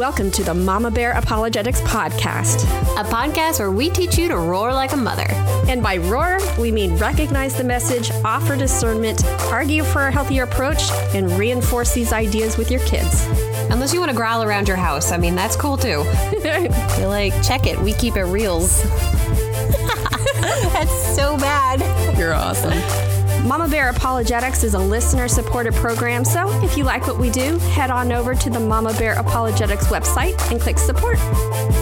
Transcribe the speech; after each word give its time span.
Welcome 0.00 0.30
to 0.30 0.42
the 0.42 0.54
Mama 0.54 0.90
Bear 0.90 1.12
Apologetics 1.12 1.82
Podcast, 1.82 2.64
a 2.98 3.04
podcast 3.04 3.58
where 3.58 3.70
we 3.70 3.90
teach 3.90 4.16
you 4.16 4.28
to 4.28 4.36
roar 4.38 4.72
like 4.72 4.94
a 4.94 4.96
mother. 4.96 5.26
And 5.68 5.82
by 5.82 5.98
roar, 5.98 6.38
we 6.58 6.72
mean 6.72 6.96
recognize 6.96 7.54
the 7.54 7.64
message, 7.64 8.10
offer 8.24 8.56
discernment, 8.56 9.22
argue 9.52 9.84
for 9.84 10.06
a 10.06 10.10
healthier 10.10 10.44
approach, 10.44 10.90
and 11.14 11.30
reinforce 11.32 11.92
these 11.92 12.14
ideas 12.14 12.56
with 12.56 12.70
your 12.70 12.80
kids. 12.86 13.26
Unless 13.70 13.92
you 13.92 14.00
want 14.00 14.10
to 14.10 14.16
growl 14.16 14.42
around 14.42 14.68
your 14.68 14.78
house. 14.78 15.12
I 15.12 15.18
mean, 15.18 15.34
that's 15.34 15.54
cool 15.54 15.76
too. 15.76 15.88
You're 16.42 17.08
like, 17.08 17.34
check 17.42 17.66
it. 17.66 17.78
We 17.78 17.92
keep 17.92 18.16
it 18.16 18.24
reals. 18.24 18.82
that's 20.40 21.14
so 21.14 21.36
bad. 21.36 22.18
You're 22.18 22.32
awesome. 22.32 23.09
Mama 23.50 23.66
Bear 23.66 23.88
Apologetics 23.88 24.62
is 24.62 24.74
a 24.74 24.78
listener 24.78 25.26
supported 25.26 25.74
program, 25.74 26.24
so 26.24 26.48
if 26.62 26.76
you 26.76 26.84
like 26.84 27.08
what 27.08 27.18
we 27.18 27.30
do, 27.30 27.58
head 27.58 27.90
on 27.90 28.12
over 28.12 28.32
to 28.32 28.48
the 28.48 28.60
Mama 28.60 28.92
Bear 28.92 29.14
Apologetics 29.14 29.88
website 29.88 30.40
and 30.52 30.60
click 30.60 30.78
support. 30.78 31.18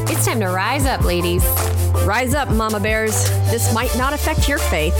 It's 0.08 0.24
time 0.24 0.40
to 0.40 0.46
rise 0.46 0.86
up, 0.86 1.04
ladies. 1.04 1.44
Rise 2.06 2.32
up, 2.32 2.48
Mama 2.48 2.80
Bears. 2.80 3.28
This 3.50 3.70
might 3.74 3.94
not 3.98 4.14
affect 4.14 4.48
your 4.48 4.56
faith, 4.56 4.94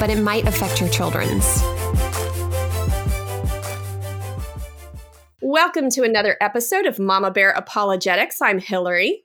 but 0.00 0.08
it 0.08 0.16
might 0.16 0.48
affect 0.48 0.80
your 0.80 0.88
children's. 0.88 1.44
Welcome 5.42 5.90
to 5.90 6.04
another 6.04 6.38
episode 6.40 6.86
of 6.86 6.98
Mama 6.98 7.32
Bear 7.32 7.50
Apologetics. 7.50 8.40
I'm 8.40 8.60
Hillary. 8.60 9.24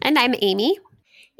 And 0.00 0.18
I'm 0.18 0.34
Amy. 0.40 0.78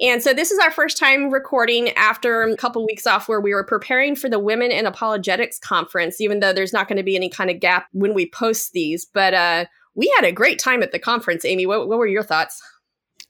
And 0.01 0.23
so 0.23 0.33
this 0.33 0.51
is 0.51 0.59
our 0.61 0.71
first 0.71 0.97
time 0.97 1.31
recording 1.31 1.91
after 1.91 2.43
a 2.43 2.57
couple 2.57 2.87
weeks 2.87 3.07
off 3.07 3.29
where 3.29 3.41
we 3.41 3.53
were 3.53 3.65
preparing 3.65 4.15
for 4.15 4.29
the 4.29 4.39
Women 4.39 4.71
in 4.71 4.87
Apologetics 4.87 5.59
conference, 5.59 6.21
even 6.21 6.39
though 6.39 6.53
there's 6.53 6.73
not 6.73 6.87
going 6.87 6.99
to 6.99 7.03
be 7.03 7.17
any 7.17 7.29
kind 7.29 7.51
of 7.51 7.59
gap 7.59 7.87
when 7.93 8.15
we 8.15 8.31
post 8.31 8.73
these. 8.73 9.07
But 9.13 9.35
uh, 9.35 9.65
we 9.97 10.13
had 10.17 10.25
a 10.25 10.33
great 10.33 10.61
time 10.61 10.83
at 10.83 10.93
the 10.93 11.01
conference. 11.01 11.45
Amy, 11.45 11.67
what, 11.67 11.89
what 11.89 11.99
were 11.99 12.07
your 12.07 12.23
thoughts? 12.23 12.63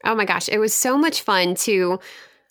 Oh 0.05 0.13
my 0.13 0.25
gosh, 0.25 0.47
it 0.47 0.59
was 0.59 0.73
so 0.73 0.97
much 0.97 1.21
fun 1.21 1.55
to 1.55 1.99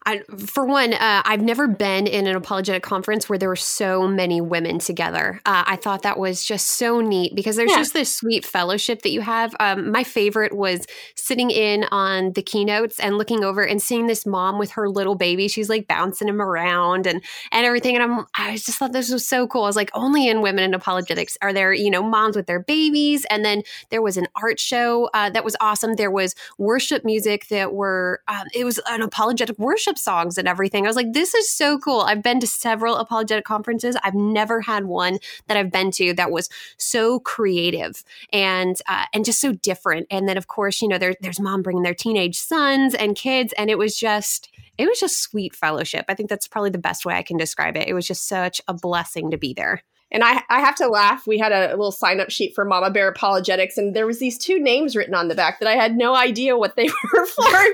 I, 0.08 0.22
for 0.38 0.64
one, 0.64 0.94
uh, 0.94 1.20
I've 1.26 1.42
never 1.42 1.68
been 1.68 2.06
in 2.06 2.26
an 2.26 2.34
apologetic 2.34 2.82
conference 2.82 3.28
where 3.28 3.38
there 3.38 3.50
were 3.50 3.56
so 3.56 4.08
many 4.08 4.40
women 4.40 4.78
together. 4.78 5.38
Uh, 5.44 5.64
I 5.66 5.76
thought 5.76 6.00
that 6.04 6.18
was 6.18 6.46
just 6.46 6.66
so 6.66 7.02
neat 7.02 7.34
because 7.34 7.56
there's 7.56 7.72
yeah. 7.72 7.76
just 7.76 7.92
this 7.92 8.16
sweet 8.16 8.46
fellowship 8.46 9.02
that 9.02 9.10
you 9.10 9.20
have. 9.20 9.54
Um, 9.60 9.92
my 9.92 10.04
favorite 10.04 10.56
was 10.56 10.86
sitting 11.14 11.50
in 11.50 11.84
on 11.90 12.32
the 12.32 12.40
keynotes 12.40 12.98
and 12.98 13.18
looking 13.18 13.44
over 13.44 13.62
and 13.62 13.82
seeing 13.82 14.06
this 14.06 14.24
mom 14.24 14.58
with 14.58 14.70
her 14.70 14.88
little 14.88 15.14
baby. 15.14 15.46
She's 15.46 15.68
like 15.68 15.86
bouncing 15.86 16.26
him 16.26 16.40
around 16.40 17.06
and 17.06 17.22
and 17.52 17.66
everything. 17.66 17.94
And 17.94 18.02
I'm 18.02 18.26
I 18.34 18.52
just 18.52 18.78
thought 18.78 18.92
this 18.92 19.12
was 19.12 19.28
so 19.28 19.46
cool. 19.46 19.64
I 19.64 19.66
was 19.66 19.76
like, 19.76 19.90
only 19.92 20.26
in 20.26 20.40
women 20.40 20.64
in 20.64 20.72
apologetics 20.72 21.36
are 21.42 21.52
there, 21.52 21.74
you 21.74 21.90
know, 21.90 22.02
moms 22.02 22.34
with 22.34 22.46
their 22.46 22.60
babies. 22.60 23.26
And 23.28 23.44
then 23.44 23.62
there 23.90 24.00
was 24.00 24.16
an 24.16 24.26
art 24.34 24.58
show 24.58 25.10
uh, 25.12 25.28
that 25.28 25.44
was 25.44 25.54
awesome. 25.60 25.96
There 25.96 26.10
was 26.10 26.34
worship 26.56 27.04
music 27.04 27.48
that 27.48 27.74
were 27.74 28.22
um, 28.26 28.46
it 28.54 28.64
was 28.64 28.80
an 28.88 29.02
apologetic 29.02 29.58
worship 29.58 29.97
songs 29.98 30.38
and 30.38 30.48
everything. 30.48 30.84
I 30.84 30.88
was 30.88 30.96
like, 30.96 31.12
this 31.12 31.34
is 31.34 31.50
so 31.50 31.78
cool. 31.78 32.00
I've 32.00 32.22
been 32.22 32.40
to 32.40 32.46
several 32.46 32.96
apologetic 32.96 33.44
conferences. 33.44 33.96
I've 34.02 34.14
never 34.14 34.60
had 34.60 34.84
one 34.84 35.18
that 35.46 35.56
I've 35.56 35.70
been 35.70 35.90
to 35.92 36.14
that 36.14 36.30
was 36.30 36.48
so 36.76 37.20
creative 37.20 38.04
and 38.32 38.76
uh, 38.86 39.04
and 39.12 39.24
just 39.24 39.40
so 39.40 39.52
different. 39.52 40.06
And 40.10 40.28
then 40.28 40.36
of 40.36 40.46
course, 40.46 40.80
you 40.80 40.88
know, 40.88 40.98
there, 40.98 41.14
there's 41.20 41.40
mom 41.40 41.62
bringing 41.62 41.82
their 41.82 41.94
teenage 41.94 42.38
sons 42.38 42.94
and 42.94 43.16
kids, 43.16 43.52
and 43.58 43.70
it 43.70 43.78
was 43.78 43.98
just 43.98 44.50
it 44.78 44.86
was 44.88 45.00
just 45.00 45.20
sweet 45.20 45.54
fellowship. 45.54 46.04
I 46.08 46.14
think 46.14 46.28
that's 46.28 46.48
probably 46.48 46.70
the 46.70 46.78
best 46.78 47.04
way 47.04 47.14
I 47.14 47.22
can 47.22 47.36
describe 47.36 47.76
it. 47.76 47.88
It 47.88 47.94
was 47.94 48.06
just 48.06 48.28
such 48.28 48.60
a 48.68 48.74
blessing 48.74 49.30
to 49.32 49.36
be 49.36 49.52
there. 49.52 49.82
And 50.10 50.24
I, 50.24 50.42
I 50.48 50.60
have 50.60 50.74
to 50.76 50.88
laugh. 50.88 51.26
We 51.26 51.38
had 51.38 51.52
a, 51.52 51.70
little 51.70 51.92
sign 51.92 52.20
up 52.20 52.30
sheet 52.30 52.54
for 52.54 52.64
Mama 52.64 52.90
Bear 52.90 53.08
Apologetics, 53.08 53.76
and 53.76 53.94
there 53.94 54.06
was 54.06 54.18
these 54.18 54.38
two 54.38 54.58
names 54.58 54.96
written 54.96 55.14
on 55.14 55.28
the 55.28 55.34
back 55.34 55.60
that 55.60 55.68
I 55.68 55.74
had 55.74 55.96
no 55.96 56.14
idea 56.14 56.56
what 56.56 56.76
they 56.76 56.88
were 57.12 57.26
for 57.26 57.64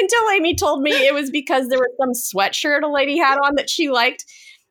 until 0.00 0.30
Amy 0.34 0.54
told 0.54 0.82
me 0.82 0.92
it 0.92 1.14
was 1.14 1.30
because 1.30 1.68
there 1.68 1.78
was 1.78 1.90
some 1.98 2.12
sweatshirt 2.12 2.82
a 2.82 2.88
lady 2.88 3.18
had 3.18 3.38
on 3.38 3.56
that 3.56 3.68
she 3.68 3.90
liked. 3.90 4.24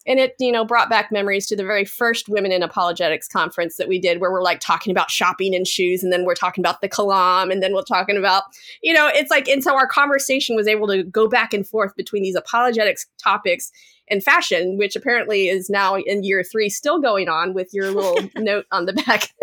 And 0.07 0.17
it, 0.17 0.33
you 0.39 0.51
know, 0.51 0.63
brought 0.63 0.89
back 0.89 1.11
memories 1.11 1.45
to 1.47 1.57
the 1.57 1.63
very 1.63 1.83
first 1.83 2.29
Women 2.29 2.53
in 2.53 2.63
Apologetics 2.63 3.27
conference 3.27 3.75
that 3.75 3.89
we 3.89 3.99
did, 3.99 4.21
where 4.21 4.31
we're 4.31 4.41
like 4.41 4.61
talking 4.61 4.89
about 4.89 5.11
shopping 5.11 5.53
and 5.53 5.67
shoes, 5.67 6.03
and 6.03 6.11
then 6.11 6.25
we're 6.25 6.35
talking 6.35 6.63
about 6.63 6.79
the 6.81 6.89
kalam, 6.89 7.51
and 7.51 7.61
then 7.61 7.73
we're 7.73 7.83
talking 7.83 8.17
about, 8.17 8.43
you 8.81 8.93
know, 8.93 9.07
it's 9.13 9.29
like, 9.29 9.47
and 9.49 9.61
so 9.61 9.75
our 9.75 9.87
conversation 9.87 10.55
was 10.55 10.67
able 10.67 10.87
to 10.87 11.03
go 11.03 11.27
back 11.27 11.53
and 11.53 11.67
forth 11.67 11.95
between 11.95 12.23
these 12.23 12.35
apologetics 12.35 13.05
topics 13.21 13.71
and 14.09 14.23
fashion, 14.23 14.77
which 14.77 14.95
apparently 14.95 15.49
is 15.49 15.69
now 15.69 15.95
in 15.95 16.23
year 16.23 16.43
three, 16.43 16.69
still 16.69 16.99
going 16.99 17.29
on 17.29 17.53
with 17.53 17.73
your 17.73 17.91
little 17.91 18.29
note 18.41 18.65
on 18.71 18.85
the 18.85 18.93
back. 18.93 19.33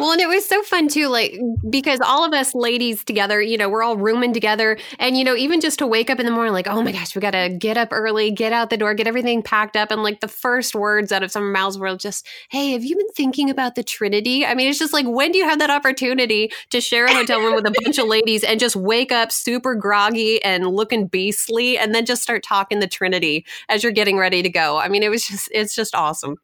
Well, 0.00 0.12
and 0.12 0.20
it 0.20 0.28
was 0.28 0.46
so 0.46 0.62
fun 0.62 0.88
too, 0.88 1.08
like 1.08 1.38
because 1.68 2.00
all 2.00 2.24
of 2.24 2.32
us 2.32 2.54
ladies 2.54 3.04
together, 3.04 3.42
you 3.42 3.58
know, 3.58 3.68
we're 3.68 3.82
all 3.82 3.96
rooming 3.96 4.32
together. 4.32 4.78
And, 4.98 5.18
you 5.18 5.24
know, 5.24 5.36
even 5.36 5.60
just 5.60 5.78
to 5.80 5.86
wake 5.86 6.08
up 6.08 6.18
in 6.18 6.24
the 6.24 6.32
morning, 6.32 6.54
like, 6.54 6.66
oh 6.66 6.82
my 6.82 6.92
gosh, 6.92 7.14
we 7.14 7.20
got 7.20 7.32
to 7.32 7.50
get 7.50 7.76
up 7.76 7.88
early, 7.92 8.30
get 8.30 8.52
out 8.52 8.70
the 8.70 8.78
door, 8.78 8.94
get 8.94 9.06
everything 9.06 9.42
packed 9.42 9.76
up. 9.76 9.90
And 9.90 10.02
like 10.02 10.20
the 10.20 10.28
first 10.28 10.74
words 10.74 11.12
out 11.12 11.22
of 11.22 11.30
some 11.30 11.52
mouths 11.52 11.78
were 11.78 11.94
just, 11.96 12.26
hey, 12.48 12.72
have 12.72 12.84
you 12.84 12.96
been 12.96 13.10
thinking 13.14 13.50
about 13.50 13.74
the 13.74 13.82
Trinity? 13.82 14.46
I 14.46 14.54
mean, 14.54 14.68
it's 14.68 14.78
just 14.78 14.94
like, 14.94 15.06
when 15.06 15.30
do 15.30 15.38
you 15.38 15.44
have 15.44 15.58
that 15.58 15.70
opportunity 15.70 16.50
to 16.70 16.80
share 16.80 17.04
a 17.04 17.12
hotel 17.12 17.40
room 17.40 17.54
with 17.54 17.66
a 17.66 17.74
bunch 17.84 17.98
of 17.98 18.06
ladies 18.06 18.44
and 18.44 18.58
just 18.58 18.76
wake 18.76 19.12
up 19.12 19.30
super 19.30 19.74
groggy 19.74 20.42
and 20.42 20.66
looking 20.66 21.06
beastly 21.06 21.76
and 21.76 21.94
then 21.94 22.06
just 22.06 22.22
start 22.22 22.42
talking 22.42 22.80
the 22.80 22.88
Trinity 22.88 23.44
as 23.68 23.82
you're 23.82 23.92
getting 23.92 24.16
ready 24.16 24.42
to 24.42 24.48
go? 24.48 24.78
I 24.78 24.88
mean, 24.88 25.02
it 25.02 25.10
was 25.10 25.26
just, 25.26 25.50
it's 25.52 25.74
just 25.74 25.94
awesome 25.94 26.38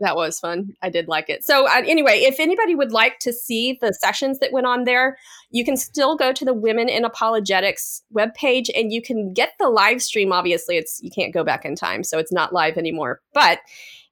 that 0.00 0.16
was 0.16 0.40
fun. 0.40 0.74
I 0.82 0.90
did 0.90 1.08
like 1.08 1.30
it. 1.30 1.44
So 1.44 1.66
uh, 1.66 1.82
anyway, 1.86 2.20
if 2.20 2.40
anybody 2.40 2.74
would 2.74 2.92
like 2.92 3.18
to 3.20 3.32
see 3.32 3.78
the 3.80 3.92
sessions 3.94 4.38
that 4.40 4.52
went 4.52 4.66
on 4.66 4.84
there, 4.84 5.16
you 5.50 5.64
can 5.64 5.76
still 5.76 6.16
go 6.16 6.32
to 6.32 6.44
the 6.44 6.54
Women 6.54 6.88
in 6.88 7.04
Apologetics 7.04 8.02
webpage 8.14 8.68
and 8.74 8.92
you 8.92 9.00
can 9.00 9.32
get 9.32 9.52
the 9.58 9.68
live 9.68 10.02
stream. 10.02 10.32
Obviously, 10.32 10.76
it's 10.76 11.00
you 11.02 11.10
can't 11.10 11.32
go 11.32 11.44
back 11.44 11.64
in 11.64 11.76
time, 11.76 12.02
so 12.02 12.18
it's 12.18 12.32
not 12.32 12.52
live 12.52 12.76
anymore. 12.76 13.20
But 13.32 13.60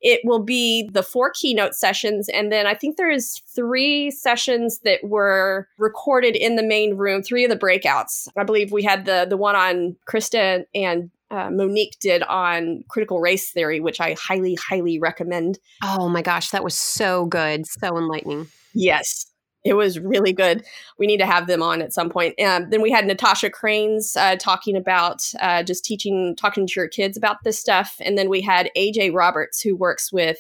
it 0.03 0.21
will 0.25 0.43
be 0.43 0.89
the 0.93 1.03
four 1.03 1.31
keynote 1.31 1.75
sessions, 1.75 2.29
and 2.29 2.51
then 2.51 2.67
I 2.67 2.75
think 2.75 2.97
there 2.97 3.11
is 3.11 3.41
three 3.55 4.11
sessions 4.11 4.81
that 4.81 4.99
were 5.05 5.69
recorded 5.79 6.35
in 6.35 6.57
the 6.57 6.63
main 6.63 6.97
room. 6.97 7.23
Three 7.23 7.45
of 7.45 7.51
the 7.51 7.57
breakouts. 7.57 8.29
I 8.37 8.43
believe 8.43 8.73
we 8.73 8.83
had 8.83 9.05
the 9.05 9.27
the 9.29 9.37
one 9.37 9.55
on 9.55 9.97
Krista 10.09 10.65
and 10.75 11.11
uh, 11.33 11.51
Monique 11.51 11.97
did 11.99 12.23
on 12.25 12.85
critical 12.89 13.21
race 13.21 13.51
theory, 13.51 13.81
which 13.81 14.01
I 14.01 14.15
highly, 14.21 14.55
highly 14.55 14.99
recommend. 14.99 15.59
Oh 15.83 16.09
my 16.09 16.23
gosh, 16.23 16.51
that 16.51 16.63
was 16.63 16.77
so 16.77 17.25
good, 17.27 17.67
so 17.67 17.97
enlightening. 17.97 18.49
Yes, 18.75 19.27
it 19.65 19.75
was 19.75 19.99
really 19.99 20.33
good. 20.33 20.65
We 20.99 21.07
need 21.07 21.19
to 21.19 21.27
have 21.27 21.47
them 21.47 21.63
on 21.63 21.81
at 21.81 21.93
some 21.93 22.11
point. 22.11 22.39
Um, 22.41 22.69
then 22.71 22.83
we 22.83 22.91
had 22.91 23.07
Natasha 23.07 23.49
Crain's 23.49 24.15
uh, 24.15 24.37
talking 24.37 24.77
about 24.77 25.23
uh, 25.41 25.63
just 25.63 25.85
teaching, 25.85 26.37
talking 26.37 26.67
to 26.67 26.73
your 26.77 26.89
kids 26.89 27.17
about 27.17 27.39
this 27.45 27.59
stuff, 27.59 27.97
and 28.01 28.19
then 28.19 28.29
we 28.29 28.43
had 28.43 28.71
AJ 28.77 29.15
Roberts 29.15 29.63
who 29.63 29.75
works 29.75 30.13
with 30.13 30.39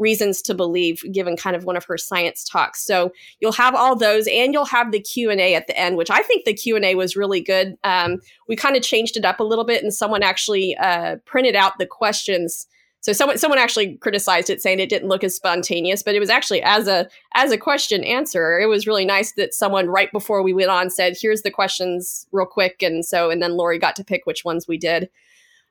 reasons 0.00 0.42
to 0.42 0.54
believe 0.54 1.04
given 1.12 1.36
kind 1.36 1.54
of 1.54 1.64
one 1.64 1.76
of 1.76 1.84
her 1.84 1.98
science 1.98 2.42
talks. 2.42 2.82
So 2.84 3.12
you'll 3.38 3.52
have 3.52 3.74
all 3.74 3.94
those 3.94 4.26
and 4.26 4.52
you'll 4.52 4.64
have 4.64 4.90
the 4.90 5.00
q&a 5.00 5.54
at 5.54 5.66
the 5.66 5.78
end 5.78 5.96
which 5.96 6.10
i 6.10 6.22
think 6.22 6.44
the 6.44 6.54
q&a 6.54 6.94
was 6.94 7.16
really 7.16 7.40
good. 7.40 7.76
Um, 7.84 8.20
we 8.48 8.56
kind 8.56 8.76
of 8.76 8.82
changed 8.82 9.16
it 9.16 9.24
up 9.24 9.40
a 9.40 9.44
little 9.44 9.64
bit 9.64 9.82
and 9.82 9.94
someone 9.94 10.22
actually 10.22 10.76
uh, 10.76 11.16
printed 11.26 11.54
out 11.54 11.78
the 11.78 11.86
questions. 11.86 12.66
So 13.02 13.12
someone 13.12 13.38
someone 13.38 13.58
actually 13.58 13.96
criticized 13.96 14.50
it 14.50 14.60
saying 14.60 14.80
it 14.80 14.88
didn't 14.88 15.08
look 15.08 15.24
as 15.24 15.34
spontaneous 15.34 16.02
but 16.02 16.14
it 16.14 16.20
was 16.20 16.30
actually 16.30 16.62
as 16.62 16.86
a 16.88 17.08
as 17.34 17.50
a 17.50 17.58
question 17.58 18.04
answer 18.04 18.58
it 18.58 18.66
was 18.66 18.86
really 18.86 19.06
nice 19.06 19.32
that 19.32 19.54
someone 19.54 19.88
right 19.88 20.12
before 20.12 20.42
we 20.42 20.52
went 20.52 20.70
on 20.70 20.90
said 20.90 21.16
here's 21.18 21.42
the 21.42 21.50
questions 21.50 22.26
real 22.32 22.46
quick 22.46 22.82
and 22.82 23.04
so 23.04 23.30
and 23.30 23.42
then 23.42 23.56
lori 23.56 23.78
got 23.78 23.96
to 23.96 24.04
pick 24.04 24.26
which 24.26 24.44
ones 24.44 24.68
we 24.68 24.76
did 24.76 25.08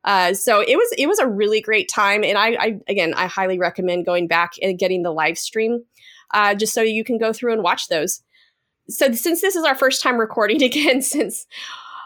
uh, 0.04 0.34
so 0.34 0.62
it 0.62 0.78
was 0.78 0.94
it 0.98 1.08
was 1.08 1.20
a 1.20 1.28
really 1.28 1.62
great 1.62 1.90
time, 1.90 2.24
and 2.24 2.38
I, 2.38 2.48
I 2.60 2.80
again 2.88 3.14
I 3.16 3.28
highly 3.28 3.60
recommend 3.60 4.06
going 4.06 4.28
back 4.28 4.54
and 4.62 4.80
getting 4.80 5.04
the 5.04 5.12
live 5.12 5.38
stream, 5.38 5.84
uh, 6.34 6.56
just 6.56 6.74
so 6.74 6.82
you 6.82 7.04
can 7.04 7.18
go 7.18 7.34
through 7.34 7.54
and 7.54 7.64
watch 7.64 7.88
those. 7.90 8.22
So 8.88 9.12
since 9.12 9.42
this 9.42 9.56
is 9.56 9.66
our 9.66 9.76
first 9.76 10.02
time 10.02 10.18
recording 10.18 10.64
again, 10.64 11.02
since 11.02 11.46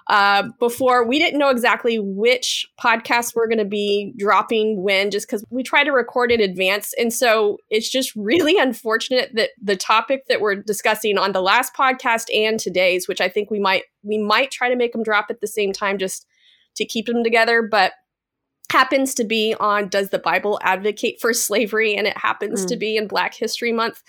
uh, 0.07 0.49
before 0.59 1.07
we 1.07 1.17
didn't 1.19 1.39
know 1.39 1.49
exactly 1.49 1.97
which 1.97 2.67
podcast 2.83 3.35
we're 3.35 3.47
going 3.47 3.59
to 3.59 3.63
be 3.63 4.13
dropping 4.17 4.81
when, 4.81 5.11
just 5.11 5.27
because 5.27 5.45
we 5.51 5.61
try 5.61 5.83
to 5.83 5.91
record 5.91 6.31
in 6.31 6.41
advance, 6.41 6.95
and 6.97 7.13
so 7.13 7.59
it's 7.69 7.89
just 7.89 8.11
really 8.15 8.57
unfortunate 8.59 9.29
that 9.35 9.51
the 9.61 9.75
topic 9.75 10.25
that 10.29 10.41
we're 10.41 10.55
discussing 10.55 11.19
on 11.19 11.31
the 11.31 11.43
last 11.43 11.75
podcast 11.75 12.25
and 12.35 12.59
today's, 12.59 13.07
which 13.07 13.21
I 13.21 13.29
think 13.29 13.51
we 13.51 13.59
might 13.59 13.83
we 14.01 14.17
might 14.17 14.49
try 14.49 14.67
to 14.67 14.75
make 14.75 14.93
them 14.93 15.03
drop 15.03 15.27
at 15.29 15.41
the 15.41 15.47
same 15.47 15.71
time, 15.71 15.99
just 15.99 16.25
to 16.75 16.85
keep 16.85 17.05
them 17.05 17.23
together, 17.23 17.61
but 17.61 17.93
happens 18.71 19.13
to 19.15 19.23
be 19.23 19.55
on 19.59 19.87
Does 19.87 20.09
the 20.09 20.19
Bible 20.19 20.59
Advocate 20.63 21.21
for 21.21 21.33
Slavery? 21.33 21.95
And 21.95 22.07
it 22.07 22.17
happens 22.17 22.65
mm. 22.65 22.69
to 22.69 22.77
be 22.77 22.97
in 22.97 23.07
Black 23.07 23.35
History 23.35 23.71
Month. 23.71 24.01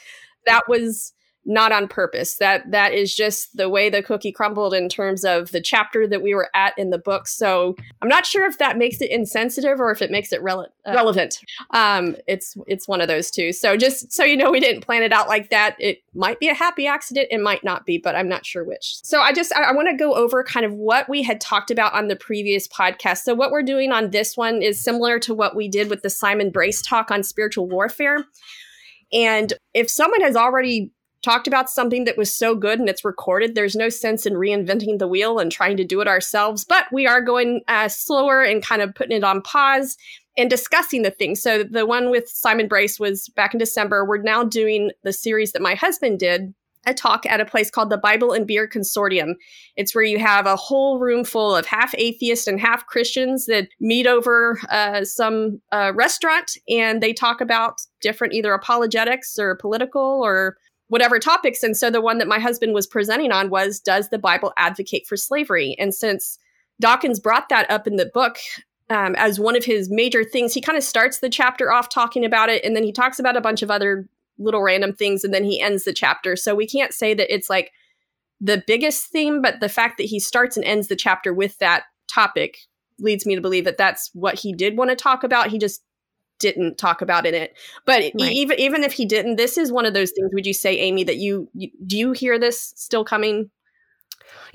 That 0.47 0.69
was 0.69 1.13
not 1.47 1.73
on 1.73 1.89
purpose. 1.89 2.37
That 2.37 2.71
that 2.71 2.93
is 2.93 3.15
just 3.15 3.57
the 3.57 3.69
way 3.69 3.91
the 3.91 4.03
cookie 4.03 4.33
crumbled 4.33 4.75
in 4.75 4.89
terms 4.89 5.25
of 5.25 5.51
the 5.51 5.61
chapter 5.61 6.07
that 6.07 6.23
we 6.23 6.35
were 6.35 6.51
at 6.55 6.77
in 6.79 6.91
the 6.91 6.99
book. 6.99 7.27
So 7.29 7.77
I'm 8.03 8.09
not 8.09 8.27
sure 8.27 8.47
if 8.47 8.59
that 8.59 8.79
makes 8.79 9.01
it 9.01 9.11
insensitive 9.11 9.81
or 9.81 9.91
if 9.91 10.01
it 10.03 10.11
makes 10.11 10.33
it 10.33 10.43
rele- 10.43 10.69
uh, 10.87 10.93
relevant. 10.93 11.39
Um, 11.71 12.17
it's 12.27 12.57
it's 12.67 12.89
one 12.89 13.01
of 13.01 13.09
those 13.09 13.31
two. 13.31 13.53
So 13.53 13.77
just 13.77 14.13
so 14.13 14.25
you 14.25 14.37
know, 14.37 14.51
we 14.51 14.61
didn't 14.61 14.83
plan 14.83 15.03
it 15.03 15.13
out 15.13 15.29
like 15.29 15.51
that. 15.51 15.77
It 15.79 15.99
might 16.15 16.41
be 16.41 16.49
a 16.49 16.55
happy 16.55 16.87
accident, 16.87 17.29
it 17.31 17.41
might 17.41 17.65
not 17.65 17.85
be, 17.85 17.99
but 17.99 18.17
I'm 18.17 18.29
not 18.29 18.47
sure 18.47 18.65
which. 18.65 19.05
So 19.05 19.21
I 19.21 19.33
just 19.33 19.55
I, 19.55 19.65
I 19.65 19.73
want 19.73 19.89
to 19.89 19.97
go 19.97 20.15
over 20.15 20.43
kind 20.43 20.65
of 20.65 20.73
what 20.73 21.09
we 21.09 21.23
had 21.23 21.41
talked 21.41 21.71
about 21.71 21.95
on 21.95 22.09
the 22.09 22.17
previous 22.17 22.67
podcast. 22.69 23.19
So 23.19 23.35
what 23.35 23.51
we're 23.51 23.63
doing 23.63 23.93
on 23.93 24.11
this 24.11 24.37
one 24.37 24.63
is 24.63 24.81
similar 24.81 25.19
to 25.21 25.35
what 25.35 25.57
we 25.57 25.69
did 25.69 25.91
with 25.91 26.03
the 26.03 26.11
Simon 26.11 26.51
Brace 26.51 26.81
talk 26.81 27.11
on 27.11 27.23
spiritual 27.23 27.69
warfare. 27.69 28.25
And 29.13 29.53
if 29.75 29.89
someone 29.89 30.23
has 30.23 30.37
already 30.37 30.91
talked 31.25 31.49
about 31.49 31.71
something 31.71 32.05
that 32.05 32.19
was 32.19 32.33
so 32.33 32.55
good 32.55 32.79
and 32.79 32.89
it's 32.89 33.05
recorded, 33.05 33.55
there's 33.55 33.75
no 33.75 33.89
sense 33.89 34.27
in 34.27 34.35
reinventing 34.35 34.99
the 34.99 35.09
wheel 35.09 35.39
and 35.39 35.51
trying 35.51 35.77
to 35.79 35.85
do 35.85 36.01
it 36.01 36.09
ourselves. 36.09 36.65
But 36.65 36.87
we 36.93 37.07
are 37.07 37.21
going 37.21 37.63
uh, 37.67 37.89
slower 37.89 38.43
and 38.43 38.63
kind 38.63 38.83
of 38.83 38.95
putting 38.95 39.17
it 39.17 39.25
on 39.25 39.43
pause 39.43 39.97
and 40.37 40.51
discussing 40.51 41.03
the 41.03 41.11
thing. 41.11 41.35
So 41.35 41.63
the 41.63 41.87
one 41.87 42.11
with 42.11 42.29
Simon 42.29 42.69
Brace 42.69 43.01
was 43.01 43.29
back 43.31 43.55
in 43.55 43.59
December. 43.59 44.05
We're 44.05 44.23
now 44.23 44.45
doing 44.45 44.91
the 45.03 45.13
series 45.13 45.53
that 45.53 45.63
my 45.63 45.75
husband 45.75 46.19
did 46.19 46.55
a 46.87 46.93
talk 46.93 47.25
at 47.25 47.41
a 47.41 47.47
place 47.47 47.71
called 47.71 47.89
the 47.89 47.97
Bible 47.97 48.33
and 48.33 48.47
Beer 48.47 48.69
Consortium. 48.69 49.35
It's 49.77 49.95
where 49.95 50.05
you 50.05 50.19
have 50.19 50.45
a 50.45 50.57
whole 50.57 50.99
room 50.99 51.25
full 51.25 51.57
of 51.57 51.65
half 51.65 51.95
atheists 51.97 52.47
and 52.47 52.61
half 52.61 52.87
Christians 52.87 53.47
that 53.47 53.69
meet 53.81 54.07
over 54.07 54.59
uh, 54.69 55.05
some 55.05 55.63
uh, 55.73 55.93
restaurant 55.95 56.53
and 56.69 57.03
they 57.03 57.15
talk 57.15 57.41
about 57.41 57.81
different 58.03 58.35
either 58.35 58.53
apologetics 58.53 59.39
or 59.39 59.57
political 59.57 60.21
or 60.23 60.57
whatever 60.89 61.19
topics. 61.19 61.63
And 61.63 61.77
so 61.77 61.91
the 61.91 62.01
one 62.01 62.19
that 62.19 62.29
my 62.29 62.39
husband 62.39 62.75
was 62.75 62.87
presenting 62.87 63.33
on 63.33 63.51
was 63.51 63.81
Does 63.81 64.11
the 64.11 64.19
Bible 64.19 64.53
advocate 64.57 65.07
for 65.07 65.17
slavery? 65.17 65.77
And 65.79 65.95
since 65.95 66.39
Dawkins 66.81 67.21
brought 67.21 67.49
that 67.49 67.71
up 67.71 67.87
in 67.87 67.97
the 67.97 68.07
book, 68.07 68.39
um, 68.91 69.15
as 69.17 69.41
one 69.41 69.57
of 69.57 69.65
his 69.65 69.91
major 69.91 70.25
things. 70.25 70.53
He 70.53 70.61
kind 70.61 70.77
of 70.77 70.85
starts 70.85 71.19
the 71.19 71.31
chapter 71.31 71.73
off 71.73 71.89
talking 71.89 72.25
about 72.25 72.51
it, 72.51 72.65
and 72.65 72.77
then 72.77 72.85
he 72.85 72.93
talks 72.93 73.19
about 73.19 73.37
a 73.37 73.41
bunch 73.41 73.63
of 73.63 73.71
other 73.71 74.09
little 74.39 74.63
random 74.63 74.93
things, 74.93 75.25
and 75.25 75.33
then 75.33 75.45
he 75.45 75.61
ends 75.61 75.85
the 75.85 75.93
chapter. 75.93 76.37
So 76.37 76.55
we 76.55 76.67
can't 76.67 76.93
say 76.93 77.15
that 77.15 77.33
it's 77.33 77.49
like 77.49 77.73
the 78.41 78.63
biggest 78.67 79.07
theme, 79.07 79.41
but 79.41 79.61
the 79.61 79.69
fact 79.69 79.97
that 79.99 80.05
he 80.05 80.21
starts 80.21 80.57
and 80.57 80.65
ends 80.65 80.89
the 80.89 80.97
chapter 80.97 81.33
with 81.33 81.59
that 81.59 81.85
topic 82.13 82.59
leads 82.99 83.27
me 83.27 83.35
to 83.35 83.41
believe 83.41 83.65
that 83.65 83.79
that's 83.79 84.11
what 84.13 84.39
he 84.39 84.53
did 84.53 84.77
want 84.77 84.91
to 84.91 84.97
talk 84.97 85.25
about. 85.25 85.49
He 85.49 85.59
just 85.59 85.83
didn't 86.45 86.77
talk 86.77 87.01
about 87.01 87.25
in 87.25 87.35
it. 87.35 87.57
But 87.87 88.03
right. 88.03 88.33
even 88.33 88.61
even 88.61 88.85
if 88.85 88.93
he 88.93 89.07
didn't, 89.07 89.37
this 89.37 89.57
is 89.57 89.73
one 89.73 89.87
of 89.87 89.95
those 89.95 90.11
things. 90.11 90.31
Would 90.35 90.47
you 90.47 90.53
say, 90.53 90.79
Amy, 90.79 91.05
that 91.05 91.17
you, 91.17 91.49
you 91.55 91.71
do 91.87 91.97
you 91.97 92.13
hear 92.13 92.39
this 92.39 92.75
still 92.77 93.05
coming 93.05 93.51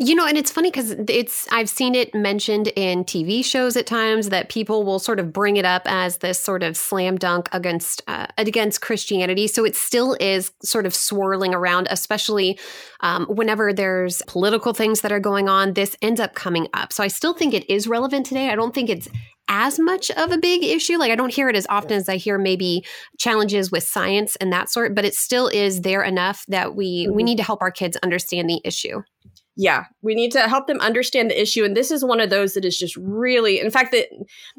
you 0.01 0.15
know, 0.15 0.25
and 0.25 0.37
it's 0.37 0.49
funny 0.49 0.71
because 0.71 0.91
it's 1.09 1.45
I've 1.51 1.67
seen 1.67 1.93
it 1.93 2.15
mentioned 2.15 2.69
in 2.69 3.03
TV 3.03 3.43
shows 3.43 3.75
at 3.75 3.85
times 3.85 4.29
that 4.29 4.47
people 4.47 4.85
will 4.85 4.97
sort 4.97 5.19
of 5.19 5.33
bring 5.33 5.57
it 5.57 5.65
up 5.65 5.81
as 5.87 6.19
this 6.19 6.39
sort 6.39 6.63
of 6.63 6.77
slam 6.77 7.17
dunk 7.17 7.49
against 7.51 8.01
uh, 8.07 8.27
against 8.37 8.79
Christianity. 8.79 9.45
So 9.45 9.65
it 9.65 9.75
still 9.75 10.15
is 10.21 10.53
sort 10.63 10.85
of 10.85 10.95
swirling 10.95 11.53
around, 11.53 11.89
especially 11.91 12.57
um, 13.01 13.25
whenever 13.25 13.73
there's 13.73 14.21
political 14.25 14.73
things 14.73 15.01
that 15.01 15.11
are 15.11 15.19
going 15.19 15.49
on. 15.49 15.73
This 15.73 15.97
ends 16.01 16.21
up 16.21 16.33
coming 16.33 16.69
up. 16.73 16.93
So 16.93 17.03
I 17.03 17.09
still 17.09 17.33
think 17.33 17.53
it 17.53 17.69
is 17.69 17.85
relevant 17.85 18.25
today. 18.25 18.51
I 18.51 18.55
don't 18.55 18.73
think 18.73 18.89
it's 18.89 19.09
as 19.49 19.79
much 19.79 20.11
of 20.11 20.31
a 20.31 20.37
big 20.37 20.63
issue. 20.63 20.97
Like 20.97 21.11
I 21.11 21.15
don't 21.15 21.33
hear 21.33 21.49
it 21.49 21.57
as 21.57 21.67
often 21.67 21.97
as 21.97 22.07
I 22.07 22.15
hear 22.15 22.37
maybe 22.37 22.85
challenges 23.17 23.69
with 23.69 23.83
science 23.83 24.37
and 24.37 24.53
that 24.53 24.69
sort, 24.69 24.95
but 24.95 25.03
it 25.03 25.13
still 25.13 25.49
is 25.49 25.81
there 25.81 26.03
enough 26.03 26.45
that 26.47 26.73
we 26.73 27.05
mm-hmm. 27.05 27.15
we 27.17 27.23
need 27.23 27.35
to 27.37 27.43
help 27.43 27.61
our 27.61 27.71
kids 27.71 27.97
understand 27.97 28.49
the 28.49 28.61
issue 28.63 29.01
yeah 29.55 29.85
we 30.01 30.15
need 30.15 30.31
to 30.31 30.47
help 30.47 30.67
them 30.67 30.79
understand 30.79 31.29
the 31.29 31.41
issue 31.41 31.63
and 31.63 31.75
this 31.75 31.91
is 31.91 32.03
one 32.03 32.19
of 32.19 32.29
those 32.29 32.53
that 32.53 32.65
is 32.65 32.77
just 32.77 32.95
really 32.97 33.59
in 33.59 33.69
fact 33.69 33.91
that 33.91 34.07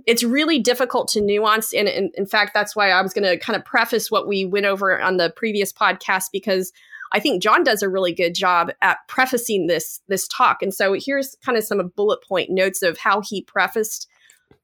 it's 0.07 0.23
really 0.23 0.59
difficult 0.59 1.09
to 1.09 1.21
nuance 1.21 1.73
and, 1.73 1.89
and 1.89 2.13
in 2.17 2.27
fact 2.27 2.53
that's 2.55 2.77
why 2.77 2.91
i 2.91 3.01
was 3.01 3.13
going 3.13 3.25
to 3.25 3.39
kind 3.39 3.57
of 3.57 3.65
preface 3.65 4.11
what 4.11 4.29
we 4.29 4.45
went 4.45 4.67
over 4.67 5.01
on 5.01 5.17
the 5.17 5.33
previous 5.37 5.73
podcast 5.73 6.25
because 6.33 6.73
i 7.13 7.21
think 7.21 7.43
john 7.43 7.63
does 7.63 7.83
a 7.83 7.89
really 7.89 8.13
good 8.13 8.35
job 8.35 8.71
at 8.83 8.99
prefacing 9.09 9.67
this 9.67 10.01
this 10.09 10.29
talk 10.29 10.63
and 10.63 10.75
so 10.75 10.95
here's 10.99 11.37
kind 11.45 11.57
of 11.57 11.65
some 11.65 11.81
bullet 11.97 12.23
point 12.23 12.51
notes 12.51 12.83
of 12.83 12.99
how 12.99 13.21
he 13.21 13.43
prefaced 13.43 14.09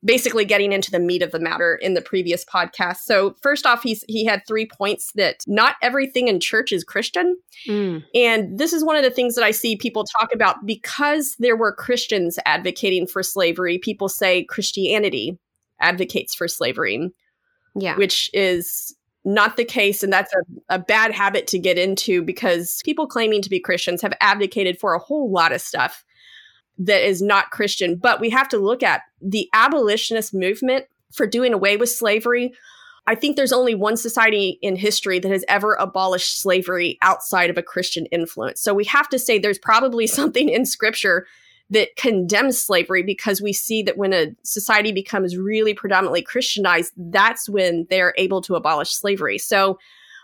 basically 0.07 0.45
getting 0.45 0.73
into 0.73 0.91
the 0.91 1.01
meat 1.01 1.21
of 1.21 1.33
the 1.33 1.41
matter 1.41 1.75
in 1.75 1.95
the 1.95 2.01
previous 2.01 2.45
podcast. 2.45 2.99
So 2.99 3.35
first 3.43 3.67
off, 3.67 3.83
he's 3.83 4.05
he 4.09 4.25
had 4.25 4.43
three 4.47 4.67
points 4.67 5.11
that 5.17 5.43
not 5.47 5.75
everything 5.83 6.29
in 6.29 6.41
church 6.41 6.73
is 6.73 6.85
Christian. 6.85 7.37
Mm. 7.69 8.05
And 8.15 8.59
this 8.59 8.73
is 8.73 8.85
one 8.85 8.97
of 8.97 9.03
the 9.03 9.11
things 9.11 9.35
that 9.35 9.45
I 9.45 9.51
see 9.51 9.77
people 9.77 10.05
talk 10.19 10.31
about 10.33 10.65
because 10.65 11.35
there 11.39 11.57
were 11.57 11.73
Christians 11.73 12.39
advocating 12.47 13.07
for 13.07 13.23
slavery, 13.23 13.79
people 13.79 14.09
say 14.09 14.45
Christianity 14.45 15.39
advocates 15.81 16.35
for 16.35 16.49
slavery. 16.49 17.11
Yeah. 17.75 17.97
Which 17.97 18.31
is 18.33 18.97
not 19.27 19.57
the 19.57 19.65
case. 19.65 20.03
And 20.03 20.13
that's 20.13 20.33
a, 20.33 20.77
a 20.77 20.79
bad 20.79 21.13
habit 21.13 21.47
to 21.49 21.59
get 21.59 21.77
into 21.77 22.23
because 22.23 22.81
people 22.85 23.07
claiming 23.07 23.43
to 23.43 23.51
be 23.51 23.61
Christians 23.61 24.01
have 24.01 24.15
advocated 24.21 24.79
for 24.79 24.95
a 24.95 24.99
whole 24.99 25.31
lot 25.31 25.53
of 25.53 25.61
stuff 25.61 26.05
that 26.79 27.07
is 27.07 27.23
not 27.23 27.51
Christian. 27.51 27.97
But 27.97 28.21
we 28.21 28.31
have 28.31 28.49
to 28.51 28.59
look 28.59 28.83
at 28.83 29.03
the 29.21 29.49
abolitionist 29.53 30.35
movement 30.35 30.87
for 31.13 31.27
doing 31.27 31.53
away 31.53 31.77
with 31.77 31.91
slavery. 31.91 32.53
I 33.07 33.15
think 33.15 33.37
there's 33.37 33.53
only 33.53 33.75
one 33.75 33.97
society 33.97 34.59
in 34.63 34.77
history 34.77 35.19
that 35.19 35.31
has 35.31 35.45
ever 35.49 35.75
abolished 35.75 36.41
slavery 36.41 36.99
outside 37.03 37.51
of 37.51 37.59
a 37.59 37.63
Christian 37.63 38.07
influence. 38.07 38.61
So 38.61 38.75
we 38.75 38.85
have 38.85 39.09
to 39.11 39.19
say 39.19 39.39
there's 39.39 39.59
probably 39.59 40.07
something 40.07 40.49
in 40.49 40.67
scripture 40.67 41.27
that 41.71 41.97
condemns 41.97 42.63
slavery 42.63 43.03
because 43.03 43.43
we 43.43 43.53
see 43.53 43.83
that 43.83 43.97
when 43.97 44.13
a 44.13 44.29
society 44.45 44.93
becomes 44.93 45.37
really 45.37 45.75
predominantly 45.75 46.23
Christianized, 46.23 46.93
that's 46.97 47.49
when 47.49 47.87
they're 47.91 48.15
able 48.19 48.41
to 48.43 48.55
abolish 48.55 48.95
slavery. 48.95 49.39
So 49.39 49.79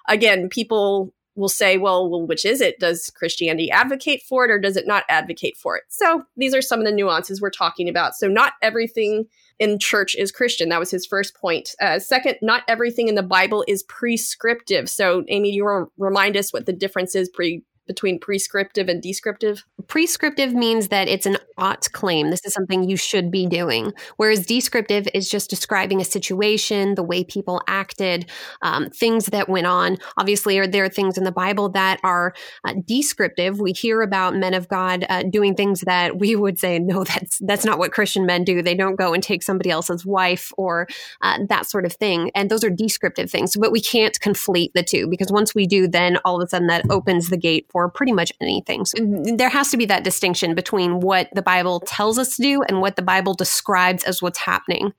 again, 0.09 0.49
people 0.49 1.13
will 1.35 1.49
say, 1.49 1.79
well, 1.79 2.09
well, 2.11 2.27
which 2.27 2.45
is 2.45 2.61
it? 2.61 2.79
Does 2.79 3.11
Christianity 3.11 3.71
advocate 3.71 4.23
for 4.23 4.45
it 4.45 4.51
or 4.51 4.59
does 4.59 4.77
it 4.77 4.87
not 4.87 5.05
advocate 5.09 5.57
for 5.57 5.77
it? 5.77 5.85
So 5.89 6.25
these 6.37 6.55
are 6.55 6.63
some 6.63 6.81
of 6.81 6.87
the 6.87 6.93
nuances 6.93 7.41
we're 7.41 7.51
talking 7.51 7.89
about. 7.89 8.15
So 8.15 8.29
not 8.29 8.53
everything 8.61 9.25
in 9.59 9.79
church 9.79 10.15
is 10.17 10.33
Christian. 10.33 10.69
That 10.69 10.81
was 10.81 10.91
his 10.91 11.07
first 11.07 11.35
point. 11.35 11.75
Uh, 11.81 11.99
second, 11.99 12.37
not 12.43 12.65
everything 12.69 13.09
in 13.09 13.15
the 13.15 13.23
Bible 13.23 13.65
is 13.67 13.83
prescriptive. 13.85 14.91
So 14.91 15.25
Amy, 15.29 15.51
you 15.51 15.91
remind 15.97 16.37
us 16.37 16.53
what 16.53 16.67
the 16.67 16.73
difference 16.73 17.15
is 17.15 17.29
pre 17.29 17.63
between 17.93 18.19
prescriptive 18.19 18.89
and 18.89 19.03
descriptive? 19.03 19.65
Prescriptive 19.87 20.55
means 20.55 20.89
that 20.89 21.09
it's 21.09 21.27
an 21.27 21.37
ought 21.59 21.91
claim. 21.93 22.31
This 22.31 22.45
is 22.45 22.55
something 22.55 22.89
you 22.89 22.97
should 22.97 23.31
be 23.31 23.47
doing. 23.47 23.93
Whereas 24.17 24.47
descriptive 24.47 25.07
is 25.13 25.29
just 25.29 25.51
describing 25.51 26.01
a 26.01 26.05
situation, 26.05 26.95
the 26.95 27.03
way 27.03 27.25
people 27.25 27.61
acted, 27.67 28.31
um, 28.63 28.89
things 28.91 29.27
that 29.27 29.49
went 29.49 29.67
on. 29.67 29.99
Obviously, 30.17 30.59
are 30.59 30.67
there 30.67 30.85
are 30.85 30.89
things 30.89 31.19
in 31.19 31.25
the 31.25 31.33
Bible 31.33 31.69
that 31.71 32.01
are 32.03 32.33
uh, 32.65 32.75
descriptive? 32.87 33.61
We 33.61 33.73
hear 33.73 34.01
about 34.01 34.35
men 34.35 34.55
of 34.55 34.69
God 34.69 35.05
uh, 35.09 35.25
doing 35.25 35.55
things 35.55 35.83
that 35.83 36.19
we 36.19 36.35
would 36.35 36.59
say, 36.59 36.79
no, 36.79 37.05
that's 37.05 37.39
that's 37.41 37.65
not 37.65 37.79
what 37.79 37.93
Christian 37.93 38.25
men 38.25 38.45
do. 38.45 38.63
They 38.63 38.75
don't 38.75 38.97
go 38.97 39.13
and 39.13 39.23
take 39.23 39.43
somebody 39.43 39.71
else's 39.71 40.07
wife 40.07 40.53
or 40.57 40.89
uh, 41.21 41.41
that 41.49 41.67
sort 41.67 41.85
of 41.85 41.93
thing. 41.93 42.31
And 42.35 42.51
those 42.51 42.65
are 42.65 42.71
descriptive 42.71 43.31
things. 43.31 43.57
But 43.57 43.73
we 43.73 43.81
can't 43.81 44.19
conflate 44.21 44.73
the 44.75 44.83
two 44.83 45.09
because 45.09 45.31
once 45.31 45.55
we 45.55 45.67
do, 45.67 45.87
then 45.87 46.19
all 46.25 46.41
of 46.41 46.47
a 46.47 46.49
sudden 46.49 46.69
that 46.69 46.85
opens 46.91 47.29
the 47.29 47.37
gate 47.37 47.67
for 47.71 47.82
pretty 47.89 48.13
much 48.13 48.33
anything. 48.41 48.85
So 48.85 48.99
there 49.37 49.49
has 49.49 49.71
to 49.71 49.77
be 49.77 49.87
that 49.87 50.05
distinction 50.05 50.55
between 50.55 51.01
what 51.01 51.29
the 51.35 51.43
Bible 51.43 51.81
tells 51.81 52.19
us 52.19 52.37
to 52.37 52.43
do 52.43 52.63
and 52.63 52.81
what 52.81 52.97
the 52.97 53.03
Bible 53.03 53.35
describes 53.35 54.05
as 54.05 54.23
what's 54.23 54.39
happening. 54.39 54.93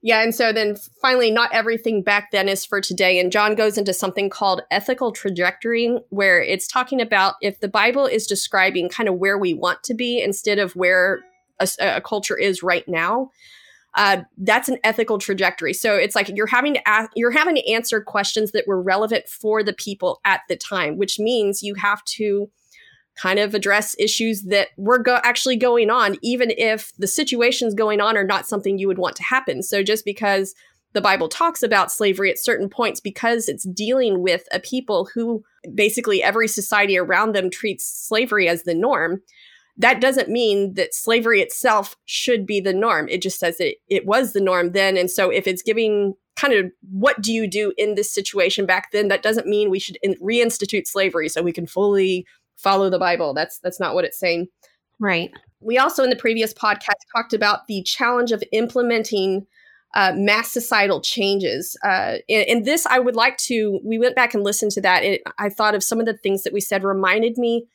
Yeah, 0.00 0.22
and 0.22 0.32
so 0.32 0.52
then 0.52 0.76
finally, 1.02 1.30
not 1.32 1.52
everything 1.52 2.02
back 2.02 2.30
then 2.30 2.48
is 2.48 2.64
for 2.64 2.80
today. 2.80 3.18
And 3.18 3.32
John 3.32 3.56
goes 3.56 3.76
into 3.76 3.92
something 3.92 4.30
called 4.30 4.62
ethical 4.70 5.10
trajectory, 5.10 5.98
where 6.10 6.40
it's 6.40 6.68
talking 6.68 7.00
about 7.00 7.34
if 7.40 7.58
the 7.58 7.68
Bible 7.68 8.06
is 8.06 8.26
describing 8.26 8.88
kind 8.88 9.08
of 9.08 9.16
where 9.16 9.36
we 9.36 9.54
want 9.54 9.82
to 9.84 9.94
be 9.94 10.22
instead 10.22 10.60
of 10.60 10.76
where 10.76 11.20
a, 11.58 11.68
a 11.80 12.00
culture 12.00 12.36
is 12.36 12.62
right 12.62 12.86
now. 12.86 13.30
Uh, 13.94 14.22
that's 14.36 14.68
an 14.68 14.78
ethical 14.84 15.18
trajectory. 15.18 15.72
So 15.72 15.96
it's 15.96 16.14
like 16.14 16.30
you're 16.34 16.46
having 16.46 16.74
to 16.74 16.88
ask, 16.88 17.10
you're 17.16 17.30
having 17.30 17.56
to 17.56 17.72
answer 17.72 18.00
questions 18.00 18.52
that 18.52 18.66
were 18.66 18.80
relevant 18.80 19.26
for 19.28 19.62
the 19.62 19.72
people 19.72 20.20
at 20.24 20.42
the 20.48 20.56
time, 20.56 20.98
which 20.98 21.18
means 21.18 21.62
you 21.62 21.74
have 21.74 22.04
to 22.04 22.50
kind 23.20 23.38
of 23.38 23.54
address 23.54 23.96
issues 23.98 24.42
that 24.42 24.68
were 24.76 24.98
go- 24.98 25.20
actually 25.24 25.56
going 25.56 25.90
on, 25.90 26.16
even 26.22 26.52
if 26.56 26.92
the 26.98 27.06
situations 27.06 27.74
going 27.74 28.00
on 28.00 28.16
are 28.16 28.24
not 28.24 28.46
something 28.46 28.78
you 28.78 28.86
would 28.86 28.98
want 28.98 29.16
to 29.16 29.24
happen. 29.24 29.62
So 29.62 29.82
just 29.82 30.04
because 30.04 30.54
the 30.92 31.00
Bible 31.00 31.28
talks 31.28 31.62
about 31.62 31.92
slavery 31.92 32.30
at 32.30 32.38
certain 32.38 32.68
points, 32.68 33.00
because 33.00 33.48
it's 33.48 33.64
dealing 33.64 34.22
with 34.22 34.44
a 34.52 34.60
people 34.60 35.08
who 35.12 35.42
basically 35.74 36.22
every 36.22 36.48
society 36.48 36.96
around 36.96 37.34
them 37.34 37.50
treats 37.50 37.84
slavery 37.84 38.48
as 38.48 38.62
the 38.62 38.74
norm, 38.74 39.22
that 39.78 40.00
doesn't 40.00 40.28
mean 40.28 40.74
that 40.74 40.92
slavery 40.92 41.40
itself 41.40 41.96
should 42.04 42.44
be 42.44 42.60
the 42.60 42.74
norm. 42.74 43.08
It 43.08 43.22
just 43.22 43.38
says 43.38 43.58
that 43.58 43.76
it 43.88 44.04
was 44.04 44.32
the 44.32 44.40
norm 44.40 44.72
then. 44.72 44.96
And 44.96 45.10
so 45.10 45.30
if 45.30 45.46
it's 45.46 45.62
giving 45.62 46.14
kind 46.36 46.52
of 46.52 46.66
what 46.90 47.20
do 47.20 47.32
you 47.32 47.48
do 47.48 47.72
in 47.78 47.94
this 47.94 48.12
situation 48.12 48.66
back 48.66 48.90
then, 48.90 49.08
that 49.08 49.22
doesn't 49.22 49.46
mean 49.46 49.70
we 49.70 49.78
should 49.78 49.98
in- 50.02 50.16
reinstitute 50.16 50.86
slavery 50.86 51.28
so 51.28 51.42
we 51.42 51.52
can 51.52 51.66
fully 51.66 52.26
follow 52.56 52.90
the 52.90 52.98
Bible. 52.98 53.34
That's 53.34 53.60
that's 53.60 53.78
not 53.78 53.94
what 53.94 54.04
it's 54.04 54.18
saying. 54.18 54.48
Right. 54.98 55.30
We 55.60 55.78
also 55.78 56.02
in 56.02 56.10
the 56.10 56.16
previous 56.16 56.52
podcast 56.52 56.98
talked 57.14 57.32
about 57.32 57.66
the 57.68 57.82
challenge 57.84 58.32
of 58.32 58.42
implementing 58.52 59.46
uh, 59.94 60.12
mass 60.14 60.52
societal 60.52 61.00
changes. 61.00 61.76
Uh, 61.84 62.16
and, 62.28 62.46
and, 62.48 62.64
this, 62.66 62.84
I 62.84 62.98
would 62.98 63.16
like 63.16 63.38
to, 63.38 63.80
we 63.82 63.98
went 63.98 64.14
back 64.14 64.34
and 64.34 64.44
listened 64.44 64.70
to 64.72 64.82
that. 64.82 65.02
It, 65.02 65.22
I 65.38 65.48
thought 65.48 65.74
of 65.74 65.82
some 65.82 65.98
of 65.98 66.04
the 66.04 66.16
things 66.16 66.42
that 66.42 66.52
we 66.52 66.60
said 66.60 66.84
reminded 66.84 67.38
me 67.38 67.66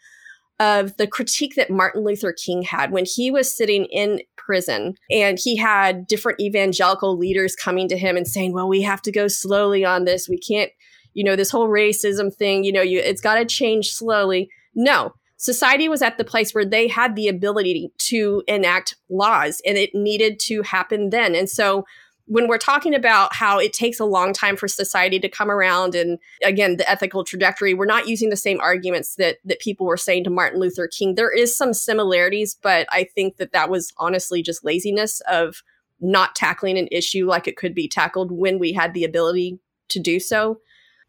of 0.60 0.96
the 0.98 1.08
critique 1.08 1.56
that 1.56 1.70
Martin 1.70 2.04
Luther 2.04 2.34
King 2.34 2.62
had 2.62 2.92
when 2.92 3.06
he 3.06 3.32
was 3.32 3.56
sitting 3.56 3.86
in 3.86 4.22
prison 4.38 4.96
and 5.10 5.40
he 5.42 5.56
had 5.56 6.08
different 6.08 6.40
evangelical 6.40 7.18
leaders 7.18 7.56
coming 7.56 7.88
to 7.90 7.98
him 7.98 8.16
and 8.16 8.28
saying, 8.28 8.54
well, 8.54 8.68
we 8.68 8.82
have 8.82 9.02
to 9.02 9.12
go 9.12 9.28
slowly 9.28 9.84
on 9.84 10.06
this. 10.06 10.30
We 10.30 10.38
can't, 10.38 10.72
you 11.14 11.24
know, 11.24 11.36
this 11.36 11.50
whole 11.50 11.68
racism 11.68 12.34
thing, 12.34 12.64
you 12.64 12.72
know, 12.72 12.82
you, 12.82 13.00
it's 13.00 13.22
got 13.22 13.36
to 13.36 13.46
change 13.46 13.92
slowly. 13.92 14.50
No, 14.76 15.14
society 15.38 15.90
was 15.90 16.02
at 16.02 16.18
the 16.18 16.24
place 16.24 16.54
where 16.54 16.66
they 16.66 16.88
had 16.88 17.16
the 17.16 17.28
ability 17.28 17.92
to 17.98 18.44
enact 18.48 18.96
laws 19.10 19.62
and 19.66 19.78
it 19.78 19.92
needed 19.94 20.40
to 20.42 20.62
happen 20.62 21.10
then. 21.10 21.36
And 21.36 21.50
so 21.50 21.86
when 22.26 22.48
we're 22.48 22.58
talking 22.58 22.96
about 22.96 23.36
how 23.36 23.60
it 23.60 23.74
takes 23.74 24.00
a 24.00 24.06
long 24.06 24.32
time 24.32 24.56
for 24.56 24.68
society 24.68 25.20
to 25.20 25.30
come 25.30 25.52
around 25.52 25.94
and 25.94 26.20
again 26.44 26.78
the 26.78 26.90
ethical 26.90 27.24
trajectory 27.24 27.74
we're 27.74 27.86
not 27.86 28.08
using 28.08 28.30
the 28.30 28.36
same 28.36 28.60
arguments 28.62 29.16
that 29.16 29.38
that 29.44 29.60
people 29.60 29.86
were 29.86 29.98
saying 29.98 30.24
to 30.24 30.30
martin 30.30 30.60
luther 30.60 30.88
king. 30.88 31.16
There 31.16 31.32
is 31.32 31.56
some 31.56 31.74
similarities 31.74 32.58
but 32.62 32.88
i 32.92 33.04
think 33.04 33.38
that 33.38 33.52
that 33.52 33.70
was 33.70 33.92
honestly 33.98 34.42
just 34.42 34.64
laziness 34.64 35.22
of 35.30 35.64
not 36.00 36.36
tackling 36.36 36.78
an 36.78 36.88
issue 36.92 37.26
like 37.26 37.48
it 37.48 37.58
could 37.58 37.74
be 37.74 37.88
tackled 37.88 38.32
when 38.32 38.60
we 38.60 38.74
had 38.74 38.94
the 38.94 39.06
ability 39.06 39.60
to 39.88 40.00
do 40.00 40.20
so. 40.20 40.60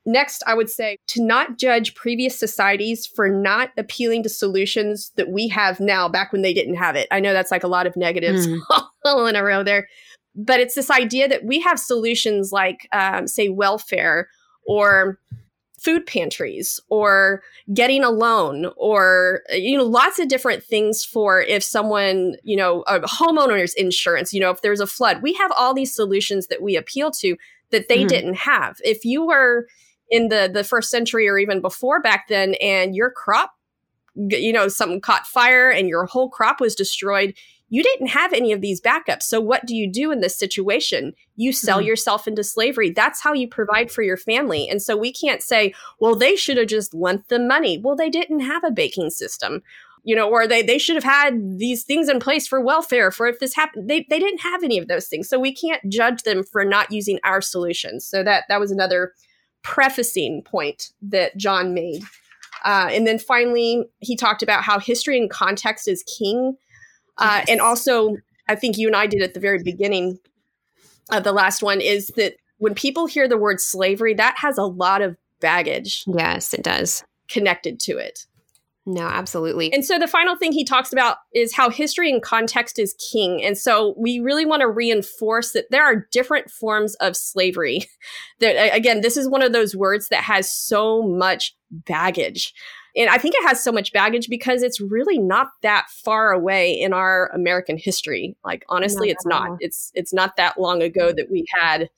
Next 0.07 0.43
i 0.47 0.55
would 0.55 0.69
say 0.69 0.99
to 1.09 1.23
not 1.25 1.59
judge 1.59 1.95
previous 1.95 2.39
societies 2.39 3.07
for 3.07 3.29
not 3.29 3.71
appealing 3.79 4.23
to 4.25 4.29
solutions 4.29 5.13
that 5.17 5.31
we 5.31 5.49
have 5.49 5.81
now 5.81 6.09
back 6.09 6.33
when 6.33 6.43
they 6.43 6.53
didn't 6.53 6.75
have 6.75 6.97
it. 6.97 7.09
I 7.11 7.21
know 7.21 7.33
that's 7.33 7.51
like 7.51 7.65
a 7.65 7.69
lot 7.69 7.87
of 7.87 7.97
negatives 7.97 8.47
mm. 8.47 8.61
all 9.05 9.27
in 9.27 9.37
a 9.37 9.45
row 9.45 9.63
there 9.63 9.89
but 10.35 10.61
it's 10.61 10.75
this 10.75 10.91
idea 10.91 11.29
that 11.29 11.45
we 11.45 11.61
have 11.61 11.79
solutions 11.79 12.53
like, 12.53 12.89
um, 12.93 13.27
say, 13.27 13.49
welfare 13.49 14.29
or 14.67 15.19
food 15.85 16.07
pantries 16.07 16.81
or 16.89 17.43
getting 17.75 18.03
a 18.03 18.11
loan 18.11 18.71
or 18.77 19.43
you 19.51 19.77
know 19.77 19.85
lots 19.85 20.19
of 20.19 20.29
different 20.29 20.65
things 20.65 21.05
for 21.05 21.43
if 21.43 21.63
someone 21.63 22.35
you 22.43 22.57
know 22.57 22.81
a 22.87 23.01
homeowner's 23.01 23.75
insurance 23.75 24.33
you 24.33 24.41
know 24.41 24.51
if 24.51 24.63
there's 24.63 24.81
a 24.81 24.87
flood 24.87 25.21
we 25.21 25.35
have 25.35 25.53
all 25.59 25.75
these 25.75 25.95
solutions 25.95 26.47
that 26.47 26.63
we 26.63 26.75
appeal 26.75 27.11
to 27.11 27.37
that 27.71 27.89
they 27.89 27.99
mm-hmm. 27.99 28.07
didn't 28.07 28.35
have 28.35 28.79
if 28.83 29.05
you 29.05 29.27
were 29.27 29.67
in 30.11 30.29
the 30.29 30.51
the 30.53 30.65
first 30.65 30.91
century 30.91 31.29
or 31.29 31.37
even 31.37 31.61
before 31.61 32.01
back 32.01 32.29
then 32.29 32.55
and 32.63 32.97
your 32.97 33.11
crop 33.11 33.53
you 34.15 34.55
know 34.55 34.69
something 34.69 35.03
caught 35.03 35.27
fire 35.27 35.69
and 35.69 35.87
your 35.87 36.07
whole 36.07 36.31
crop 36.31 36.63
was 36.63 36.75
destroyed 36.75 37.35
you 37.75 37.83
didn't 37.83 38.07
have 38.07 38.33
any 38.33 38.53
of 38.53 38.61
these 38.61 38.81
backups. 38.81 39.25
So 39.25 39.41
what 39.41 39.67
do 39.67 39.75
you 39.75 39.91
do 39.91 40.13
in 40.13 40.21
this 40.21 40.37
situation? 40.37 41.13
You 41.35 41.53
sell 41.53 41.79
mm-hmm. 41.79 41.89
yourself 41.89 42.29
into 42.29 42.45
slavery. 42.45 42.91
That's 42.91 43.21
how 43.21 43.33
you 43.33 43.49
provide 43.49 43.91
for 43.91 44.03
your 44.03 44.17
family. 44.17 44.69
And 44.69 44.81
so 44.81 44.97
we 44.97 45.13
can't 45.13 45.43
say, 45.43 45.75
well, 45.99 46.15
they 46.15 46.37
should 46.37 46.57
have 46.57 46.69
just 46.69 46.95
lent 46.95 47.27
them 47.31 47.49
money. 47.49 47.81
Well, 47.83 47.97
they 47.97 48.11
didn't 48.11 48.41
have 48.41 48.63
a 48.63 48.71
banking 48.71 49.11
system. 49.11 49.61
You 50.05 50.15
know, 50.15 50.31
or 50.31 50.47
they 50.47 50.63
they 50.63 50.79
should 50.79 50.95
have 50.95 51.03
had 51.03 51.59
these 51.59 51.83
things 51.83 52.09
in 52.09 52.21
place 52.21 52.47
for 52.47 52.61
welfare 52.61 53.11
for 53.11 53.27
if 53.27 53.41
this 53.41 53.57
happened. 53.57 53.91
They 53.91 54.07
they 54.09 54.21
didn't 54.21 54.43
have 54.43 54.63
any 54.63 54.79
of 54.79 54.87
those 54.87 55.09
things. 55.09 55.29
So 55.29 55.41
we 55.41 55.53
can't 55.53 55.83
judge 55.91 56.23
them 56.23 56.45
for 56.45 56.65
not 56.65 56.93
using 56.93 57.19
our 57.25 57.41
solutions. 57.41 58.07
So 58.07 58.23
that 58.23 58.45
that 58.49 58.61
was 58.61 58.71
another 58.71 59.15
prefacing 59.65 60.43
point 60.45 60.93
that 61.03 61.37
John 61.37 61.75
made. 61.75 62.05
Uh, 62.65 62.89
and 62.93 63.05
then 63.05 63.19
finally, 63.19 63.85
he 63.99 64.15
talked 64.15 64.43
about 64.45 64.63
how 64.63 64.79
history 64.79 65.19
and 65.19 65.29
context 65.29 65.89
is 65.89 66.05
king. 66.19 66.57
Uh, 67.19 67.43
and 67.49 67.61
also, 67.61 68.17
I 68.49 68.55
think 68.55 68.77
you 68.77 68.87
and 68.87 68.97
I 68.97 69.07
did 69.07 69.23
at 69.23 69.35
the 69.35 69.41
very 69.41 69.63
beginning 69.63 70.19
of 71.13 71.25
the 71.25 71.33
last 71.33 71.63
one 71.63 71.81
is 71.81 72.09
that 72.17 72.37
when 72.59 72.75
people 72.75 73.07
hear 73.07 73.29
the 73.29 73.39
word 73.39 73.61
slavery, 73.61 74.15
that 74.15 74.37
has 74.39 74.59
a 74.59 74.65
lot 74.65 75.03
of 75.03 75.17
baggage. 75.41 76.05
Yes, 76.07 76.55
it 76.55 76.63
does. 76.63 77.05
Connected 77.29 77.81
to 77.81 77.99
it. 77.99 78.27
No, 78.87 79.07
absolutely. 79.07 79.73
And 79.73 79.85
so 79.85 79.99
the 79.99 80.07
final 80.07 80.37
thing 80.37 80.53
he 80.53 80.65
talks 80.65 80.93
about 80.93 81.17
is 81.33 81.55
how 81.55 81.71
history 81.71 82.11
and 82.11 82.23
context 82.23 82.79
is 82.79 82.95
king. 83.13 83.43
And 83.43 83.57
so 83.57 83.95
we 83.97 84.21
really 84.21 84.45
want 84.45 84.61
to 84.61 84.69
reinforce 84.69 85.53
that 85.53 85.71
there 85.71 85.85
are 85.85 86.07
different 86.13 86.51
forms 86.51 86.95
of 86.97 87.17
slavery. 87.17 87.87
that 88.41 88.75
again, 88.75 89.01
this 89.01 89.17
is 89.17 89.29
one 89.29 89.43
of 89.43 89.53
those 89.53 89.75
words 89.75 90.09
that 90.09 90.25
has 90.25 90.55
so 90.55 91.03
much 91.03 91.57
baggage. 91.71 92.53
And 92.97 93.11
I 93.11 93.19
think 93.19 93.35
it 93.35 93.47
has 93.47 93.63
so 93.63 93.73
much 93.73 93.93
baggage 93.93 94.29
because 94.29 94.63
it's 94.63 94.81
really 94.81 95.19
not 95.19 95.49
that 95.63 95.89
far 95.91 96.31
away 96.31 96.73
in 96.73 96.93
our 96.93 97.29
American 97.35 97.77
history. 97.77 98.37
Like 98.45 98.65
honestly, 98.69 99.09
no, 99.09 99.13
it's 99.13 99.27
not. 99.27 99.57
It's 99.61 99.91
it's 99.95 100.13
not 100.13 100.37
that 100.37 100.61
long 100.61 100.83
ago 100.83 101.13
that 101.13 101.31
we 101.31 101.45
had 101.61 101.91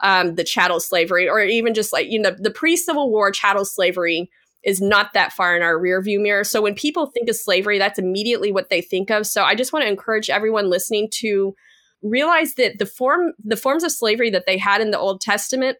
um, 0.00 0.36
the 0.36 0.44
chattel 0.44 0.78
slavery, 0.78 1.28
or 1.28 1.40
even 1.40 1.74
just 1.74 1.92
like 1.92 2.08
you 2.08 2.20
know 2.20 2.34
the 2.38 2.50
pre 2.50 2.76
Civil 2.76 3.10
War 3.10 3.32
chattel 3.32 3.64
slavery 3.64 4.30
is 4.62 4.80
not 4.80 5.12
that 5.14 5.32
far 5.32 5.56
in 5.56 5.62
our 5.62 5.78
rearview 5.78 6.20
mirror. 6.20 6.42
So 6.42 6.60
when 6.60 6.74
people 6.74 7.06
think 7.06 7.28
of 7.28 7.36
slavery, 7.36 7.78
that's 7.78 7.98
immediately 7.98 8.50
what 8.50 8.68
they 8.68 8.80
think 8.80 9.10
of. 9.10 9.26
So 9.26 9.44
I 9.44 9.54
just 9.54 9.72
want 9.72 9.84
to 9.84 9.88
encourage 9.88 10.28
everyone 10.28 10.70
listening 10.70 11.08
to 11.14 11.54
realize 12.02 12.54
that 12.54 12.78
the 12.78 12.86
form 12.86 13.32
the 13.42 13.56
forms 13.56 13.84
of 13.84 13.92
slavery 13.92 14.30
that 14.30 14.44
they 14.46 14.58
had 14.58 14.80
in 14.80 14.90
the 14.90 14.98
Old 14.98 15.20
Testament 15.20 15.78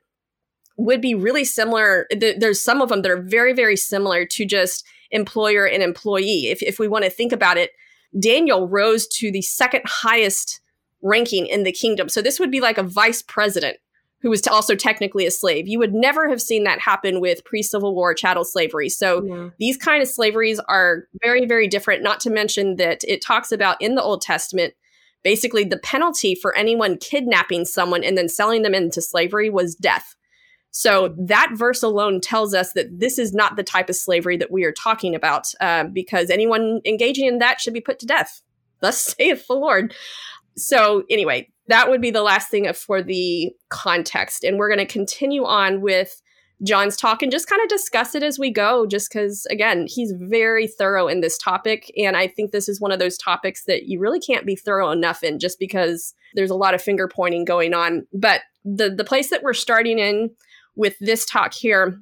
would 0.77 1.01
be 1.01 1.15
really 1.15 1.45
similar. 1.45 2.07
There's 2.11 2.61
some 2.61 2.83
of 2.83 2.89
them 2.89 3.03
that 3.03 3.11
are 3.11 3.23
very, 3.23 3.53
very 3.53 3.77
similar 3.77 4.27
to 4.27 4.45
just 4.45 4.85
employer 5.11 5.67
and 5.67 5.83
employee. 5.83 6.49
If, 6.49 6.63
if 6.63 6.79
we 6.79 6.89
want 6.89 7.05
to 7.05 7.11
think 7.11 7.33
about 7.33 7.57
it, 7.57 7.71
Daniel 8.19 8.69
rose 8.69 9.07
to 9.09 9.31
the 9.31 9.43
second 9.43 9.83
highest 9.87 10.61
ranking 11.03 11.47
in 11.47 11.63
the 11.63 11.73
kingdom. 11.73 12.09
So 12.09 12.23
this 12.23 12.41
would 12.41 12.51
be 12.51 12.61
like 12.61 12.79
a 12.79 12.83
vice 12.83 13.23
president 13.23 13.79
who 14.21 14.31
was 14.31 14.47
also 14.47 14.75
technically 14.75 15.27
a 15.27 15.31
slave. 15.31 15.69
You 15.69 15.79
would 15.79 15.95
never 15.95 16.29
have 16.29 16.41
seen 16.41 16.65
that 16.65 16.81
happen 16.81 17.21
with 17.21 17.45
pre-Civil 17.45 17.95
War 17.95 18.15
chattel 18.15 18.45
slavery. 18.45 18.89
So 18.89 19.25
yeah. 19.25 19.51
these 19.59 19.77
kind 19.77 20.03
of 20.03 20.09
slaveries 20.09 20.59
are 20.69 21.05
very, 21.23 21.47
very 21.47 21.69
different. 21.69 22.03
Not 22.03 22.21
to 22.21 22.31
mention 22.31 22.77
that 22.77 23.05
it 23.05 23.23
talks 23.23 23.53
about 23.53 23.81
in 23.81 23.95
the 23.95 24.03
Old 24.03 24.23
Testament, 24.23 24.75
basically 25.23 25.65
the 25.65 25.79
penalty 25.79 26.35
for 26.35 26.57
anyone 26.57 26.99
kidnapping 26.99 27.67
someone 27.67 28.03
and 28.03 28.17
then 28.17 28.29
selling 28.29 28.63
them 28.63 28.75
into 28.75 29.03
slavery 29.03 29.51
was 29.51 29.75
death. 29.75 30.17
So 30.79 31.15
that 31.17 31.53
verse 31.55 31.83
alone 31.83 32.21
tells 32.21 32.53
us 32.53 32.75
that 32.75 33.01
this 33.01 33.19
is 33.19 33.33
not 33.33 33.57
the 33.57 33.63
type 33.63 33.89
of 33.89 33.97
slavery 33.97 34.37
that 34.37 34.51
we 34.51 34.63
are 34.65 34.73
talking 34.73 35.15
about, 35.15 35.47
uh, 35.59 35.85
because 35.85 36.29
anyone 36.29 36.83
engaging 36.85 37.25
in 37.25 37.39
that 37.39 37.63
should 37.63 37.73
be 37.73 37.81
put 37.81 37.99
to 38.01 38.07
death. 38.07 38.43
Thus 38.81 39.01
saith 39.01 39.47
the 39.47 39.55
Lord. 39.55 39.95
So 40.55 41.05
anyway, 41.09 41.49
that 41.69 41.89
would 41.89 42.03
be 42.03 42.11
the 42.11 42.23
last 42.23 42.51
thing 42.51 42.71
for 42.75 43.03
the 43.03 43.55
context, 43.71 44.45
and 44.45 44.59
we're 44.59 44.69
going 44.69 44.87
to 44.87 44.93
continue 44.93 45.47
on 45.47 45.81
with 45.81 46.21
John's 46.63 46.99
talk 46.99 47.23
and 47.23 47.33
just 47.33 47.49
kind 47.49 47.63
of 47.63 47.71
discuss 47.71 48.15
it 48.15 48.23
as 48.23 48.39
we 48.39 48.51
go, 48.51 48.85
just 48.85 49.11
because, 49.11 49.47
again, 49.47 49.87
he's 49.89 50.13
very 50.15 50.67
thorough 50.67 51.09
in 51.09 51.23
this 51.23 51.39
topic. 51.39 51.91
And 51.97 52.19
I 52.19 52.29
think 52.29 52.51
this 52.51 52.69
is 52.69 52.83
one 52.83 52.93
of 52.93 52.99
those 52.99 53.17
topics 53.17 53.65
that 53.65 53.85
you 53.85 53.99
really 53.99 54.21
can't 54.21 54.45
be 54.45 54.57
thorough 54.57 54.91
enough 54.91 55.23
in 55.23 55.39
just 55.39 55.59
because 55.59 56.13
there's 56.35 56.51
a 56.51 56.55
lot 56.55 56.75
of 56.75 56.83
finger 56.83 57.09
pointing 57.09 57.47
going 57.47 57.73
on. 57.73 58.07
But 58.13 58.43
the, 58.63 58.91
the 58.91 59.05
place 59.05 59.31
that 59.31 59.43
we're 59.43 59.55
starting 59.55 59.99
in 59.99 60.31
with 60.77 60.99
this 61.01 61.25
talk 61.25 61.55
here 61.55 61.99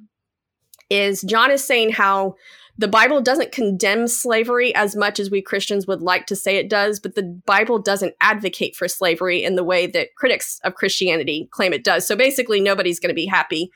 is 0.89 1.21
John 1.21 1.51
is 1.51 1.63
saying 1.63 1.91
how 1.91 2.35
the 2.77 2.87
Bible 2.87 3.21
doesn't 3.21 3.53
condemn 3.53 4.07
slavery 4.07 4.75
as 4.75 4.95
much 4.95 5.19
as 5.19 5.31
we 5.31 5.41
Christians 5.41 5.87
would 5.87 6.01
like 6.01 6.25
to 6.27 6.35
say 6.35 6.57
it 6.57 6.69
does, 6.69 6.99
but 6.99 7.15
the 7.15 7.23
Bible 7.45 7.79
doesn't 7.79 8.15
advocate 8.19 8.75
for 8.75 8.87
slavery 8.87 9.43
in 9.43 9.55
the 9.55 9.63
way 9.63 9.87
that 9.87 10.13
critics 10.17 10.59
of 10.63 10.75
Christianity 10.75 11.47
claim 11.51 11.71
it 11.71 11.85
does. 11.85 12.05
So 12.05 12.15
basically, 12.15 12.59
nobody's 12.59 12.99
going 12.99 13.09
to 13.09 13.15
be 13.15 13.27
happy. 13.27 13.71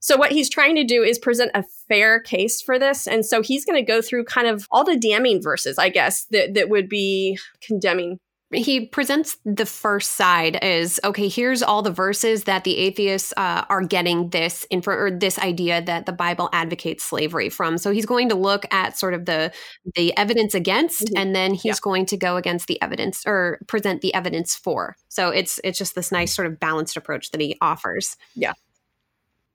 So, 0.00 0.16
what 0.16 0.30
he's 0.30 0.48
trying 0.48 0.76
to 0.76 0.84
do 0.84 1.02
is 1.02 1.18
present 1.18 1.50
a 1.54 1.64
fair 1.88 2.20
case 2.20 2.62
for 2.62 2.78
this. 2.78 3.08
And 3.08 3.26
so 3.26 3.42
he's 3.42 3.64
going 3.64 3.84
to 3.84 3.92
go 3.92 4.00
through 4.00 4.24
kind 4.24 4.46
of 4.46 4.68
all 4.70 4.84
the 4.84 4.96
damning 4.96 5.42
verses, 5.42 5.76
I 5.76 5.88
guess, 5.88 6.26
that, 6.30 6.54
that 6.54 6.68
would 6.68 6.88
be 6.88 7.38
condemning 7.60 8.20
he 8.52 8.86
presents 8.86 9.36
the 9.44 9.66
first 9.66 10.12
side 10.12 10.56
as 10.56 10.98
okay 11.04 11.28
here's 11.28 11.62
all 11.62 11.82
the 11.82 11.90
verses 11.90 12.44
that 12.44 12.64
the 12.64 12.76
atheists 12.76 13.32
uh, 13.36 13.64
are 13.68 13.82
getting 13.82 14.30
this 14.30 14.66
info 14.70 14.92
or 14.92 15.10
this 15.10 15.38
idea 15.38 15.82
that 15.82 16.06
the 16.06 16.12
bible 16.12 16.48
advocates 16.52 17.04
slavery 17.04 17.48
from 17.48 17.78
so 17.78 17.90
he's 17.90 18.06
going 18.06 18.28
to 18.28 18.34
look 18.34 18.64
at 18.70 18.98
sort 18.98 19.14
of 19.14 19.26
the 19.26 19.52
the 19.96 20.16
evidence 20.16 20.54
against 20.54 21.04
mm-hmm. 21.06 21.18
and 21.18 21.34
then 21.34 21.52
he's 21.52 21.64
yeah. 21.64 21.74
going 21.82 22.06
to 22.06 22.16
go 22.16 22.36
against 22.36 22.66
the 22.66 22.80
evidence 22.80 23.22
or 23.26 23.58
present 23.66 24.00
the 24.00 24.14
evidence 24.14 24.54
for 24.54 24.96
so 25.08 25.28
it's 25.28 25.60
it's 25.64 25.78
just 25.78 25.94
this 25.94 26.10
nice 26.10 26.34
sort 26.34 26.46
of 26.46 26.58
balanced 26.58 26.96
approach 26.96 27.30
that 27.30 27.40
he 27.40 27.56
offers 27.60 28.16
yeah 28.34 28.52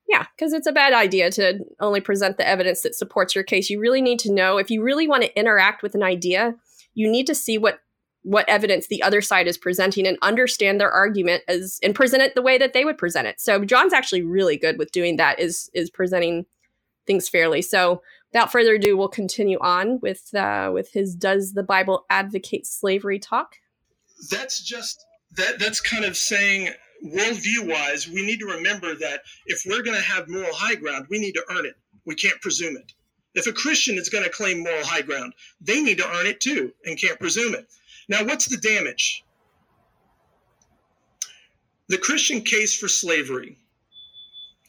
yeah, 0.05 0.25
because 0.35 0.53
it's 0.53 0.67
a 0.67 0.71
bad 0.73 0.93
idea 0.93 1.31
to 1.31 1.59
only 1.79 1.99
present 1.99 2.37
the 2.37 2.47
evidence 2.47 2.81
that 2.81 2.93
supports 2.93 3.33
your 3.33 3.43
case. 3.43 3.69
You 3.69 3.79
really 3.79 4.01
need 4.01 4.19
to 4.19 4.31
know 4.31 4.57
if 4.57 4.69
you 4.69 4.83
really 4.83 5.07
want 5.07 5.23
to 5.23 5.39
interact 5.39 5.81
with 5.81 5.95
an 5.95 6.03
idea, 6.03 6.53
you 6.93 7.09
need 7.09 7.25
to 7.27 7.33
see 7.33 7.57
what 7.57 7.79
what 8.23 8.47
evidence 8.49 8.87
the 8.87 9.03
other 9.03 9.21
side 9.21 9.47
is 9.47 9.57
presenting 9.57 10.07
and 10.07 10.17
understand 10.21 10.79
their 10.79 10.91
argument 10.91 11.43
as 11.47 11.79
and 11.83 11.93
present 11.93 12.23
it 12.23 12.35
the 12.35 12.41
way 12.41 12.57
that 12.57 12.73
they 12.73 12.85
would 12.85 12.97
present 12.97 13.27
it. 13.27 13.39
So 13.39 13.63
John's 13.63 13.93
actually 13.93 14.23
really 14.23 14.57
good 14.57 14.77
with 14.77 14.91
doing 14.91 15.17
that 15.17 15.39
is 15.39 15.69
is 15.73 15.89
presenting 15.89 16.45
things 17.05 17.29
fairly. 17.29 17.61
So 17.61 18.01
without 18.31 18.51
further 18.51 18.75
ado, 18.75 18.97
we'll 18.97 19.09
continue 19.09 19.59
on 19.59 19.99
with 20.01 20.33
uh, 20.33 20.71
with 20.73 20.91
his 20.93 21.15
"Does 21.15 21.53
the 21.53 21.63
Bible 21.63 22.05
Advocate 22.09 22.65
Slavery?" 22.65 23.19
talk. 23.19 23.55
That's 24.31 24.63
just 24.63 25.05
that. 25.35 25.59
That's 25.59 25.81
kind 25.81 26.05
of 26.05 26.17
saying 26.17 26.69
worldview 27.05 27.69
wise, 27.69 28.07
we 28.07 28.25
need 28.25 28.39
to 28.39 28.45
remember 28.45 28.95
that 28.95 29.21
if 29.45 29.63
we're 29.65 29.83
going 29.83 29.97
to 29.97 30.03
have 30.03 30.29
moral 30.29 30.53
high 30.53 30.75
ground, 30.75 31.07
we 31.09 31.19
need 31.19 31.33
to 31.33 31.43
earn 31.51 31.65
it. 31.65 31.75
We 32.05 32.15
can't 32.15 32.39
presume 32.41 32.77
it. 32.77 32.93
If 33.35 33.47
a 33.47 33.51
Christian 33.51 33.95
is 33.95 34.09
going 34.09 34.23
to 34.23 34.29
claim 34.29 34.63
moral 34.63 34.85
high 34.85 35.01
ground, 35.01 35.33
they 35.59 35.81
need 35.81 35.97
to 35.97 36.07
earn 36.07 36.27
it 36.27 36.39
too 36.39 36.71
and 36.85 36.99
can't 36.99 37.19
presume 37.19 37.55
it. 37.55 37.67
Now, 38.09 38.23
what's 38.23 38.47
the 38.47 38.57
damage? 38.57 39.23
The 41.87 41.97
Christian 41.97 42.41
case 42.41 42.75
for 42.77 42.87
slavery 42.87 43.57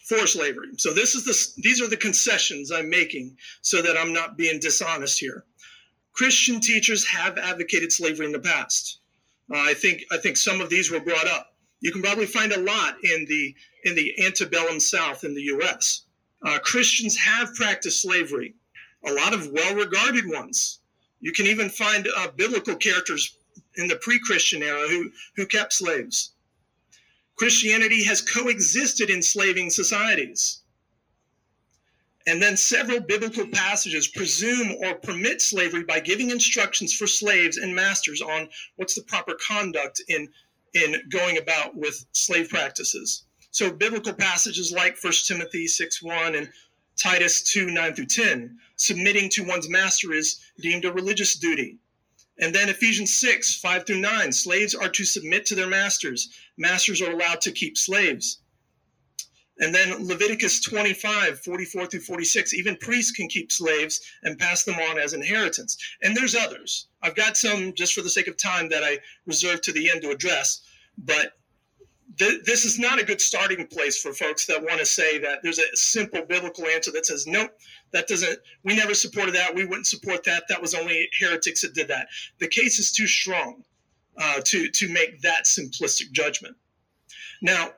for 0.04 0.26
slavery. 0.26 0.68
So 0.76 0.92
this 0.92 1.14
is 1.14 1.24
the 1.24 1.62
these 1.62 1.80
are 1.80 1.88
the 1.88 1.96
concessions 1.96 2.70
I'm 2.70 2.90
making 2.90 3.36
so 3.62 3.80
that 3.82 3.96
I'm 3.96 4.12
not 4.12 4.36
being 4.36 4.60
dishonest 4.60 5.18
here. 5.18 5.44
Christian 6.12 6.60
teachers 6.60 7.06
have 7.06 7.38
advocated 7.38 7.90
slavery 7.90 8.26
in 8.26 8.32
the 8.32 8.38
past. 8.38 9.00
Uh, 9.52 9.58
I 9.58 9.74
think 9.74 10.04
I 10.12 10.18
think 10.18 10.36
some 10.36 10.60
of 10.60 10.68
these 10.68 10.90
were 10.90 11.00
brought 11.00 11.26
up. 11.26 11.54
You 11.80 11.90
can 11.90 12.02
probably 12.02 12.26
find 12.26 12.52
a 12.52 12.60
lot 12.60 12.96
in 13.02 13.24
the 13.26 13.54
in 13.84 13.94
the 13.94 14.12
antebellum 14.24 14.78
South 14.78 15.24
in 15.24 15.34
the 15.34 15.42
U.S. 15.42 16.02
Uh, 16.44 16.58
Christians 16.58 17.16
have 17.16 17.54
practiced 17.54 18.02
slavery, 18.02 18.54
a 19.06 19.12
lot 19.12 19.32
of 19.32 19.50
well-regarded 19.50 20.26
ones. 20.26 20.80
You 21.24 21.32
can 21.32 21.46
even 21.46 21.70
find 21.70 22.06
uh, 22.14 22.28
biblical 22.36 22.76
characters 22.76 23.38
in 23.76 23.88
the 23.88 23.96
pre-Christian 23.96 24.62
era 24.62 24.86
who 24.86 25.10
who 25.36 25.46
kept 25.46 25.72
slaves. 25.72 26.34
Christianity 27.36 28.04
has 28.04 28.20
coexisted 28.20 29.08
in 29.08 29.22
slaving 29.22 29.70
societies. 29.70 30.60
And 32.26 32.42
then 32.42 32.58
several 32.58 33.00
biblical 33.00 33.46
passages 33.46 34.06
presume 34.08 34.76
or 34.82 34.96
permit 34.96 35.40
slavery 35.40 35.84
by 35.84 36.00
giving 36.00 36.28
instructions 36.28 36.92
for 36.92 37.06
slaves 37.06 37.56
and 37.56 37.74
masters 37.74 38.20
on 38.20 38.50
what's 38.76 38.94
the 38.94 39.02
proper 39.04 39.34
conduct 39.48 40.02
in, 40.08 40.28
in 40.74 41.08
going 41.08 41.38
about 41.38 41.74
with 41.74 42.04
slave 42.12 42.50
practices. 42.50 43.24
So 43.50 43.72
biblical 43.72 44.12
passages 44.12 44.72
like 44.72 45.02
1 45.02 45.12
Timothy 45.26 45.68
6 45.68 46.02
1 46.02 46.34
and 46.34 46.52
Titus 46.96 47.42
2 47.42 47.66
9 47.66 47.94
through 47.94 48.06
10, 48.06 48.58
submitting 48.76 49.28
to 49.30 49.44
one's 49.44 49.68
master 49.68 50.12
is 50.12 50.40
deemed 50.60 50.84
a 50.84 50.92
religious 50.92 51.36
duty. 51.36 51.78
And 52.38 52.54
then 52.54 52.68
Ephesians 52.68 53.18
6, 53.18 53.56
5 53.60 53.86
through 53.86 54.00
9, 54.00 54.32
slaves 54.32 54.74
are 54.74 54.88
to 54.88 55.04
submit 55.04 55.46
to 55.46 55.54
their 55.54 55.68
masters. 55.68 56.30
Masters 56.56 57.00
are 57.00 57.12
allowed 57.12 57.40
to 57.42 57.52
keep 57.52 57.78
slaves. 57.78 58.40
And 59.58 59.72
then 59.72 60.08
Leviticus 60.08 60.60
25, 60.62 61.40
44 61.40 61.86
through 61.86 62.00
46, 62.00 62.54
even 62.54 62.76
priests 62.76 63.12
can 63.12 63.28
keep 63.28 63.52
slaves 63.52 64.00
and 64.24 64.38
pass 64.38 64.64
them 64.64 64.74
on 64.74 64.98
as 64.98 65.12
inheritance. 65.12 65.76
And 66.02 66.16
there's 66.16 66.34
others. 66.34 66.88
I've 67.02 67.14
got 67.14 67.36
some 67.36 67.72
just 67.74 67.92
for 67.92 68.02
the 68.02 68.10
sake 68.10 68.26
of 68.26 68.36
time 68.36 68.68
that 68.70 68.82
I 68.82 68.98
reserve 69.26 69.60
to 69.62 69.72
the 69.72 69.90
end 69.90 70.02
to 70.02 70.10
address. 70.10 70.60
But 70.98 71.34
th- 72.18 72.44
this 72.44 72.64
is 72.64 72.78
not 72.78 73.00
a 73.00 73.04
good 73.04 73.20
starting 73.20 73.66
place 73.66 74.00
for 74.00 74.12
folks 74.12 74.46
that 74.46 74.62
want 74.62 74.78
to 74.80 74.86
say 74.86 75.18
that 75.18 75.40
there's 75.42 75.58
a 75.58 75.76
simple 75.76 76.22
biblical 76.22 76.66
answer 76.66 76.92
that 76.92 77.06
says, 77.06 77.26
nope, 77.26 77.50
that 77.92 78.08
doesn't, 78.08 78.38
we 78.62 78.76
never 78.76 78.94
supported 78.94 79.34
that. 79.34 79.54
We 79.54 79.64
wouldn't 79.64 79.86
support 79.86 80.24
that. 80.24 80.44
That 80.48 80.60
was 80.60 80.74
only 80.74 81.08
heretics 81.18 81.62
that 81.62 81.74
did 81.74 81.88
that. 81.88 82.08
The 82.40 82.48
case 82.48 82.78
is 82.78 82.92
too 82.92 83.06
strong 83.06 83.62
uh, 84.20 84.40
to, 84.44 84.68
to 84.70 84.88
make 84.88 85.20
that 85.22 85.44
simplistic 85.44 86.12
judgment. 86.12 86.56
Now, 87.42 87.72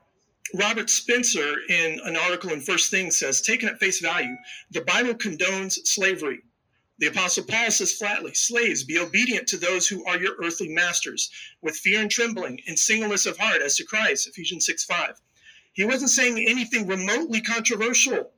Robert 0.55 0.88
Spencer, 0.88 1.57
in 1.69 1.99
an 2.05 2.16
article 2.16 2.50
in 2.52 2.61
First 2.61 2.90
Things, 2.90 3.19
says, 3.19 3.43
taken 3.43 3.69
at 3.69 3.78
face 3.78 4.00
value, 4.00 4.37
the 4.71 4.83
Bible 4.83 5.14
condones 5.14 5.75
slavery. 5.85 6.40
The 6.99 7.09
Apostle 7.09 7.45
Paul 7.45 7.71
says 7.71 7.93
flatly, 7.93 8.33
Slaves, 8.33 8.83
be 8.83 8.99
obedient 8.99 9.47
to 9.49 9.59
those 9.59 9.87
who 9.87 10.07
are 10.07 10.19
your 10.19 10.35
earthly 10.43 10.69
masters, 10.69 11.31
with 11.61 11.76
fear 11.76 12.00
and 12.00 12.11
trembling, 12.11 12.62
and 12.67 12.79
singleness 12.79 13.26
of 13.26 13.37
heart, 13.37 13.61
as 13.61 13.76
to 13.76 13.85
Christ, 13.85 14.26
Ephesians 14.29 14.65
6 14.65 14.85
5. 14.85 15.21
He 15.75 15.85
wasn't 15.85 16.11
saying 16.11 16.38
anything 16.49 16.87
remotely 16.87 17.43
controversial. 17.43 18.33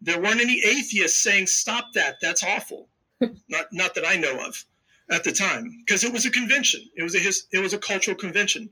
There 0.00 0.18
weren't 0.18 0.40
any 0.40 0.64
atheists 0.64 1.22
saying, 1.22 1.48
Stop 1.48 1.92
that, 1.92 2.16
that's 2.22 2.42
awful. 2.42 2.88
not, 3.48 3.66
not 3.72 3.94
that 3.94 4.06
I 4.06 4.16
know 4.16 4.38
of 4.46 4.64
at 5.10 5.22
the 5.22 5.32
time, 5.32 5.84
because 5.84 6.02
it 6.02 6.14
was 6.14 6.24
a 6.24 6.30
convention. 6.30 6.88
It 6.96 7.02
was 7.02 7.14
a, 7.14 7.18
his, 7.18 7.46
it 7.52 7.58
was 7.58 7.74
a 7.74 7.78
cultural 7.78 8.16
convention. 8.16 8.70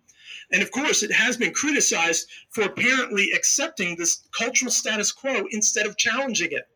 And 0.50 0.62
of 0.62 0.70
course, 0.70 1.02
it 1.02 1.12
has 1.12 1.37
been 1.37 1.52
criticized 1.52 2.26
for 2.48 2.62
apparently 2.62 3.33
accepting 3.33 3.96
this 3.96 4.22
cultural 4.33 4.70
status 4.70 5.12
quo 5.12 5.46
instead 5.50 5.85
of 5.85 5.98
challenging 5.98 6.52
it. 6.52 6.66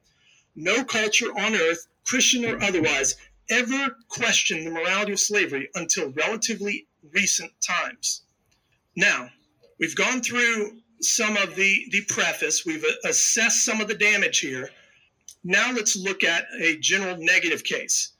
No 0.54 0.84
culture 0.84 1.32
on 1.38 1.54
earth 1.54 1.86
Christian 2.04 2.44
or 2.44 2.62
otherwise, 2.62 3.16
ever 3.50 3.96
questioned 4.08 4.66
the 4.66 4.70
morality 4.70 5.12
of 5.12 5.20
slavery 5.20 5.68
until 5.74 6.10
relatively 6.12 6.86
recent 7.12 7.52
times. 7.60 8.22
Now, 8.96 9.30
we've 9.78 9.96
gone 9.96 10.22
through 10.22 10.80
some 11.00 11.36
of 11.36 11.54
the, 11.54 11.86
the 11.90 12.02
preface, 12.08 12.64
we've 12.64 12.84
assessed 13.04 13.64
some 13.64 13.80
of 13.80 13.88
the 13.88 13.94
damage 13.94 14.38
here. 14.38 14.70
Now 15.42 15.72
let's 15.72 15.96
look 15.96 16.24
at 16.24 16.46
a 16.58 16.78
general 16.78 17.16
negative 17.18 17.64
case. 17.64 18.12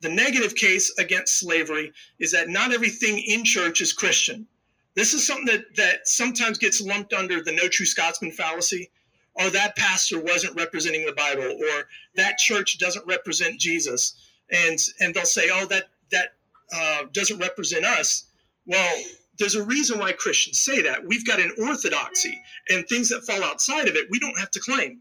The 0.00 0.08
negative 0.08 0.54
case 0.54 0.94
against 0.98 1.40
slavery 1.40 1.92
is 2.20 2.30
that 2.32 2.48
not 2.48 2.72
everything 2.72 3.18
in 3.18 3.44
church 3.44 3.80
is 3.80 3.92
Christian. 3.92 4.46
This 4.94 5.12
is 5.12 5.26
something 5.26 5.46
that, 5.46 5.74
that 5.76 6.06
sometimes 6.06 6.58
gets 6.58 6.80
lumped 6.80 7.12
under 7.12 7.42
the 7.42 7.52
no 7.52 7.68
true 7.68 7.86
Scotsman 7.86 8.32
fallacy 8.32 8.90
oh, 9.38 9.50
that 9.50 9.76
pastor 9.76 10.20
wasn't 10.20 10.56
representing 10.56 11.06
the 11.06 11.12
Bible, 11.12 11.44
or 11.44 11.88
that 12.16 12.38
church 12.38 12.78
doesn't 12.78 13.06
represent 13.06 13.60
Jesus, 13.60 14.14
and 14.50 14.78
and 15.00 15.14
they'll 15.14 15.24
say, 15.24 15.48
oh, 15.52 15.66
that 15.66 15.84
that 16.10 16.34
uh, 16.74 17.04
doesn't 17.12 17.38
represent 17.38 17.84
us. 17.84 18.24
Well, 18.66 19.02
there's 19.38 19.54
a 19.54 19.62
reason 19.62 19.98
why 19.98 20.12
Christians 20.12 20.60
say 20.60 20.82
that. 20.82 21.06
We've 21.06 21.26
got 21.26 21.40
an 21.40 21.52
orthodoxy, 21.58 22.38
and 22.68 22.86
things 22.86 23.08
that 23.10 23.24
fall 23.24 23.42
outside 23.42 23.88
of 23.88 23.96
it, 23.96 24.08
we 24.10 24.18
don't 24.18 24.38
have 24.38 24.50
to 24.52 24.60
claim. 24.60 25.00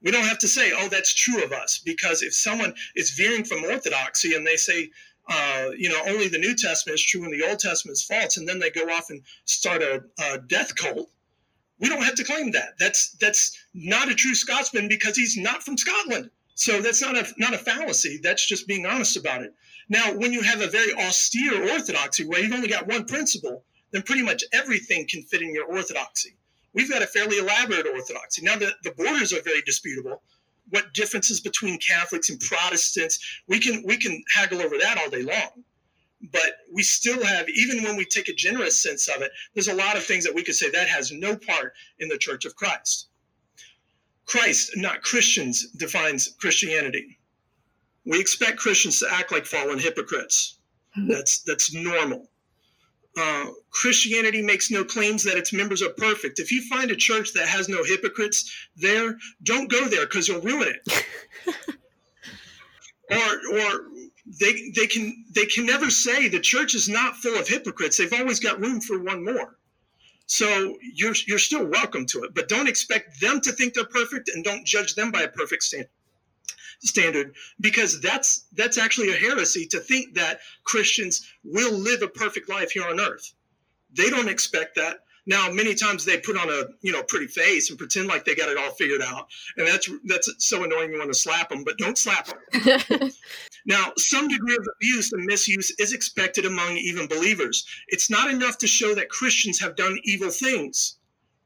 We 0.00 0.12
don't 0.12 0.24
have 0.26 0.38
to 0.38 0.48
say, 0.48 0.72
oh, 0.74 0.88
that's 0.88 1.12
true 1.12 1.42
of 1.42 1.52
us, 1.52 1.80
because 1.84 2.22
if 2.22 2.32
someone 2.32 2.72
is 2.94 3.10
veering 3.10 3.44
from 3.44 3.64
orthodoxy 3.64 4.34
and 4.34 4.46
they 4.46 4.56
say, 4.56 4.90
uh, 5.28 5.70
you 5.76 5.88
know, 5.88 6.00
only 6.06 6.28
the 6.28 6.38
New 6.38 6.54
Testament 6.54 6.94
is 6.94 7.04
true 7.04 7.24
and 7.24 7.32
the 7.32 7.46
Old 7.46 7.58
Testament 7.58 7.96
is 7.96 8.04
false, 8.04 8.36
and 8.36 8.48
then 8.48 8.60
they 8.60 8.70
go 8.70 8.88
off 8.90 9.10
and 9.10 9.22
start 9.44 9.82
a, 9.82 10.04
a 10.22 10.38
death 10.38 10.74
cult, 10.76 11.10
we 11.80 11.88
don't 11.88 12.02
have 12.02 12.16
to 12.16 12.24
claim 12.24 12.50
that. 12.52 12.78
That's 12.78 13.12
that's 13.20 13.56
not 13.74 14.10
a 14.10 14.14
true 14.14 14.34
Scotsman 14.34 14.88
because 14.88 15.16
he's 15.16 15.36
not 15.36 15.62
from 15.62 15.76
Scotland. 15.76 16.30
So 16.54 16.80
that's 16.80 17.00
not 17.00 17.16
a 17.16 17.26
not 17.38 17.54
a 17.54 17.58
fallacy. 17.58 18.20
That's 18.22 18.46
just 18.46 18.66
being 18.66 18.86
honest 18.86 19.16
about 19.16 19.42
it. 19.42 19.54
Now, 19.88 20.12
when 20.12 20.32
you 20.32 20.42
have 20.42 20.60
a 20.60 20.66
very 20.66 20.92
austere 20.94 21.72
orthodoxy 21.72 22.24
where 22.24 22.40
you've 22.40 22.52
only 22.52 22.68
got 22.68 22.86
one 22.86 23.04
principle, 23.06 23.64
then 23.90 24.02
pretty 24.02 24.22
much 24.22 24.44
everything 24.52 25.06
can 25.08 25.22
fit 25.22 25.40
in 25.40 25.54
your 25.54 25.66
orthodoxy. 25.66 26.36
We've 26.74 26.90
got 26.90 27.02
a 27.02 27.06
fairly 27.06 27.38
elaborate 27.38 27.86
orthodoxy. 27.86 28.42
Now 28.42 28.56
the, 28.56 28.72
the 28.82 28.90
borders 28.92 29.32
are 29.32 29.40
very 29.42 29.62
disputable. 29.62 30.22
What 30.70 30.92
differences 30.92 31.40
between 31.40 31.78
Catholics 31.78 32.28
and 32.28 32.38
Protestants, 32.38 33.18
we 33.46 33.58
can 33.58 33.82
we 33.86 33.96
can 33.96 34.22
haggle 34.34 34.60
over 34.60 34.76
that 34.78 34.98
all 34.98 35.08
day 35.08 35.22
long 35.22 35.64
but 36.32 36.52
we 36.72 36.82
still 36.82 37.22
have 37.24 37.48
even 37.48 37.82
when 37.82 37.96
we 37.96 38.04
take 38.04 38.28
a 38.28 38.34
generous 38.34 38.82
sense 38.82 39.08
of 39.08 39.22
it 39.22 39.30
there's 39.54 39.68
a 39.68 39.74
lot 39.74 39.96
of 39.96 40.04
things 40.04 40.24
that 40.24 40.34
we 40.34 40.42
could 40.42 40.54
say 40.54 40.70
that 40.70 40.88
has 40.88 41.12
no 41.12 41.36
part 41.36 41.74
in 41.98 42.08
the 42.08 42.18
church 42.18 42.44
of 42.44 42.56
christ. 42.56 43.08
Christ 44.26 44.72
not 44.76 45.02
christians 45.02 45.70
defines 45.72 46.34
christianity. 46.40 47.18
We 48.04 48.20
expect 48.20 48.58
christians 48.58 48.98
to 49.00 49.12
act 49.12 49.32
like 49.32 49.46
fallen 49.46 49.78
hypocrites. 49.78 50.58
That's 51.06 51.40
that's 51.42 51.72
normal. 51.72 52.28
Uh, 53.18 53.46
Christianity 53.70 54.42
makes 54.42 54.70
no 54.70 54.84
claims 54.84 55.24
that 55.24 55.36
its 55.36 55.52
members 55.52 55.82
are 55.82 55.90
perfect. 55.90 56.38
If 56.38 56.52
you 56.52 56.62
find 56.68 56.90
a 56.90 56.96
church 56.96 57.32
that 57.32 57.48
has 57.48 57.68
no 57.68 57.82
hypocrites 57.82 58.68
there, 58.76 59.16
don't 59.42 59.70
go 59.70 59.88
there 59.88 60.06
because 60.06 60.28
you'll 60.28 60.40
ruin 60.40 60.68
it. 60.68 61.04
or, 63.10 63.58
or 63.58 63.86
they 64.40 64.70
they 64.74 64.86
can 64.86 65.24
they 65.34 65.46
can 65.46 65.66
never 65.66 65.90
say 65.90 66.28
the 66.28 66.40
church 66.40 66.74
is 66.74 66.88
not 66.88 67.16
full 67.16 67.38
of 67.38 67.48
hypocrites. 67.48 67.96
They've 67.96 68.12
always 68.12 68.40
got 68.40 68.60
room 68.60 68.80
for 68.80 68.98
one 68.98 69.24
more. 69.24 69.56
So 70.26 70.76
you're 70.94 71.14
you're 71.26 71.38
still 71.38 71.66
welcome 71.66 72.04
to 72.06 72.24
it, 72.24 72.34
but 72.34 72.48
don't 72.48 72.68
expect 72.68 73.20
them 73.20 73.40
to 73.40 73.52
think 73.52 73.74
they're 73.74 73.84
perfect 73.84 74.28
and 74.28 74.44
don't 74.44 74.66
judge 74.66 74.94
them 74.94 75.10
by 75.10 75.22
a 75.22 75.28
perfect 75.28 75.62
standard 75.62 75.88
standard 76.80 77.34
because 77.60 78.00
that's 78.00 78.46
that's 78.52 78.78
actually 78.78 79.10
a 79.10 79.16
heresy 79.16 79.66
to 79.66 79.80
think 79.80 80.14
that 80.14 80.40
Christians 80.64 81.26
will 81.44 81.72
live 81.72 82.02
a 82.02 82.08
perfect 82.08 82.48
life 82.48 82.70
here 82.72 82.86
on 82.86 83.00
earth. 83.00 83.32
They 83.96 84.10
don't 84.10 84.28
expect 84.28 84.76
that. 84.76 84.98
Now, 85.26 85.50
many 85.50 85.74
times 85.74 86.06
they 86.06 86.18
put 86.18 86.38
on 86.38 86.48
a 86.48 86.64
you 86.80 86.92
know 86.92 87.02
pretty 87.02 87.26
face 87.26 87.68
and 87.68 87.78
pretend 87.78 88.08
like 88.08 88.24
they 88.24 88.34
got 88.34 88.48
it 88.48 88.56
all 88.56 88.70
figured 88.70 89.02
out, 89.02 89.28
and 89.56 89.66
that's 89.66 89.88
that's 90.04 90.32
so 90.38 90.64
annoying. 90.64 90.92
You 90.92 90.98
want 90.98 91.12
to 91.12 91.18
slap 91.18 91.50
them, 91.50 91.64
but 91.64 91.78
don't 91.78 91.98
slap 91.98 92.28
them. 92.28 93.10
now, 93.68 93.92
some 93.98 94.28
degree 94.28 94.56
of 94.56 94.66
abuse 94.76 95.12
and 95.12 95.26
misuse 95.26 95.70
is 95.78 95.92
expected 95.92 96.46
among 96.46 96.78
even 96.78 97.06
believers. 97.06 97.66
It's 97.88 98.10
not 98.10 98.30
enough 98.30 98.56
to 98.58 98.66
show 98.66 98.94
that 98.94 99.10
Christians 99.10 99.60
have 99.60 99.76
done 99.76 99.98
evil 100.04 100.30
things. 100.30 100.96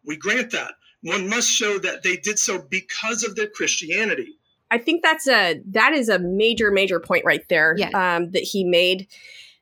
We 0.06 0.16
grant 0.16 0.52
that. 0.52 0.74
One 1.02 1.28
must 1.28 1.50
show 1.50 1.80
that 1.80 2.04
they 2.04 2.16
did 2.16 2.38
so 2.38 2.64
because 2.70 3.24
of 3.24 3.34
their 3.34 3.48
Christianity. 3.48 4.38
I 4.70 4.78
think 4.78 5.02
that's 5.02 5.26
a 5.26 5.60
that 5.72 5.94
is 5.94 6.08
a 6.08 6.20
major 6.20 6.70
major 6.70 7.00
point 7.00 7.24
right 7.24 7.46
there 7.48 7.74
yeah. 7.76 7.88
um, 8.16 8.30
that 8.30 8.44
he 8.44 8.62
made. 8.62 9.08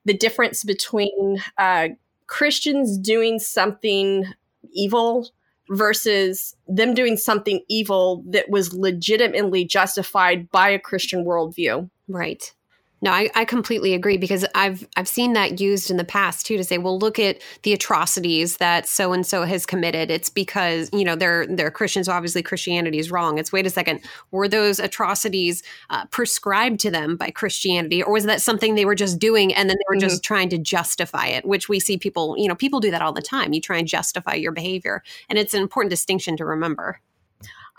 The 0.05 0.15
difference 0.15 0.63
between 0.63 1.43
uh, 1.57 1.89
Christians 2.27 2.99
doing 2.99 3.39
something 3.39 4.27
evil 4.73 5.31
versus 5.71 6.57
them 6.67 6.95
doing 6.95 7.17
something 7.17 7.61
evil 7.69 8.23
that 8.29 8.51
was 8.51 8.75
legitimately 8.75 9.65
justified 9.65 10.51
by 10.51 10.69
a 10.69 10.79
Christian 10.79 11.25
worldview. 11.25 11.89
Right. 12.09 12.53
No, 13.03 13.13
I, 13.13 13.31
I 13.35 13.47
completely 13.47 13.95
agree 13.95 14.19
because 14.19 14.45
I've 14.55 14.87
I've 14.97 15.09
seen 15.09 15.33
that 15.33 15.59
used 15.59 15.91
in 15.91 15.97
the 15.97 16.05
past 16.05 16.45
too 16.45 16.59
to 16.59 16.65
say, 16.65 16.77
well, 16.77 16.99
look 16.99 17.19
at 17.19 17.41
the 17.63 17.73
atrocities 17.73 18.59
that 18.59 18.87
so 18.87 19.15
and 19.15 19.27
so 19.27 19.45
has 19.45 19.65
committed. 19.65 20.11
It's 20.11 20.29
because 20.29 20.91
you 20.93 21.05
know 21.05 21.17
they're 21.17 21.47
they're 21.47 21.71
Christians. 21.71 22.07
So 22.07 22.13
obviously, 22.13 22.43
Christianity 22.43 22.99
is 22.99 23.11
wrong. 23.11 23.39
It's 23.39 23.53
wait 23.53 23.67
a 23.67 23.71
second, 23.71 24.01
were 24.33 24.49
those 24.49 24.79
atrocities 24.79 25.63
uh, 25.89 26.05
prescribed 26.07 26.81
to 26.81 26.91
them 26.91 27.17
by 27.17 27.31
Christianity, 27.31 28.03
or 28.03 28.13
was 28.13 28.27
that 28.27 28.43
something 28.43 28.75
they 28.75 28.85
were 28.85 28.95
just 28.95 29.19
doing 29.19 29.55
and 29.55 29.71
then 29.71 29.77
they 29.79 29.85
were 29.89 29.97
mm-hmm. 29.97 30.09
just 30.09 30.23
trying 30.23 30.51
to 30.51 30.59
justify 30.59 31.27
it? 31.27 31.47
Which 31.47 31.71
we 31.71 31.81
see 31.81 31.97
people, 31.97 32.37
you 32.37 32.49
know, 32.49 32.55
people 32.55 32.81
do 32.81 32.91
that 32.91 33.03
all 33.03 33.13
the 33.13 33.23
time. 33.23 33.55
You 33.55 33.63
try 33.63 33.79
and 33.79 33.89
justify 33.89 34.35
your 34.35 34.53
behavior, 34.53 35.03
and 35.31 35.39
it's 35.39 35.55
an 35.55 35.63
important 35.63 35.91
distinction 35.91 36.37
to 36.37 36.45
remember. 36.45 37.01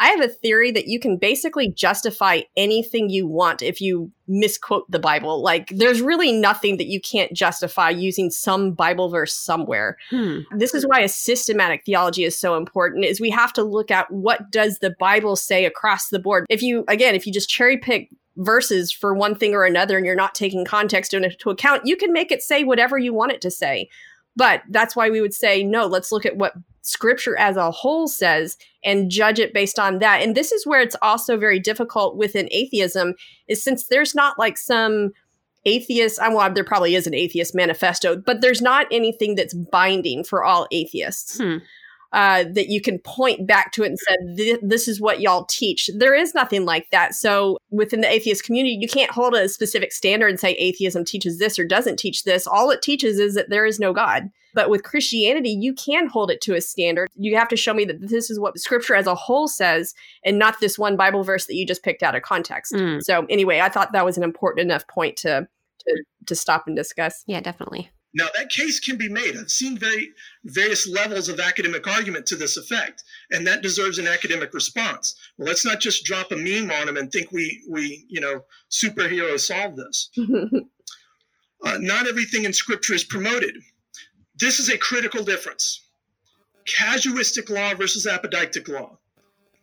I 0.02 0.08
have 0.08 0.22
a 0.22 0.28
theory 0.28 0.72
that 0.72 0.88
you 0.88 1.00
can 1.00 1.18
basically 1.18 1.72
justify 1.72 2.42
anything 2.58 3.12
you 3.12 3.28
want 3.28 3.62
if 3.62 3.80
you 3.80 4.12
misquote 4.28 4.90
the 4.90 4.98
Bible. 4.98 5.44
Like 5.44 5.70
there's 5.70 6.02
really 6.02 6.32
nothing 6.32 6.78
that 6.78 6.88
you 6.88 7.00
can't 7.00 7.32
justify 7.34 7.92
using 7.92 8.32
some 8.32 8.72
Bible 8.72 9.10
verse 9.10 9.32
somewhere. 9.32 9.98
Hmm. 10.10 10.40
This 10.58 10.74
is 10.74 10.88
why 10.88 11.02
a 11.02 11.08
systematic 11.08 11.84
theology 11.86 12.24
is 12.24 12.36
so 12.36 12.58
important 12.58 13.06
is 13.06 13.22
we 13.22 13.30
have 13.30 13.54
to 13.54 13.64
look 13.64 13.92
at 13.92 14.10
what 14.10 14.50
does 14.50 14.80
the 14.80 14.96
Bible 15.00 15.36
say 15.36 15.66
across 15.66 16.10
the 16.10 16.18
board. 16.18 16.48
If 16.50 16.64
you 16.64 16.84
again, 16.88 17.14
if 17.14 17.28
you 17.28 17.32
just 17.32 17.48
cherry 17.48 17.78
pick 17.78 18.10
verses 18.38 18.92
for 18.92 19.14
one 19.14 19.36
thing 19.36 19.54
or 19.54 19.66
another 19.66 19.98
and 19.98 20.06
you're 20.06 20.16
not 20.16 20.34
taking 20.34 20.66
context 20.66 21.14
into 21.14 21.52
account, 21.52 21.84
you 21.86 21.96
can 21.96 22.12
make 22.12 22.32
it 22.32 22.42
say 22.42 22.64
whatever 22.64 22.98
you 22.98 23.14
want 23.14 23.34
it 23.34 23.42
to 23.42 23.52
say. 23.52 23.88
But 24.36 24.64
that's 24.70 24.96
why 24.96 25.12
we 25.12 25.22
would 25.22 25.34
say, 25.34 25.64
no, 25.64 25.86
let's 25.86 26.12
look 26.12 26.26
at 26.26 26.38
what 26.38 26.54
scripture 26.82 27.38
as 27.38 27.58
a 27.58 27.72
whole 27.72 28.08
says 28.08 28.58
and 28.84 29.12
judge 29.12 29.40
it 29.40 29.54
based 29.54 29.80
on 29.80 30.00
that. 30.00 30.22
And 30.22 30.36
this 30.36 30.52
is 30.52 30.66
where 30.66 30.82
it's 30.82 30.96
also 31.02 31.38
very 31.38 31.60
difficult 31.60 32.18
within 32.18 32.48
atheism, 32.52 33.14
is 33.48 33.64
since 33.64 33.88
there's 33.88 34.16
not 34.16 34.40
like 34.40 34.58
some 34.58 35.12
atheist, 35.66 36.20
I'm 36.22 36.34
well, 36.34 36.52
there 36.52 36.64
probably 36.64 36.96
is 36.96 37.06
an 37.06 37.14
atheist 37.14 37.54
manifesto, 37.54 38.16
but 38.16 38.42
there's 38.42 38.62
not 38.62 38.88
anything 38.92 39.36
that's 39.36 39.54
binding 39.54 40.24
for 40.24 40.44
all 40.44 40.68
atheists. 40.72 41.38
Hmm 41.38 41.58
uh, 42.14 42.44
that 42.52 42.68
you 42.68 42.82
can 42.82 43.00
point 43.00 43.48
back 43.48 43.72
to 43.72 43.84
it 43.84 43.88
and 43.88 44.00
said, 44.00 44.60
this 44.62 44.88
is 44.88 45.00
what 45.00 45.22
y'all 45.22 45.46
teach. 45.46 45.90
There 45.96 46.14
is 46.14 46.36
nothing 46.36 46.66
like 46.66 46.90
that. 46.92 47.14
So 47.16 47.58
within 47.70 48.02
the 48.02 48.12
atheist 48.12 48.44
community, 48.44 48.78
you 48.80 48.88
can't 48.88 49.12
hold 49.12 49.34
a 49.34 49.48
specific 49.48 49.94
standard 49.94 50.28
and 50.28 50.40
say 50.40 50.52
atheism 50.54 51.06
teaches 51.06 51.40
this 51.40 51.58
or 51.58 51.64
doesn't 51.64 51.98
teach 51.98 52.24
this. 52.24 52.46
All 52.46 52.70
it 52.70 52.82
teaches 52.82 53.18
is 53.18 53.36
that 53.36 53.50
there 53.50 53.66
is 53.66 53.80
no 53.80 53.94
God. 53.94 54.30
But 54.54 54.70
with 54.70 54.84
Christianity, 54.84 55.50
you 55.50 55.74
can 55.74 56.08
hold 56.08 56.32
it 56.32 56.42
to 56.42 56.56
a 56.56 56.62
standard. 56.62 57.10
You 57.16 57.36
have 57.38 57.48
to 57.50 57.56
show 57.56 57.74
me 57.74 57.86
that 57.86 58.02
this 58.02 58.30
is 58.30 58.40
what 58.40 58.58
scripture 58.60 58.96
as 58.96 59.08
a 59.08 59.16
whole 59.16 59.48
says 59.48 59.94
and 60.26 60.38
not 60.38 60.60
this 60.60 60.78
one 60.78 60.98
Bible 60.98 61.24
verse 61.24 61.46
that 61.48 61.56
you 61.56 61.66
just 61.66 61.84
picked 61.84 62.04
out 62.04 62.16
of 62.16 62.22
context. 62.22 62.74
Mm. 62.74 63.02
So 63.02 63.26
anyway, 63.30 63.60
I 63.60 63.70
thought 63.70 63.94
that 63.94 64.06
was 64.06 64.18
an 64.18 64.24
important 64.24 64.66
enough 64.66 64.88
point 64.88 65.18
to 65.18 65.48
to, 65.80 66.04
to 66.28 66.36
stop 66.36 66.68
and 66.68 66.76
discuss. 66.76 67.24
Yeah, 67.26 67.42
definitely. 67.42 67.90
Now, 68.14 68.28
that 68.36 68.50
case 68.50 68.80
can 68.80 68.98
be 68.98 69.08
made. 69.08 69.38
I've 69.38 69.50
seen 69.50 69.78
very 69.78 70.10
various 70.44 70.88
levels 70.88 71.30
of 71.30 71.40
academic 71.40 71.88
argument 71.88 72.26
to 72.28 72.36
this 72.36 72.58
effect, 72.58 73.04
and 73.30 73.48
that 73.48 73.62
deserves 73.62 74.00
an 74.00 74.08
academic 74.08 74.54
response. 74.54 75.16
Well, 75.38 75.48
let's 75.48 75.66
not 75.66 75.80
just 75.80 76.04
drop 76.04 76.32
a 76.32 76.36
meme 76.36 76.72
on 76.72 76.88
them 76.88 76.98
and 76.98 77.10
think 77.12 77.32
we, 77.32 77.64
we 77.70 78.06
you 78.10 78.20
know, 78.20 78.44
superhero 78.70 79.40
solve 79.40 79.78
this. 79.78 80.10
uh, 81.64 81.78
not 81.80 82.08
everything 82.08 82.44
in 82.44 82.52
Scripture 82.52 82.94
is 82.94 83.06
promoted. 83.06 83.56
This 84.42 84.58
is 84.58 84.70
a 84.70 84.78
critical 84.78 85.24
difference. 85.24 85.82
Casuistic 86.66 87.50
law 87.52 87.76
versus 87.76 88.08
apodictic 88.08 88.68
law. 88.68 88.98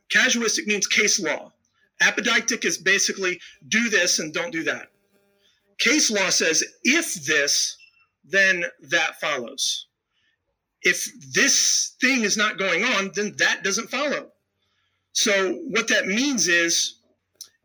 Casuistic 0.09 0.67
means 0.69 0.87
case 0.87 1.19
law. 1.19 1.53
Apodictic 2.01 2.65
is 2.65 2.79
basically 2.79 3.41
do 3.67 3.91
this 3.91 4.21
and 4.21 4.33
don't 4.33 4.53
do 4.53 4.63
that. 4.63 4.87
Case 5.79 6.13
law 6.13 6.31
says 6.31 6.63
if 6.85 7.15
this, 7.27 7.77
then 8.25 8.65
that 8.83 9.21
follows. 9.21 9.87
If 10.83 11.11
this 11.35 11.97
thing 12.01 12.23
is 12.23 12.37
not 12.37 12.57
going 12.57 12.85
on, 12.85 13.11
then 13.15 13.35
that 13.39 13.65
doesn't 13.65 13.91
follow. 13.91 14.31
So, 15.13 15.55
what 15.71 15.89
that 15.89 16.07
means 16.07 16.47
is 16.47 17.01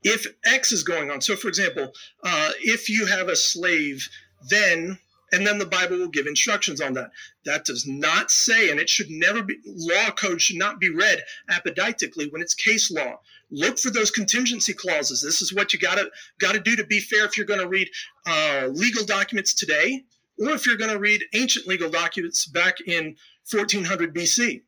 if 0.04 0.26
X 0.46 0.72
is 0.72 0.84
going 0.84 1.12
on, 1.12 1.22
so 1.22 1.36
for 1.36 1.48
example, 1.48 1.94
uh, 2.24 2.52
if 2.60 2.90
you 2.90 3.06
have 3.06 3.30
a 3.30 3.36
slave, 3.36 4.10
then 4.50 4.98
and 5.34 5.46
then 5.48 5.58
the 5.58 5.66
Bible 5.66 5.98
will 5.98 6.10
give 6.10 6.28
instructions 6.28 6.80
on 6.80 6.94
that. 6.94 7.12
That 7.44 7.66
does 7.66 7.88
not 7.88 8.30
say, 8.30 8.70
and 8.70 8.80
it 8.80 8.88
should 8.88 9.10
never 9.10 9.42
be, 9.42 9.58
law 9.66 10.12
code 10.12 10.40
should 10.40 10.58
not 10.58 10.80
be 10.80 10.90
read 10.90 11.24
apodictically 11.50 12.28
when 12.28 12.44
it's 12.44 12.54
case 12.54 12.92
law. 12.92 13.20
Look 13.50 13.80
for 13.80 13.90
those 13.90 14.12
contingency 14.12 14.74
clauses. 14.74 15.24
This 15.24 15.42
is 15.42 15.52
what 15.52 15.74
you 15.74 15.80
gotta 15.80 16.10
gotta 16.40 16.60
do 16.60 16.76
to 16.76 16.86
be 16.86 17.00
fair 17.00 17.26
if 17.26 17.36
you're 17.36 17.48
going 17.48 17.60
to 17.60 17.68
read 17.68 17.90
uh, 18.28 18.68
legal 18.72 19.06
documents 19.06 19.56
today 19.56 20.06
or 20.40 20.52
if 20.52 20.68
you're 20.68 20.78
going 20.78 20.92
to 20.92 21.00
read 21.00 21.24
ancient 21.34 21.68
legal 21.68 21.90
documents 21.90 22.46
back 22.46 22.80
in 22.82 23.16
1400 23.52 24.14
BC. 24.14 24.62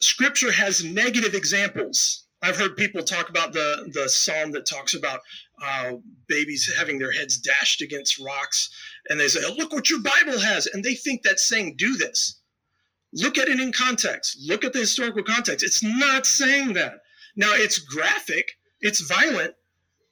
Scripture 0.00 0.52
has 0.52 0.84
negative 0.84 1.34
examples. 1.34 2.24
I've 2.42 2.56
heard 2.56 2.76
people 2.76 3.02
talk 3.02 3.28
about 3.28 3.52
the, 3.52 3.90
the 3.92 4.08
psalm 4.08 4.52
that 4.52 4.66
talks 4.66 4.94
about 4.94 5.20
uh, 5.62 5.92
babies 6.26 6.72
having 6.78 6.98
their 6.98 7.12
heads 7.12 7.38
dashed 7.38 7.82
against 7.82 8.18
rocks, 8.18 8.70
and 9.08 9.20
they 9.20 9.28
say, 9.28 9.40
oh, 9.44 9.54
Look 9.56 9.72
what 9.72 9.90
your 9.90 10.00
Bible 10.00 10.38
has. 10.38 10.66
And 10.66 10.82
they 10.82 10.94
think 10.94 11.22
that's 11.22 11.46
saying, 11.46 11.76
Do 11.76 11.96
this. 11.96 12.40
Look 13.12 13.38
at 13.38 13.48
it 13.48 13.60
in 13.60 13.72
context, 13.72 14.38
look 14.46 14.64
at 14.64 14.72
the 14.72 14.78
historical 14.78 15.24
context. 15.24 15.64
It's 15.64 15.82
not 15.82 16.26
saying 16.26 16.74
that. 16.74 17.00
Now, 17.36 17.52
it's 17.54 17.78
graphic, 17.78 18.52
it's 18.80 19.00
violent, 19.00 19.54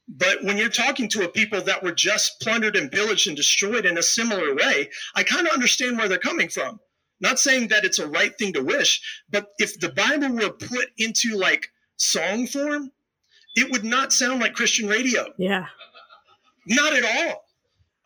but 0.09 0.43
when 0.43 0.57
you're 0.57 0.69
talking 0.69 1.09
to 1.11 1.25
a 1.25 1.29
people 1.29 1.61
that 1.63 1.83
were 1.83 1.93
just 1.93 2.41
plundered 2.41 2.77
and 2.77 2.91
pillaged 2.91 3.29
and 3.29 3.37
destroyed 3.37 3.87
in 3.87 3.99
a 3.99 4.03
similar 4.03 4.55
way, 4.55 4.91
I 5.15 5.23
kind 5.23 5.47
of 5.47 5.53
understand 5.53 5.97
where 5.97 6.09
they're 6.09 6.19
coming 6.19 6.49
from. 6.49 6.81
Not 7.21 7.39
saying 7.39 7.69
that 7.69 7.85
it's 7.85 7.99
a 7.99 8.09
right 8.09 8.37
thing 8.37 8.53
to 8.55 8.63
wish, 8.63 9.01
but 9.31 9.49
if 9.59 9.79
the 9.79 9.91
Bible 9.91 10.31
were 10.35 10.51
put 10.51 10.89
into 10.97 11.37
like 11.37 11.71
song 11.99 12.47
form, 12.47 12.91
it 13.55 13.71
would 13.71 13.85
not 13.85 14.13
sound 14.13 14.41
like 14.41 14.55
Christian 14.55 14.89
radio. 14.89 15.27
Yeah. 15.37 15.67
Not 16.67 16.95
at 16.95 17.05
all. 17.05 17.45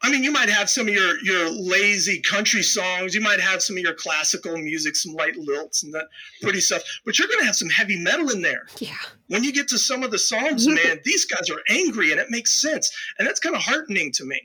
I 0.05 0.11
mean, 0.11 0.25
you 0.25 0.33
might 0.33 0.49
have 0.49 0.69
some 0.69 0.89
of 0.89 0.95
your 0.95 1.23
your 1.23 1.49
lazy 1.49 2.21
country 2.21 2.63
songs. 2.63 3.15
You 3.15 3.21
might 3.21 3.41
have 3.41 3.63
some 3.63 3.77
of 3.77 3.83
your 3.85 3.95
classical 3.95 4.57
music, 4.57 4.97
some 4.97 5.15
light 5.15 5.37
lilts 5.37 5.85
and 5.85 5.95
that 5.95 6.09
pretty 6.43 6.61
stuff. 6.61 6.83
But 7.05 7.19
you're 7.19 7.29
going 7.29 7.39
to 7.41 7.47
have 7.47 7.55
some 7.55 7.71
heavy 7.71 7.97
metal 7.97 8.31
in 8.31 8.43
there. 8.43 8.67
Yeah. 8.79 8.97
When 9.29 9.45
you 9.45 9.53
get 9.53 9.69
to 9.69 9.79
some 9.79 10.03
of 10.03 10.11
the 10.11 10.19
songs, 10.19 10.67
man, 10.67 11.01
these 11.05 11.25
guys 11.25 11.49
are 11.51 11.63
angry, 11.69 12.11
and 12.11 12.21
it 12.21 12.31
makes 12.31 12.61
sense. 12.61 12.93
And 13.19 13.29
that's 13.29 13.39
kind 13.39 13.55
of 13.55 13.63
heartening 13.63 14.11
to 14.13 14.25
me, 14.25 14.41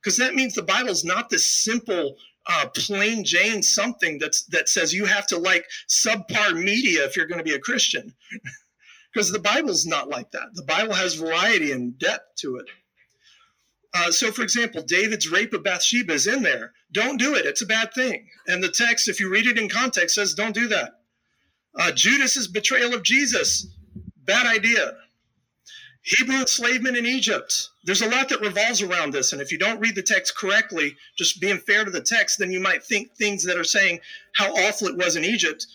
because 0.00 0.16
that 0.16 0.34
means 0.34 0.54
the 0.54 0.62
Bible's 0.62 1.04
not 1.04 1.28
this 1.28 1.46
simple, 1.46 2.16
uh, 2.46 2.68
plain 2.74 3.22
Jane 3.22 3.62
something 3.62 4.18
that's 4.18 4.44
that 4.46 4.70
says 4.70 4.94
you 4.94 5.04
have 5.04 5.26
to 5.26 5.36
like 5.36 5.66
subpar 5.88 6.54
media 6.54 7.04
if 7.04 7.16
you're 7.18 7.26
going 7.26 7.38
to 7.38 7.44
be 7.44 7.54
a 7.54 7.60
Christian. 7.60 8.14
Because 9.12 9.30
the 9.30 9.38
Bible's 9.38 9.86
not 9.86 10.08
like 10.08 10.30
that. 10.32 10.54
The 10.54 10.62
Bible 10.62 10.94
has 10.94 11.14
variety 11.14 11.72
and 11.72 11.98
depth 11.98 12.36
to 12.38 12.56
it. 12.56 12.66
Uh, 13.94 14.10
so, 14.10 14.32
for 14.32 14.42
example, 14.42 14.82
David's 14.82 15.30
rape 15.30 15.52
of 15.52 15.62
Bathsheba 15.62 16.14
is 16.14 16.26
in 16.26 16.42
there. 16.42 16.72
Don't 16.92 17.18
do 17.18 17.34
it. 17.34 17.44
It's 17.44 17.60
a 17.60 17.66
bad 17.66 17.92
thing. 17.92 18.26
And 18.46 18.62
the 18.62 18.70
text, 18.70 19.08
if 19.08 19.20
you 19.20 19.30
read 19.30 19.46
it 19.46 19.58
in 19.58 19.68
context, 19.68 20.14
says 20.14 20.32
don't 20.32 20.54
do 20.54 20.68
that. 20.68 21.00
Uh, 21.78 21.92
Judas's 21.92 22.48
betrayal 22.48 22.94
of 22.94 23.02
Jesus, 23.02 23.66
bad 24.24 24.46
idea. 24.46 24.94
Hebrew 26.02 26.40
enslavement 26.40 26.96
in 26.96 27.06
Egypt. 27.06 27.68
There's 27.84 28.02
a 28.02 28.08
lot 28.08 28.28
that 28.30 28.40
revolves 28.40 28.82
around 28.82 29.12
this. 29.12 29.32
And 29.32 29.40
if 29.40 29.52
you 29.52 29.58
don't 29.58 29.78
read 29.78 29.94
the 29.94 30.02
text 30.02 30.36
correctly, 30.36 30.96
just 31.16 31.40
being 31.40 31.58
fair 31.58 31.84
to 31.84 31.90
the 31.90 32.00
text, 32.00 32.38
then 32.38 32.50
you 32.50 32.60
might 32.60 32.82
think 32.82 33.14
things 33.14 33.44
that 33.44 33.56
are 33.56 33.64
saying 33.64 34.00
how 34.34 34.52
awful 34.52 34.88
it 34.88 34.96
was 34.96 35.16
in 35.16 35.24
Egypt 35.24 35.66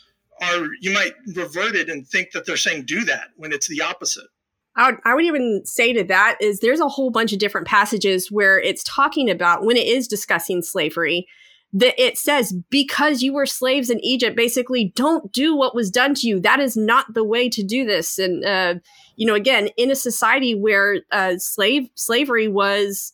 are, 0.41 0.67
you 0.81 0.91
might 0.91 1.13
revert 1.35 1.75
it 1.75 1.89
and 1.89 2.07
think 2.07 2.31
that 2.31 2.45
they're 2.45 2.57
saying 2.57 2.85
do 2.85 3.03
that 3.05 3.29
when 3.35 3.51
it's 3.51 3.67
the 3.67 3.81
opposite. 3.81 4.27
I 4.75 5.15
would, 5.15 5.25
even 5.25 5.63
say 5.65 5.91
to 5.93 6.03
that 6.03 6.37
is 6.39 6.59
there's 6.59 6.79
a 6.79 6.87
whole 6.87 7.09
bunch 7.09 7.33
of 7.33 7.39
different 7.39 7.65
passages 7.65 8.31
where 8.31 8.59
it's 8.59 8.83
talking 8.83 9.27
about 9.27 9.65
when 9.65 9.75
it 9.75 9.87
is 9.87 10.07
discussing 10.07 10.61
slavery 10.61 11.27
that 11.73 11.99
it 12.01 12.17
says 12.17 12.53
because 12.69 13.21
you 13.21 13.33
were 13.33 13.47
slaves 13.47 13.89
in 13.89 13.99
Egypt, 14.03 14.37
basically 14.37 14.93
don't 14.95 15.31
do 15.31 15.55
what 15.55 15.75
was 15.75 15.89
done 15.89 16.13
to 16.15 16.27
you. 16.27 16.39
That 16.39 16.59
is 16.59 16.77
not 16.77 17.13
the 17.13 17.23
way 17.23 17.49
to 17.49 17.63
do 17.63 17.85
this. 17.85 18.19
And 18.19 18.45
uh, 18.45 18.75
you 19.15 19.25
know, 19.25 19.33
again, 19.33 19.69
in 19.77 19.89
a 19.89 19.95
society 19.95 20.53
where 20.53 21.01
uh, 21.11 21.37
slave 21.39 21.89
slavery 21.95 22.47
was 22.47 23.13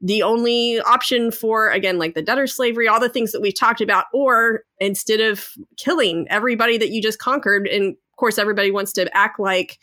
the 0.00 0.22
only 0.22 0.80
option 0.80 1.30
for 1.30 1.70
again 1.70 1.98
like 1.98 2.14
the 2.14 2.22
debtor 2.22 2.46
slavery 2.46 2.88
all 2.88 3.00
the 3.00 3.08
things 3.08 3.32
that 3.32 3.40
we've 3.40 3.58
talked 3.58 3.80
about 3.80 4.06
or 4.12 4.62
instead 4.78 5.20
of 5.20 5.50
killing 5.76 6.26
everybody 6.28 6.76
that 6.76 6.90
you 6.90 7.00
just 7.00 7.18
conquered 7.18 7.66
and 7.66 7.92
of 7.92 8.16
course 8.16 8.38
everybody 8.38 8.70
wants 8.70 8.92
to 8.92 9.16
act 9.16 9.38
like 9.38 9.78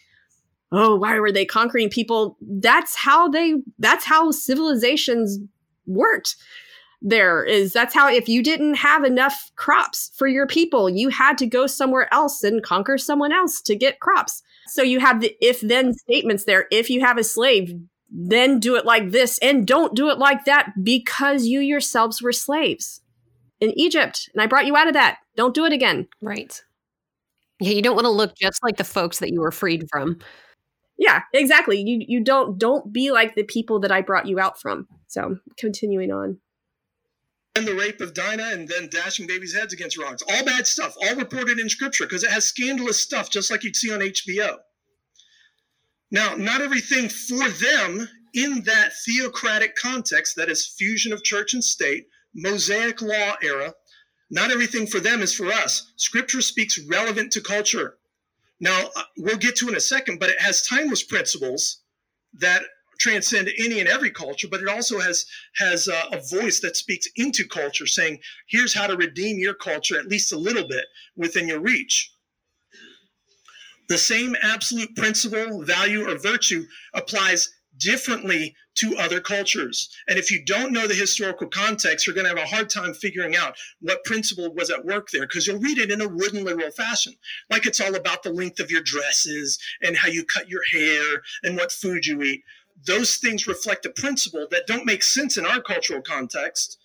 oh 0.71 0.95
why 0.95 1.19
were 1.19 1.31
they 1.31 1.45
conquering 1.45 1.89
people? 1.89 2.37
That's 2.41 2.95
how 2.95 3.27
they 3.29 3.55
that's 3.79 4.05
how 4.05 4.31
civilizations 4.31 5.39
worked 5.85 6.35
there 7.01 7.43
is 7.43 7.73
that's 7.73 7.95
how 7.95 8.07
if 8.07 8.29
you 8.29 8.43
didn't 8.43 8.75
have 8.75 9.03
enough 9.03 9.51
crops 9.55 10.11
for 10.15 10.27
your 10.27 10.45
people 10.45 10.87
you 10.87 11.09
had 11.09 11.35
to 11.39 11.47
go 11.47 11.65
somewhere 11.65 12.07
else 12.13 12.43
and 12.43 12.61
conquer 12.61 12.97
someone 12.97 13.31
else 13.31 13.59
to 13.61 13.75
get 13.75 13.99
crops. 13.99 14.43
So 14.67 14.83
you 14.83 14.99
have 14.99 15.21
the 15.21 15.35
if 15.41 15.61
then 15.61 15.93
statements 15.93 16.45
there. 16.45 16.67
If 16.71 16.89
you 16.89 17.01
have 17.01 17.17
a 17.17 17.23
slave 17.23 17.73
then 18.11 18.59
do 18.59 18.75
it 18.75 18.85
like 18.85 19.11
this 19.11 19.37
and 19.39 19.65
don't 19.65 19.95
do 19.95 20.09
it 20.09 20.17
like 20.19 20.45
that 20.45 20.71
because 20.83 21.45
you 21.45 21.61
yourselves 21.61 22.21
were 22.21 22.33
slaves 22.33 23.01
in 23.61 23.71
Egypt 23.79 24.29
and 24.33 24.41
I 24.41 24.47
brought 24.47 24.65
you 24.65 24.75
out 24.75 24.87
of 24.87 24.93
that. 24.93 25.19
Don't 25.37 25.55
do 25.55 25.65
it 25.65 25.71
again. 25.71 26.07
Right. 26.21 26.61
Yeah, 27.61 27.71
you 27.71 27.81
don't 27.81 27.95
want 27.95 28.05
to 28.05 28.11
look 28.11 28.35
just 28.35 28.61
like 28.63 28.77
the 28.77 28.83
folks 28.83 29.19
that 29.19 29.31
you 29.31 29.39
were 29.39 29.51
freed 29.51 29.87
from. 29.89 30.19
Yeah, 30.97 31.21
exactly. 31.33 31.81
You 31.81 32.03
you 32.07 32.23
don't 32.23 32.57
don't 32.57 32.91
be 32.91 33.11
like 33.11 33.35
the 33.35 33.43
people 33.43 33.79
that 33.79 33.91
I 33.91 34.01
brought 34.01 34.27
you 34.27 34.39
out 34.39 34.59
from. 34.59 34.87
So, 35.07 35.37
continuing 35.57 36.11
on. 36.11 36.39
And 37.55 37.67
the 37.67 37.75
rape 37.75 38.01
of 38.01 38.13
Dinah 38.13 38.49
and 38.51 38.67
then 38.67 38.87
dashing 38.89 39.27
babies' 39.27 39.53
heads 39.53 39.73
against 39.73 39.97
rocks. 39.97 40.23
All 40.27 40.45
bad 40.45 40.65
stuff, 40.65 40.95
all 41.03 41.15
reported 41.15 41.59
in 41.59 41.69
scripture 41.69 42.05
because 42.05 42.23
it 42.23 42.31
has 42.31 42.45
scandalous 42.45 43.01
stuff 43.01 43.29
just 43.29 43.51
like 43.51 43.63
you'd 43.63 43.75
see 43.75 43.93
on 43.93 43.99
HBO. 43.99 44.57
Now, 46.11 46.35
not 46.35 46.61
everything 46.61 47.07
for 47.07 47.49
them 47.49 48.09
in 48.33 48.63
that 48.63 48.91
theocratic 49.05 49.75
context, 49.75 50.35
that 50.35 50.49
is 50.49 50.67
fusion 50.77 51.13
of 51.13 51.23
church 51.23 51.53
and 51.53 51.63
state, 51.63 52.07
Mosaic 52.33 53.01
law 53.01 53.35
era, 53.41 53.73
not 54.29 54.51
everything 54.51 54.87
for 54.87 54.99
them 54.99 55.21
is 55.21 55.33
for 55.33 55.47
us. 55.47 55.91
Scripture 55.97 56.41
speaks 56.41 56.79
relevant 56.79 57.31
to 57.33 57.41
culture. 57.41 57.97
Now, 58.59 58.89
uh, 58.95 59.03
we'll 59.17 59.37
get 59.37 59.55
to 59.57 59.69
in 59.69 59.75
a 59.75 59.81
second, 59.81 60.19
but 60.19 60.29
it 60.29 60.39
has 60.39 60.65
timeless 60.67 61.03
principles 61.03 61.79
that 62.35 62.63
transcend 62.99 63.49
any 63.57 63.79
and 63.79 63.89
every 63.89 64.11
culture, 64.11 64.47
but 64.47 64.61
it 64.61 64.67
also 64.67 64.99
has 64.99 65.25
has 65.55 65.87
a, 65.87 66.03
a, 66.11 66.21
voice 66.29 66.59
that 66.59 66.77
speaks 66.77 67.07
into 67.15 67.47
culture, 67.47 67.87
saying, 67.87 68.19
"Here's 68.47 68.75
how 68.75 68.85
to 68.87 68.95
redeem 68.95 69.39
your 69.39 69.55
culture 69.55 69.97
at 69.99 70.07
least 70.07 70.31
a 70.31 70.37
little 70.37 70.67
bit 70.67 70.85
within 71.15 71.47
your 71.47 71.59
reach." 71.59 72.13
The 73.91 73.97
same 73.97 74.37
absolute 74.41 74.95
principle, 74.95 75.63
value, 75.63 76.09
or 76.09 76.17
virtue 76.17 76.65
applies 76.93 77.49
differently 77.75 78.55
to 78.75 78.95
other 78.95 79.19
cultures. 79.19 79.89
And 80.07 80.17
if 80.17 80.31
you 80.31 80.45
don't 80.45 80.71
know 80.71 80.87
the 80.87 80.93
historical 80.93 81.49
context, 81.49 82.07
you're 82.07 82.15
going 82.15 82.23
to 82.23 82.29
have 82.29 82.47
a 82.47 82.49
hard 82.49 82.69
time 82.69 82.93
figuring 82.93 83.35
out 83.35 83.57
what 83.81 84.05
principle 84.05 84.53
was 84.53 84.69
at 84.69 84.85
work 84.85 85.09
there 85.09 85.27
because 85.27 85.45
you'll 85.45 85.59
read 85.59 85.77
it 85.77 85.91
in 85.91 85.99
a 85.99 86.07
wooden 86.07 86.45
literal 86.45 86.71
fashion. 86.71 87.15
Like 87.49 87.65
it's 87.65 87.81
all 87.81 87.95
about 87.95 88.23
the 88.23 88.31
length 88.31 88.61
of 88.61 88.71
your 88.71 88.81
dresses 88.81 89.59
and 89.81 89.97
how 89.97 90.07
you 90.07 90.23
cut 90.23 90.47
your 90.47 90.63
hair 90.71 91.21
and 91.43 91.57
what 91.57 91.73
food 91.73 92.05
you 92.05 92.21
eat. 92.21 92.43
Those 92.85 93.17
things 93.17 93.45
reflect 93.45 93.85
a 93.85 93.89
principle 93.89 94.47
that 94.51 94.67
don't 94.67 94.85
make 94.85 95.03
sense 95.03 95.35
in 95.35 95.45
our 95.45 95.61
cultural 95.61 96.01
context 96.01 96.77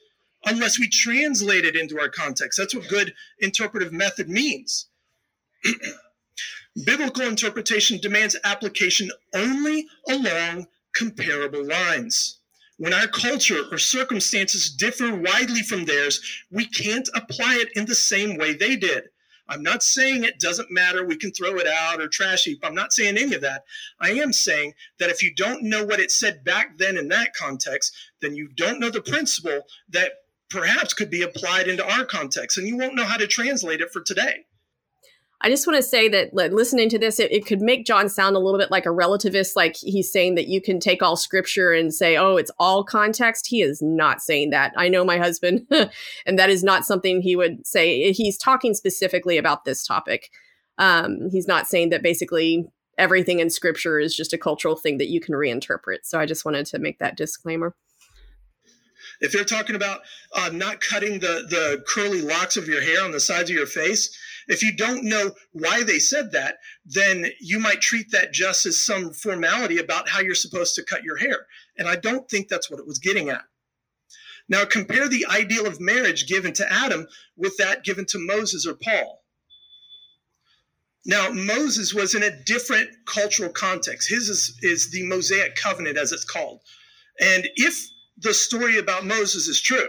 unless 0.44 0.80
we 0.80 0.88
translate 0.88 1.64
it 1.64 1.76
into 1.76 2.00
our 2.00 2.08
context. 2.08 2.58
That's 2.58 2.74
what 2.74 2.88
good 2.88 3.14
interpretive 3.38 3.92
method 3.92 4.28
means. 4.28 4.88
Biblical 6.84 7.22
interpretation 7.22 7.98
demands 7.98 8.36
application 8.44 9.10
only 9.34 9.88
along 10.10 10.66
comparable 10.94 11.64
lines. 11.64 12.38
When 12.76 12.92
our 12.92 13.06
culture 13.06 13.64
or 13.72 13.78
circumstances 13.78 14.68
differ 14.68 15.14
widely 15.14 15.62
from 15.62 15.86
theirs, 15.86 16.20
we 16.50 16.66
can't 16.66 17.08
apply 17.14 17.54
it 17.54 17.70
in 17.76 17.86
the 17.86 17.94
same 17.94 18.36
way 18.36 18.52
they 18.52 18.76
did. 18.76 19.04
I'm 19.48 19.62
not 19.62 19.82
saying 19.82 20.24
it 20.24 20.38
doesn't 20.38 20.70
matter, 20.70 21.02
we 21.02 21.16
can 21.16 21.32
throw 21.32 21.56
it 21.56 21.66
out 21.66 22.00
or 22.00 22.08
trash 22.08 22.44
heap. 22.44 22.60
I'm 22.62 22.74
not 22.74 22.92
saying 22.92 23.16
any 23.16 23.34
of 23.34 23.40
that. 23.40 23.64
I 23.98 24.10
am 24.10 24.34
saying 24.34 24.74
that 24.98 25.08
if 25.08 25.22
you 25.22 25.34
don't 25.34 25.62
know 25.62 25.84
what 25.84 26.00
it 26.00 26.10
said 26.10 26.44
back 26.44 26.76
then 26.76 26.98
in 26.98 27.08
that 27.08 27.32
context, 27.32 27.94
then 28.20 28.36
you 28.36 28.48
don't 28.48 28.80
know 28.80 28.90
the 28.90 29.00
principle 29.00 29.62
that 29.88 30.12
perhaps 30.50 30.92
could 30.92 31.10
be 31.10 31.22
applied 31.22 31.68
into 31.68 31.88
our 31.90 32.04
context, 32.04 32.58
and 32.58 32.68
you 32.68 32.76
won't 32.76 32.96
know 32.96 33.04
how 33.04 33.16
to 33.16 33.26
translate 33.26 33.80
it 33.80 33.92
for 33.92 34.02
today. 34.02 34.44
I 35.42 35.50
just 35.50 35.66
want 35.66 35.76
to 35.76 35.82
say 35.82 36.08
that 36.08 36.32
listening 36.32 36.88
to 36.88 36.98
this, 36.98 37.20
it, 37.20 37.30
it, 37.30 37.44
could 37.44 37.60
make 37.60 37.84
John 37.84 38.08
sound 38.08 38.36
a 38.36 38.38
little 38.38 38.58
bit 38.58 38.70
like 38.70 38.86
a 38.86 38.90
relativist, 38.90 39.54
like 39.54 39.76
he's 39.76 40.10
saying 40.10 40.34
that 40.36 40.48
you 40.48 40.62
can 40.62 40.80
take 40.80 41.02
all 41.02 41.16
scripture 41.16 41.72
and 41.72 41.92
say, 41.92 42.16
oh, 42.16 42.36
it's 42.36 42.50
all 42.58 42.82
context. 42.82 43.46
He 43.46 43.60
is 43.60 43.82
not 43.82 44.22
saying 44.22 44.50
that. 44.50 44.72
I 44.76 44.88
know 44.88 45.04
my 45.04 45.18
husband, 45.18 45.66
and 46.26 46.38
that 46.38 46.48
is 46.48 46.64
not 46.64 46.86
something 46.86 47.20
he 47.20 47.36
would 47.36 47.66
say. 47.66 48.12
He's 48.12 48.38
talking 48.38 48.72
specifically 48.72 49.36
about 49.36 49.66
this 49.66 49.86
topic. 49.86 50.30
Um, 50.78 51.28
he's 51.30 51.46
not 51.46 51.66
saying 51.66 51.90
that 51.90 52.02
basically 52.02 52.66
everything 52.96 53.40
in 53.40 53.50
scripture 53.50 53.98
is 53.98 54.16
just 54.16 54.32
a 54.32 54.38
cultural 54.38 54.76
thing 54.76 54.96
that 54.98 55.08
you 55.08 55.20
can 55.20 55.34
reinterpret. 55.34 55.98
So 56.04 56.18
I 56.18 56.24
just 56.24 56.44
wanted 56.46 56.66
to 56.66 56.78
make 56.78 56.98
that 56.98 57.16
disclaimer. 57.16 57.74
If 59.20 59.32
they're 59.32 59.44
talking 59.44 59.76
about 59.76 60.00
uh, 60.34 60.50
not 60.52 60.80
cutting 60.80 61.18
the, 61.18 61.46
the 61.48 61.82
curly 61.86 62.20
locks 62.20 62.56
of 62.56 62.68
your 62.68 62.82
hair 62.82 63.04
on 63.04 63.12
the 63.12 63.20
sides 63.20 63.50
of 63.50 63.56
your 63.56 63.66
face, 63.66 64.16
if 64.48 64.62
you 64.62 64.76
don't 64.76 65.04
know 65.04 65.32
why 65.52 65.82
they 65.82 65.98
said 65.98 66.32
that, 66.32 66.58
then 66.84 67.26
you 67.40 67.58
might 67.58 67.80
treat 67.80 68.10
that 68.12 68.32
just 68.32 68.66
as 68.66 68.78
some 68.78 69.12
formality 69.12 69.78
about 69.78 70.08
how 70.08 70.20
you're 70.20 70.34
supposed 70.34 70.74
to 70.76 70.84
cut 70.84 71.02
your 71.02 71.16
hair. 71.16 71.46
And 71.76 71.88
I 71.88 71.96
don't 71.96 72.28
think 72.28 72.48
that's 72.48 72.70
what 72.70 72.80
it 72.80 72.86
was 72.86 72.98
getting 72.98 73.28
at. 73.28 73.42
Now, 74.48 74.64
compare 74.64 75.08
the 75.08 75.26
ideal 75.28 75.66
of 75.66 75.80
marriage 75.80 76.28
given 76.28 76.52
to 76.54 76.72
Adam 76.72 77.08
with 77.36 77.56
that 77.56 77.84
given 77.84 78.06
to 78.06 78.18
Moses 78.18 78.66
or 78.66 78.74
Paul. 78.74 79.24
Now, 81.04 81.30
Moses 81.30 81.94
was 81.94 82.14
in 82.14 82.22
a 82.22 82.42
different 82.44 82.90
cultural 83.06 83.50
context. 83.50 84.08
His 84.08 84.28
is, 84.28 84.58
is 84.62 84.90
the 84.90 85.04
Mosaic 85.04 85.56
covenant, 85.56 85.98
as 85.98 86.12
it's 86.12 86.24
called. 86.24 86.60
And 87.20 87.48
if 87.54 87.88
the 88.18 88.34
story 88.34 88.78
about 88.78 89.04
Moses 89.04 89.48
is 89.48 89.60
true, 89.60 89.88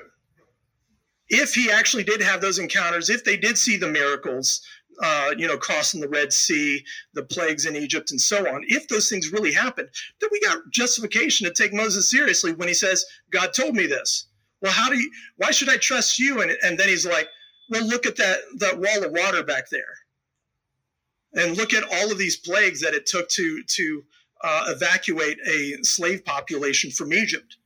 if 1.29 1.53
he 1.53 1.71
actually 1.71 2.03
did 2.03 2.21
have 2.21 2.41
those 2.41 2.59
encounters, 2.59 3.09
if 3.09 3.23
they 3.23 3.37
did 3.37 3.57
see 3.57 3.77
the 3.77 3.87
miracles, 3.87 4.61
uh, 5.01 5.31
you 5.37 5.47
know, 5.47 5.57
crossing 5.57 6.01
the 6.01 6.09
Red 6.09 6.33
Sea, 6.33 6.83
the 7.13 7.23
plagues 7.23 7.65
in 7.65 7.75
Egypt, 7.75 8.11
and 8.11 8.19
so 8.19 8.47
on, 8.47 8.63
if 8.67 8.87
those 8.87 9.09
things 9.09 9.31
really 9.31 9.51
happened, 9.51 9.89
then 10.19 10.29
we 10.31 10.39
got 10.41 10.57
justification 10.71 11.45
to 11.45 11.53
take 11.53 11.73
Moses 11.73 12.09
seriously 12.09 12.53
when 12.53 12.67
he 12.67 12.73
says, 12.73 13.05
God 13.29 13.53
told 13.53 13.75
me 13.75 13.87
this. 13.87 14.27
Well, 14.61 14.71
how 14.71 14.89
do 14.89 14.97
you, 14.97 15.11
why 15.35 15.51
should 15.51 15.69
I 15.69 15.77
trust 15.77 16.17
you? 16.17 16.41
And, 16.41 16.51
and 16.63 16.79
then 16.79 16.87
he's 16.87 17.05
like, 17.05 17.27
well, 17.69 17.85
look 17.85 18.05
at 18.05 18.15
that, 18.15 18.39
that 18.59 18.79
wall 18.79 19.03
of 19.03 19.11
water 19.11 19.43
back 19.43 19.69
there. 19.69 19.83
And 21.33 21.57
look 21.57 21.73
at 21.73 21.83
all 21.83 22.11
of 22.11 22.17
these 22.17 22.37
plagues 22.37 22.81
that 22.81 22.95
it 22.95 23.05
took 23.05 23.29
to, 23.29 23.63
to 23.63 24.03
uh, 24.43 24.63
evacuate 24.69 25.37
a 25.47 25.77
slave 25.83 26.25
population 26.25 26.89
from 26.89 27.13
Egypt. 27.13 27.57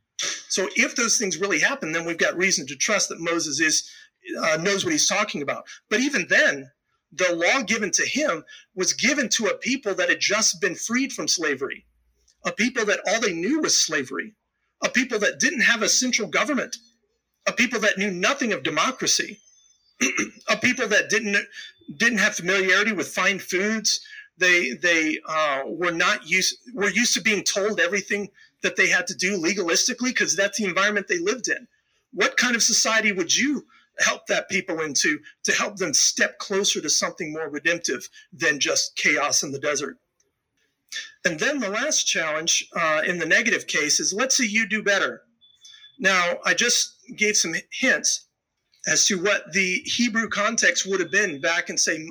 So 0.49 0.67
if 0.75 0.95
those 0.95 1.17
things 1.17 1.37
really 1.37 1.59
happen, 1.59 1.91
then 1.91 2.05
we've 2.05 2.17
got 2.17 2.37
reason 2.37 2.67
to 2.67 2.75
trust 2.75 3.09
that 3.09 3.19
Moses 3.19 3.59
is 3.59 3.89
uh, 4.39 4.57
knows 4.57 4.83
what 4.83 4.91
he's 4.91 5.07
talking 5.07 5.41
about. 5.41 5.65
But 5.89 5.99
even 5.99 6.27
then, 6.29 6.69
the 7.11 7.35
law 7.35 7.63
given 7.63 7.91
to 7.91 8.05
him 8.05 8.43
was 8.75 8.93
given 8.93 9.29
to 9.29 9.47
a 9.47 9.57
people 9.57 9.93
that 9.95 10.09
had 10.09 10.19
just 10.19 10.61
been 10.61 10.75
freed 10.75 11.11
from 11.11 11.27
slavery, 11.27 11.85
a 12.45 12.51
people 12.51 12.85
that 12.85 13.01
all 13.07 13.19
they 13.19 13.33
knew 13.33 13.61
was 13.61 13.79
slavery, 13.79 14.33
a 14.83 14.89
people 14.89 15.19
that 15.19 15.39
didn't 15.39 15.61
have 15.61 15.81
a 15.81 15.89
central 15.89 16.27
government, 16.27 16.77
a 17.47 17.51
people 17.51 17.79
that 17.81 17.97
knew 17.97 18.11
nothing 18.11 18.53
of 18.53 18.63
democracy, 18.63 19.39
a 20.49 20.57
people 20.57 20.87
that 20.87 21.09
didn't 21.09 21.37
didn't 21.97 22.19
have 22.19 22.35
familiarity 22.35 22.93
with 22.93 23.07
fine 23.09 23.39
foods. 23.39 23.99
They 24.37 24.71
they 24.73 25.19
uh, 25.27 25.63
were 25.65 25.91
not 25.91 26.29
used 26.29 26.57
were 26.73 26.89
used 26.89 27.13
to 27.15 27.21
being 27.21 27.43
told 27.43 27.79
everything 27.79 28.29
that 28.63 28.75
they 28.75 28.87
had 28.87 29.07
to 29.07 29.15
do 29.15 29.37
legalistically 29.37 30.09
because 30.09 30.35
that's 30.35 30.57
the 30.57 30.65
environment 30.65 31.07
they 31.07 31.19
lived 31.19 31.47
in. 31.47 31.67
What 32.13 32.37
kind 32.37 32.55
of 32.55 32.63
society 32.63 33.11
would 33.11 33.35
you 33.35 33.65
help 33.99 34.27
that 34.27 34.49
people 34.49 34.81
into 34.81 35.19
to 35.43 35.51
help 35.51 35.77
them 35.77 35.93
step 35.93 36.37
closer 36.39 36.81
to 36.81 36.89
something 36.89 37.31
more 37.31 37.49
redemptive 37.49 38.07
than 38.33 38.59
just 38.59 38.95
chaos 38.95 39.43
in 39.43 39.51
the 39.51 39.59
desert? 39.59 39.97
And 41.23 41.39
then 41.39 41.59
the 41.59 41.69
last 41.69 42.03
challenge 42.05 42.67
uh, 42.75 43.01
in 43.05 43.17
the 43.17 43.25
negative 43.25 43.67
case 43.67 43.99
is 43.99 44.13
let's 44.13 44.35
say 44.35 44.45
you 44.45 44.67
do 44.67 44.83
better. 44.83 45.21
Now, 45.99 46.39
I 46.43 46.53
just 46.53 46.95
gave 47.15 47.37
some 47.37 47.53
hints 47.71 48.25
as 48.87 49.05
to 49.05 49.21
what 49.21 49.53
the 49.53 49.81
Hebrew 49.85 50.27
context 50.27 50.87
would 50.87 50.99
have 50.99 51.11
been 51.11 51.39
back 51.39 51.69
in, 51.69 51.77
say, 51.77 52.09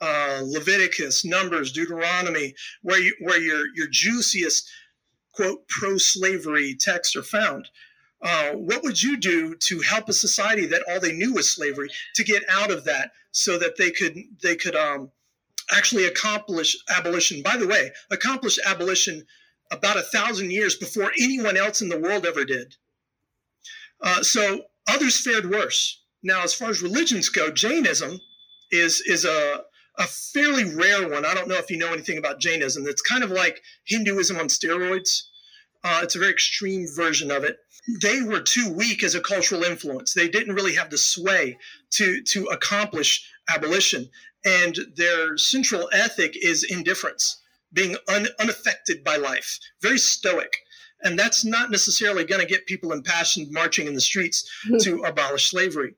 uh, 0.00 0.40
Leviticus, 0.44 1.24
Numbers, 1.24 1.72
Deuteronomy, 1.72 2.54
where 2.82 3.00
you, 3.00 3.14
where 3.20 3.40
your 3.40 3.64
your 3.74 3.86
juiciest 3.90 4.70
quote 5.32 5.66
pro 5.68 5.98
slavery 5.98 6.74
texts 6.74 7.16
are 7.16 7.22
found. 7.22 7.68
uh, 8.22 8.52
what 8.52 8.82
would 8.84 9.02
you 9.02 9.16
do 9.16 9.54
to 9.56 9.80
help 9.80 10.08
a 10.08 10.12
society 10.12 10.66
that 10.66 10.82
all 10.88 11.00
they 11.00 11.12
knew 11.12 11.34
was 11.34 11.52
slavery 11.52 11.88
to 12.14 12.24
get 12.24 12.42
out 12.48 12.70
of 12.70 12.84
that 12.84 13.12
so 13.32 13.58
that 13.58 13.76
they 13.76 13.90
could 13.90 14.16
they 14.42 14.54
could 14.56 14.76
um, 14.76 15.10
actually 15.74 16.06
accomplish 16.06 16.76
abolition 16.96 17.42
by 17.42 17.56
the 17.56 17.66
way 17.66 17.90
accomplish 18.10 18.58
abolition 18.66 19.24
about 19.70 19.96
a 19.96 20.02
thousand 20.02 20.50
years 20.52 20.76
before 20.76 21.10
anyone 21.20 21.56
else 21.56 21.80
in 21.80 21.88
the 21.88 21.98
world 21.98 22.24
ever 22.26 22.44
did 22.44 22.76
uh, 24.02 24.22
so 24.22 24.62
others 24.86 25.18
fared 25.20 25.50
worse 25.50 26.02
now 26.22 26.42
as 26.42 26.54
far 26.54 26.70
as 26.70 26.82
religions 26.82 27.28
go 27.28 27.50
jainism 27.50 28.20
is 28.70 29.00
is 29.06 29.24
a 29.24 29.62
a 29.98 30.04
fairly 30.04 30.64
rare 30.64 31.08
one. 31.08 31.24
I 31.24 31.34
don't 31.34 31.48
know 31.48 31.58
if 31.58 31.70
you 31.70 31.76
know 31.76 31.92
anything 31.92 32.18
about 32.18 32.40
Jainism. 32.40 32.86
It's 32.86 33.02
kind 33.02 33.22
of 33.22 33.30
like 33.30 33.62
Hinduism 33.84 34.38
on 34.38 34.48
steroids. 34.48 35.22
Uh, 35.84 36.00
it's 36.02 36.14
a 36.14 36.18
very 36.18 36.32
extreme 36.32 36.86
version 36.94 37.30
of 37.30 37.44
it. 37.44 37.58
They 38.00 38.22
were 38.22 38.40
too 38.40 38.72
weak 38.72 39.02
as 39.02 39.14
a 39.14 39.20
cultural 39.20 39.64
influence. 39.64 40.14
They 40.14 40.28
didn't 40.28 40.54
really 40.54 40.74
have 40.74 40.90
the 40.90 40.98
sway 40.98 41.58
to 41.90 42.22
to 42.22 42.46
accomplish 42.46 43.28
abolition, 43.48 44.08
and 44.44 44.78
their 44.96 45.36
central 45.36 45.88
ethic 45.92 46.36
is 46.40 46.62
indifference, 46.62 47.40
being 47.72 47.96
un, 48.08 48.28
unaffected 48.38 49.02
by 49.02 49.16
life, 49.16 49.58
very 49.80 49.98
stoic. 49.98 50.52
And 51.04 51.18
that's 51.18 51.44
not 51.44 51.72
necessarily 51.72 52.24
going 52.24 52.40
to 52.40 52.46
get 52.46 52.66
people 52.66 52.92
impassioned 52.92 53.50
marching 53.50 53.88
in 53.88 53.94
the 53.94 54.00
streets 54.00 54.48
to 54.82 55.02
abolish 55.02 55.50
slavery. 55.50 55.96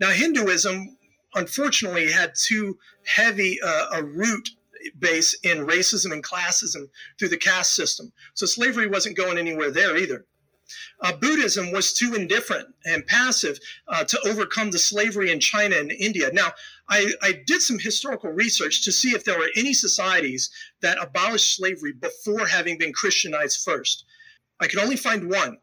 Now, 0.00 0.10
Hinduism 0.10 0.95
unfortunately 1.36 2.10
had 2.10 2.34
too 2.34 2.78
heavy 3.04 3.60
uh, 3.62 3.86
a 3.92 4.02
root 4.02 4.50
base 4.98 5.34
in 5.42 5.66
racism 5.66 6.12
and 6.12 6.24
classism 6.24 6.88
through 7.18 7.28
the 7.28 7.36
caste 7.36 7.74
system. 7.74 8.12
So 8.34 8.46
slavery 8.46 8.88
wasn't 8.88 9.16
going 9.16 9.38
anywhere 9.38 9.70
there 9.70 9.96
either. 9.96 10.26
Uh, 11.00 11.12
Buddhism 11.12 11.70
was 11.70 11.92
too 11.92 12.14
indifferent 12.14 12.74
and 12.84 13.06
passive 13.06 13.60
uh, 13.86 14.02
to 14.04 14.20
overcome 14.26 14.72
the 14.72 14.78
slavery 14.78 15.30
in 15.30 15.38
China 15.38 15.76
and 15.76 15.92
India. 15.92 16.30
Now, 16.32 16.52
I, 16.88 17.12
I, 17.22 17.40
did 17.46 17.62
some 17.62 17.78
historical 17.78 18.30
research 18.30 18.84
to 18.84 18.90
see 18.90 19.10
if 19.10 19.24
there 19.24 19.38
were 19.38 19.50
any 19.54 19.72
societies 19.72 20.50
that 20.80 21.00
abolished 21.00 21.54
slavery 21.54 21.92
before 21.92 22.46
having 22.46 22.78
been 22.78 22.92
Christianized 22.92 23.62
first. 23.62 24.04
I 24.58 24.66
could 24.66 24.80
only 24.80 24.96
find 24.96 25.30
one. 25.30 25.58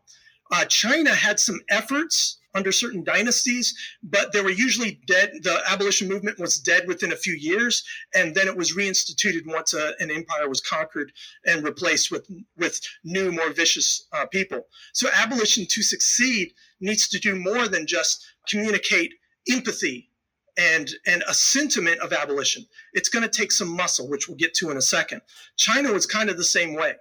Uh, 0.51 0.65
China 0.65 1.13
had 1.13 1.39
some 1.39 1.59
efforts 1.69 2.37
under 2.53 2.71
certain 2.71 3.03
dynasties, 3.03 3.73
but 4.03 4.31
they 4.31 4.41
were 4.41 4.51
usually 4.51 4.99
dead. 5.07 5.31
The 5.41 5.61
abolition 5.67 6.07
movement 6.07 6.39
was 6.39 6.59
dead 6.59 6.87
within 6.87 7.11
a 7.11 7.17
few 7.17 7.33
years, 7.33 7.83
and 8.13 8.35
then 8.35 8.47
it 8.47 8.55
was 8.55 8.75
reinstituted 8.75 9.45
once 9.45 9.73
a, 9.73 9.93
an 9.99 10.11
empire 10.11 10.47
was 10.47 10.61
conquered 10.61 11.11
and 11.45 11.63
replaced 11.63 12.11
with 12.11 12.27
with 12.57 12.79
new, 13.03 13.31
more 13.31 13.51
vicious 13.51 14.07
uh, 14.13 14.25
people. 14.27 14.67
So 14.93 15.09
abolition 15.13 15.65
to 15.69 15.81
succeed 15.81 16.53
needs 16.79 17.07
to 17.09 17.19
do 17.19 17.35
more 17.35 17.67
than 17.67 17.87
just 17.87 18.25
communicate 18.47 19.13
empathy 19.49 20.09
and 20.57 20.89
and 21.07 21.23
a 21.27 21.33
sentiment 21.33 21.99
of 21.99 22.13
abolition. 22.13 22.65
It's 22.93 23.09
going 23.09 23.23
to 23.23 23.39
take 23.39 23.51
some 23.51 23.69
muscle, 23.69 24.07
which 24.09 24.27
we'll 24.27 24.37
get 24.37 24.53
to 24.55 24.69
in 24.71 24.77
a 24.77 24.81
second. 24.81 25.21
China 25.57 25.91
was 25.91 26.05
kind 26.05 26.29
of 26.29 26.37
the 26.37 26.43
same 26.43 26.75
way. 26.75 26.93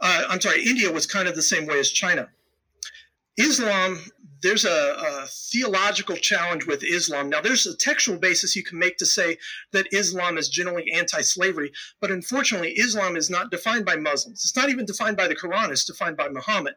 Uh, 0.00 0.24
I'm 0.28 0.40
sorry, 0.40 0.64
India 0.64 0.90
was 0.90 1.06
kind 1.06 1.28
of 1.28 1.34
the 1.34 1.42
same 1.42 1.66
way 1.66 1.78
as 1.78 1.90
China. 1.90 2.28
Islam 3.38 4.02
there's 4.46 4.64
a, 4.64 4.68
a, 4.68 5.26
theological 5.26 6.16
challenge 6.16 6.66
with 6.66 6.84
Islam. 6.84 7.28
Now, 7.28 7.40
there's 7.40 7.66
a 7.66 7.76
textual 7.76 8.16
basis 8.16 8.54
you 8.54 8.62
can 8.62 8.78
make 8.78 8.96
to 8.98 9.06
say 9.06 9.38
that 9.72 9.92
Islam 9.92 10.38
is 10.38 10.48
generally 10.48 10.92
anti 10.92 11.20
slavery, 11.22 11.72
but 12.00 12.12
unfortunately, 12.12 12.72
Islam 12.74 13.16
is 13.16 13.28
not 13.28 13.50
defined 13.50 13.84
by 13.84 13.96
Muslims. 13.96 14.44
It's 14.44 14.56
not 14.56 14.70
even 14.70 14.86
defined 14.86 15.16
by 15.16 15.26
the 15.26 15.34
Quran, 15.34 15.70
it's 15.70 15.84
defined 15.84 16.16
by 16.16 16.28
Muhammad. 16.28 16.74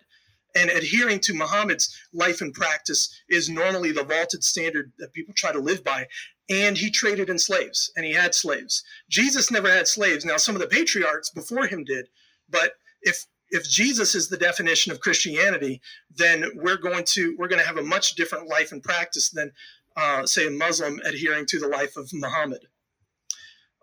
And 0.56 0.72
adhering 0.72 1.20
to 1.22 1.36
Muhammad's 1.36 1.96
life 2.12 2.42
and 2.42 2.52
practice 2.52 3.08
is 3.30 3.50
normally 3.50 3.92
the 3.92 4.04
vaulted 4.04 4.44
standard 4.44 4.92
that 4.98 5.14
people 5.14 5.36
try 5.38 5.52
to 5.52 5.60
live 5.60 5.84
by. 5.84 6.08
And 6.50 6.76
he 6.76 6.90
traded 6.90 7.30
in 7.30 7.38
slaves 7.38 7.92
and 7.96 8.04
he 8.04 8.14
had 8.14 8.34
slaves. 8.34 8.84
Jesus 9.10 9.52
never 9.52 9.70
had 9.70 9.88
slaves. 9.88 10.26
Now, 10.26 10.38
some 10.38 10.56
of 10.56 10.62
the 10.62 10.68
patriarchs 10.68 11.30
before 11.30 11.68
him 11.68 11.84
did, 11.84 12.08
but 12.50 12.74
if 13.04 13.28
if 13.52 13.68
Jesus 13.70 14.16
is 14.16 14.30
the 14.30 14.38
definition 14.38 14.92
of 14.92 15.00
Christianity, 15.00 15.82
then 16.16 16.46
we're 16.56 16.78
going 16.78 17.04
to 17.10 17.36
we're 17.38 17.48
going 17.48 17.62
to 17.62 17.68
have 17.68 17.78
a 17.78 17.84
much 17.84 18.16
different 18.16 18.48
life 18.48 18.72
and 18.72 18.84
practice 18.84 19.30
than, 19.30 19.52
uh, 19.96 20.26
say, 20.26 20.48
a 20.48 20.52
Muslim 20.52 21.00
adhering 21.06 21.46
to 21.48 21.60
the 21.60 21.68
life 21.68 21.98
of 21.98 22.10
Muhammad. 22.14 22.68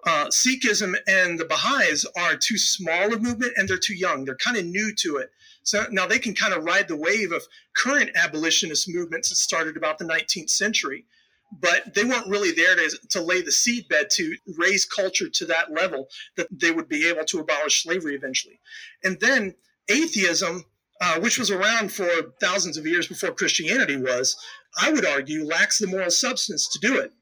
Uh, 0.06 0.26
Sikhism 0.26 0.94
and 1.08 1.38
the 1.38 1.44
Baha'is 1.44 2.06
are 2.16 2.36
too 2.36 2.56
small 2.56 3.12
a 3.12 3.18
movement 3.18 3.54
and 3.56 3.68
they're 3.68 3.76
too 3.76 3.96
young. 3.96 4.24
They're 4.24 4.36
kind 4.36 4.56
of 4.56 4.64
new 4.64 4.94
to 4.98 5.16
it. 5.16 5.30
So 5.64 5.84
now 5.90 6.06
they 6.06 6.20
can 6.20 6.32
kind 6.32 6.54
of 6.54 6.62
ride 6.62 6.86
the 6.86 6.96
wave 6.96 7.32
of 7.32 7.42
current 7.76 8.10
abolitionist 8.14 8.88
movements 8.88 9.30
that 9.30 9.36
started 9.36 9.76
about 9.76 9.98
the 9.98 10.04
19th 10.04 10.50
century 10.50 11.06
but 11.52 11.94
they 11.94 12.04
weren't 12.04 12.26
really 12.26 12.52
there 12.52 12.74
to, 12.76 12.98
to 13.10 13.20
lay 13.20 13.40
the 13.40 13.50
seedbed 13.50 14.08
to 14.10 14.36
raise 14.58 14.84
culture 14.84 15.28
to 15.28 15.46
that 15.46 15.72
level 15.72 16.08
that 16.36 16.48
they 16.50 16.70
would 16.70 16.88
be 16.88 17.08
able 17.08 17.24
to 17.24 17.38
abolish 17.38 17.82
slavery 17.82 18.14
eventually. 18.14 18.60
And 19.04 19.18
then 19.20 19.54
atheism, 19.88 20.64
uh, 21.00 21.20
which 21.20 21.38
was 21.38 21.50
around 21.50 21.92
for 21.92 22.08
thousands 22.40 22.76
of 22.76 22.86
years 22.86 23.06
before 23.06 23.32
Christianity 23.32 23.96
was, 23.96 24.36
I 24.80 24.92
would 24.92 25.06
argue, 25.06 25.44
lacks 25.44 25.78
the 25.78 25.86
moral 25.86 26.10
substance 26.10 26.68
to 26.72 26.78
do 26.78 26.98
it. 26.98 27.12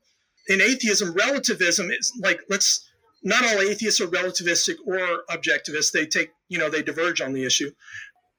In 0.48 0.60
atheism, 0.60 1.14
relativism 1.14 1.90
is 1.90 2.12
like, 2.22 2.40
let's, 2.48 2.88
not 3.22 3.44
all 3.44 3.60
atheists 3.60 4.00
are 4.00 4.06
relativistic 4.06 4.74
or 4.86 5.22
objectivist. 5.30 5.92
They 5.92 6.06
take, 6.06 6.30
you 6.48 6.58
know, 6.58 6.68
they 6.68 6.82
diverge 6.82 7.20
on 7.20 7.32
the 7.32 7.44
issue. 7.44 7.70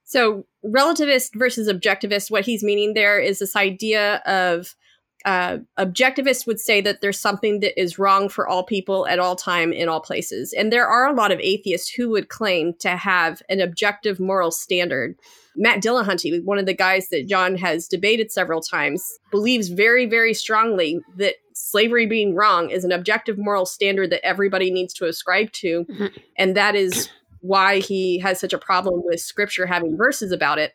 So, 0.03 0.45
relativist 0.63 1.31
versus 1.33 1.67
objectivist, 1.67 2.29
what 2.29 2.45
he's 2.45 2.63
meaning 2.63 2.93
there 2.93 3.19
is 3.19 3.39
this 3.39 3.55
idea 3.55 4.17
of 4.27 4.75
uh, 5.25 5.57
objectivists 5.79 6.45
would 6.45 6.59
say 6.59 6.81
that 6.81 7.01
there's 7.01 7.19
something 7.19 7.59
that 7.59 7.79
is 7.79 7.97
wrong 7.97 8.29
for 8.29 8.47
all 8.47 8.63
people 8.63 9.07
at 9.07 9.17
all 9.17 9.35
time 9.35 9.73
in 9.73 9.89
all 9.89 9.99
places. 9.99 10.53
And 10.53 10.71
there 10.71 10.87
are 10.87 11.07
a 11.07 11.13
lot 11.13 11.31
of 11.31 11.39
atheists 11.39 11.89
who 11.89 12.09
would 12.11 12.29
claim 12.29 12.73
to 12.79 12.89
have 12.95 13.41
an 13.49 13.59
objective 13.59 14.19
moral 14.19 14.51
standard. 14.51 15.15
Matt 15.57 15.81
dillahunty 15.81 16.43
one 16.43 16.59
of 16.59 16.65
the 16.65 16.73
guys 16.73 17.07
that 17.09 17.29
john 17.29 17.55
has 17.55 17.87
debated 17.87 18.29
several 18.29 18.59
times 18.59 19.17
believes 19.31 19.69
very 19.69 20.05
very 20.05 20.33
strongly 20.33 20.99
that 21.15 21.35
slavery 21.53 22.05
being 22.05 22.35
wrong 22.35 22.69
is 22.69 22.83
an 22.83 22.91
objective 22.91 23.37
moral 23.37 23.65
standard 23.65 24.09
that 24.09 24.25
everybody 24.25 24.69
needs 24.69 24.93
to 24.95 25.05
ascribe 25.05 25.49
to. 25.53 25.85
Mm-hmm. 25.85 26.05
and 26.37 26.57
that 26.57 26.75
is 26.75 27.09
why 27.39 27.79
he 27.79 28.19
has 28.19 28.37
such 28.37 28.51
a 28.51 28.57
problem 28.57 29.01
with 29.05 29.21
scripture 29.21 29.65
having 29.65 29.95
verses 29.95 30.33
about 30.33 30.59
it 30.59 30.73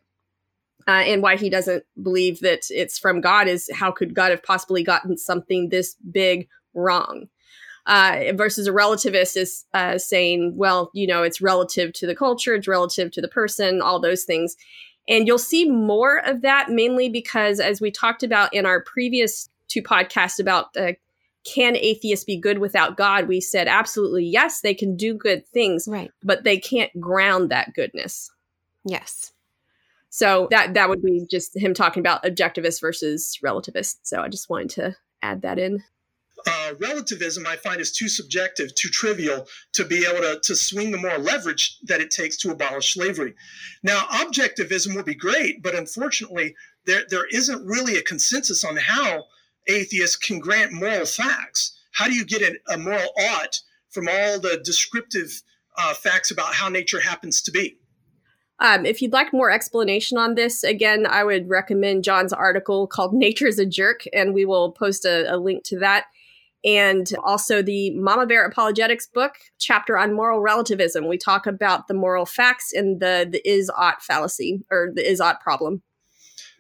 uh, 0.88 1.03
and 1.07 1.23
why 1.23 1.37
he 1.37 1.51
doesn't 1.51 1.85
believe 2.03 2.40
that 2.40 2.62
it's 2.71 2.99
from 2.99 3.21
God 3.21 3.49
is 3.49 3.69
how 3.73 3.90
could 3.90 4.14
God 4.14 4.31
have 4.31 4.43
possibly 4.43 4.83
gotten 4.83 5.16
something 5.16 5.69
this 5.69 5.97
big 6.11 6.49
wrong? 6.75 7.29
Uh, 7.87 8.33
versus 8.35 8.66
a 8.66 8.73
relativist 8.73 9.37
is 9.37 9.64
uh, 9.75 9.99
saying, 9.99 10.55
well, 10.57 10.90
you 10.93 11.07
know, 11.07 11.23
it's 11.23 11.40
relative 11.40 11.93
to 11.95 12.07
the 12.07 12.14
culture, 12.14 12.55
it's 12.55 12.69
relative 12.69 13.11
to 13.11 13.21
the 13.21 13.29
person, 13.29 13.81
all 13.81 13.99
those 13.99 14.25
things. 14.25 14.57
And 15.09 15.27
you'll 15.27 15.38
see 15.38 15.69
more 15.69 16.19
of 16.19 16.43
that 16.43 16.71
mainly 16.71 17.09
because, 17.09 17.59
as 17.59 17.81
we 17.81 17.90
talked 17.90 18.23
about 18.23 18.53
in 18.55 18.66
our 18.66 18.83
previous 18.83 19.49
two 19.66 19.83
podcasts 19.83 20.38
about 20.38 20.77
uh, 20.77 20.93
can 21.45 21.75
atheists 21.77 22.25
be 22.25 22.37
good 22.37 22.59
without 22.59 22.97
God, 22.97 23.27
we 23.27 23.40
said 23.40 23.66
absolutely 23.66 24.25
yes, 24.25 24.61
they 24.61 24.75
can 24.75 24.97
do 24.97 25.14
good 25.14 25.47
things, 25.47 25.88
right? 25.88 26.11
But 26.23 26.45
they 26.45 26.59
can't 26.59 26.93
ground 27.01 27.51
that 27.51 27.75
goodness. 27.75 28.31
Yes. 28.85 29.33
So 30.11 30.49
that 30.51 30.75
that 30.75 30.88
would 30.88 31.03
be 31.03 31.25
just 31.31 31.57
him 31.57 31.73
talking 31.73 32.01
about 32.01 32.25
objectivist 32.25 32.81
versus 32.81 33.38
relativist. 33.44 33.99
So 34.03 34.20
I 34.20 34.29
just 34.29 34.51
wanted 34.51 34.70
to 34.70 34.96
add 35.23 35.42
that 35.42 35.59
in. 35.59 35.83
Uh, 36.46 36.73
relativism, 36.81 37.46
I 37.46 37.57
find, 37.57 37.81
is 37.81 37.92
too 37.92 38.09
subjective, 38.09 38.75
too 38.75 38.88
trivial 38.88 39.46
to 39.75 39.85
be 39.85 40.07
able 40.07 40.20
to, 40.23 40.40
to 40.42 40.57
swing 40.57 40.90
the 40.90 40.99
moral 40.99 41.20
leverage 41.20 41.79
that 41.85 42.01
it 42.01 42.11
takes 42.11 42.37
to 42.38 42.51
abolish 42.51 42.94
slavery. 42.94 43.35
Now, 43.83 44.07
objectivism 44.07 44.96
would 44.96 45.05
be 45.05 45.14
great, 45.14 45.62
but 45.62 45.75
unfortunately, 45.75 46.55
there, 46.87 47.03
there 47.11 47.27
isn't 47.31 47.66
really 47.66 47.96
a 47.96 48.03
consensus 48.03 48.64
on 48.64 48.77
how 48.77 49.25
atheists 49.68 50.16
can 50.16 50.38
grant 50.38 50.73
moral 50.73 51.05
facts. 51.05 51.79
How 51.92 52.07
do 52.07 52.14
you 52.14 52.25
get 52.25 52.42
a, 52.42 52.73
a 52.73 52.79
moral 52.79 53.12
ought 53.18 53.61
from 53.90 54.09
all 54.09 54.40
the 54.40 54.62
descriptive 54.64 55.42
uh, 55.77 55.94
facts 55.94 56.31
about 56.31 56.55
how 56.55 56.68
nature 56.68 57.01
happens 57.01 57.42
to 57.42 57.51
be? 57.51 57.80
Um, 58.61 58.85
if 58.85 59.01
you'd 59.01 59.12
like 59.12 59.33
more 59.33 59.51
explanation 59.51 60.18
on 60.18 60.35
this, 60.35 60.62
again, 60.62 61.07
I 61.07 61.25
would 61.25 61.49
recommend 61.49 62.05
John's 62.05 62.33
article 62.33 62.87
called 62.87 63.14
Nature's 63.14 63.59
a 63.59 63.64
Jerk, 63.64 64.03
and 64.12 64.35
we 64.35 64.44
will 64.44 64.73
post 64.73 65.07
a, 65.07 65.35
a 65.35 65.37
link 65.38 65.64
to 65.64 65.79
that. 65.79 66.05
And 66.62 67.11
also 67.25 67.62
the 67.62 67.88
Mama 67.99 68.27
Bear 68.27 68.44
Apologetics 68.44 69.07
book, 69.07 69.37
chapter 69.59 69.96
on 69.96 70.12
moral 70.12 70.40
relativism. 70.40 71.09
We 71.09 71.16
talk 71.16 71.46
about 71.46 71.88
the 71.88 71.94
moral 71.94 72.27
facts 72.27 72.75
and 72.75 73.01
the, 73.01 73.27
the 73.31 73.49
is 73.49 73.70
ought 73.75 74.03
fallacy 74.03 74.62
or 74.70 74.90
the 74.94 75.09
is 75.09 75.23
ought 75.23 75.40
problem. 75.40 75.81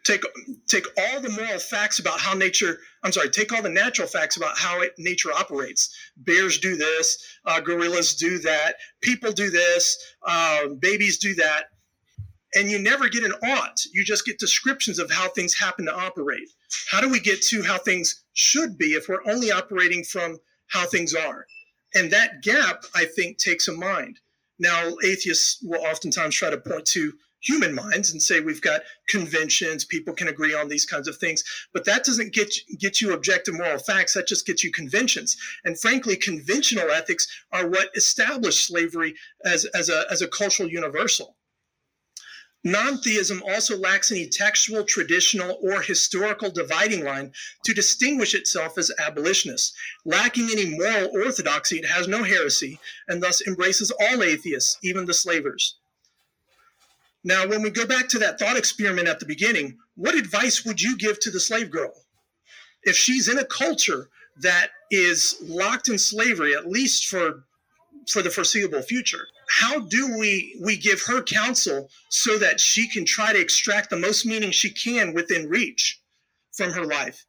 Take, 0.02 0.22
take 0.66 0.86
all 0.96 1.20
the 1.20 1.28
moral 1.28 1.58
facts 1.58 1.98
about 1.98 2.18
how 2.18 2.32
nature, 2.32 2.78
I'm 3.04 3.12
sorry, 3.12 3.28
take 3.28 3.52
all 3.52 3.60
the 3.60 3.68
natural 3.68 4.08
facts 4.08 4.38
about 4.38 4.56
how 4.56 4.80
it, 4.80 4.94
nature 4.96 5.30
operates. 5.30 5.94
Bears 6.16 6.58
do 6.58 6.76
this, 6.76 7.22
uh, 7.44 7.60
gorillas 7.60 8.14
do 8.14 8.38
that, 8.38 8.76
people 9.02 9.32
do 9.32 9.50
this, 9.50 9.98
uh, 10.26 10.68
babies 10.80 11.18
do 11.18 11.34
that 11.34 11.66
and 12.54 12.70
you 12.70 12.78
never 12.78 13.08
get 13.08 13.24
an 13.24 13.32
ought. 13.42 13.84
You 13.92 14.04
just 14.04 14.26
get 14.26 14.38
descriptions 14.38 14.98
of 14.98 15.10
how 15.10 15.28
things 15.28 15.54
happen 15.54 15.86
to 15.86 15.94
operate. 15.94 16.48
How 16.90 17.00
do 17.00 17.08
we 17.08 17.20
get 17.20 17.42
to 17.42 17.62
how 17.62 17.78
things 17.78 18.22
should 18.32 18.78
be 18.78 18.92
if 18.94 19.08
we're 19.08 19.26
only 19.30 19.50
operating 19.50 20.04
from 20.04 20.38
how 20.68 20.86
things 20.86 21.14
are? 21.14 21.46
And 21.94 22.10
that 22.12 22.42
gap, 22.42 22.84
I 22.94 23.04
think, 23.04 23.38
takes 23.38 23.68
a 23.68 23.72
mind. 23.72 24.18
Now, 24.58 24.90
atheists 25.04 25.58
will 25.62 25.80
oftentimes 25.80 26.34
try 26.34 26.50
to 26.50 26.58
point 26.58 26.86
to 26.86 27.12
human 27.40 27.74
minds 27.74 28.12
and 28.12 28.22
say 28.22 28.40
we've 28.40 28.60
got 28.60 28.82
conventions 29.08 29.84
people 29.84 30.12
can 30.12 30.28
agree 30.28 30.54
on 30.54 30.68
these 30.68 30.84
kinds 30.84 31.08
of 31.08 31.16
things 31.16 31.42
but 31.72 31.84
that 31.86 32.04
doesn't 32.04 32.34
get 32.34 32.52
get 32.78 33.00
you 33.00 33.14
objective 33.14 33.54
moral 33.54 33.78
facts 33.78 34.12
that 34.12 34.26
just 34.26 34.46
gets 34.46 34.62
you 34.62 34.70
conventions 34.70 35.36
and 35.64 35.80
frankly 35.80 36.16
conventional 36.16 36.90
ethics 36.90 37.26
are 37.52 37.66
what 37.66 37.88
established 37.96 38.66
slavery 38.66 39.14
as 39.44 39.64
as 39.66 39.88
a 39.88 40.04
as 40.10 40.20
a 40.20 40.28
cultural 40.28 40.68
universal 40.68 41.36
Non-theism 42.62 43.42
also 43.48 43.76
lacks 43.76 44.12
any 44.12 44.28
textual, 44.28 44.84
traditional, 44.84 45.58
or 45.62 45.80
historical 45.80 46.50
dividing 46.50 47.04
line 47.04 47.32
to 47.64 47.72
distinguish 47.72 48.34
itself 48.34 48.76
as 48.76 48.90
abolitionist. 48.98 49.74
Lacking 50.04 50.50
any 50.50 50.76
moral 50.76 51.10
orthodoxy, 51.14 51.78
it 51.78 51.86
has 51.86 52.06
no 52.06 52.22
heresy, 52.22 52.78
and 53.08 53.22
thus 53.22 53.40
embraces 53.46 53.90
all 53.90 54.22
atheists, 54.22 54.76
even 54.82 55.06
the 55.06 55.14
slavers. 55.14 55.76
Now, 57.24 57.46
when 57.46 57.62
we 57.62 57.70
go 57.70 57.86
back 57.86 58.08
to 58.08 58.18
that 58.18 58.38
thought 58.38 58.58
experiment 58.58 59.08
at 59.08 59.20
the 59.20 59.26
beginning, 59.26 59.78
what 59.94 60.14
advice 60.14 60.64
would 60.64 60.82
you 60.82 60.96
give 60.98 61.18
to 61.20 61.30
the 61.30 61.40
slave 61.40 61.70
girl? 61.70 61.92
If 62.82 62.96
she's 62.96 63.28
in 63.28 63.38
a 63.38 63.44
culture 63.44 64.08
that 64.38 64.70
is 64.90 65.36
locked 65.42 65.88
in 65.88 65.98
slavery, 65.98 66.54
at 66.54 66.66
least 66.66 67.06
for 67.06 67.44
for 68.12 68.22
the 68.22 68.30
foreseeable 68.30 68.82
future, 68.82 69.28
how 69.48 69.80
do 69.80 70.18
we 70.18 70.58
we 70.62 70.76
give 70.76 71.02
her 71.02 71.22
counsel 71.22 71.90
so 72.08 72.38
that 72.38 72.60
she 72.60 72.88
can 72.88 73.04
try 73.04 73.32
to 73.32 73.40
extract 73.40 73.90
the 73.90 73.98
most 73.98 74.26
meaning 74.26 74.50
she 74.50 74.70
can 74.70 75.14
within 75.14 75.48
reach 75.48 76.00
from 76.52 76.70
her 76.72 76.84
life? 76.84 77.26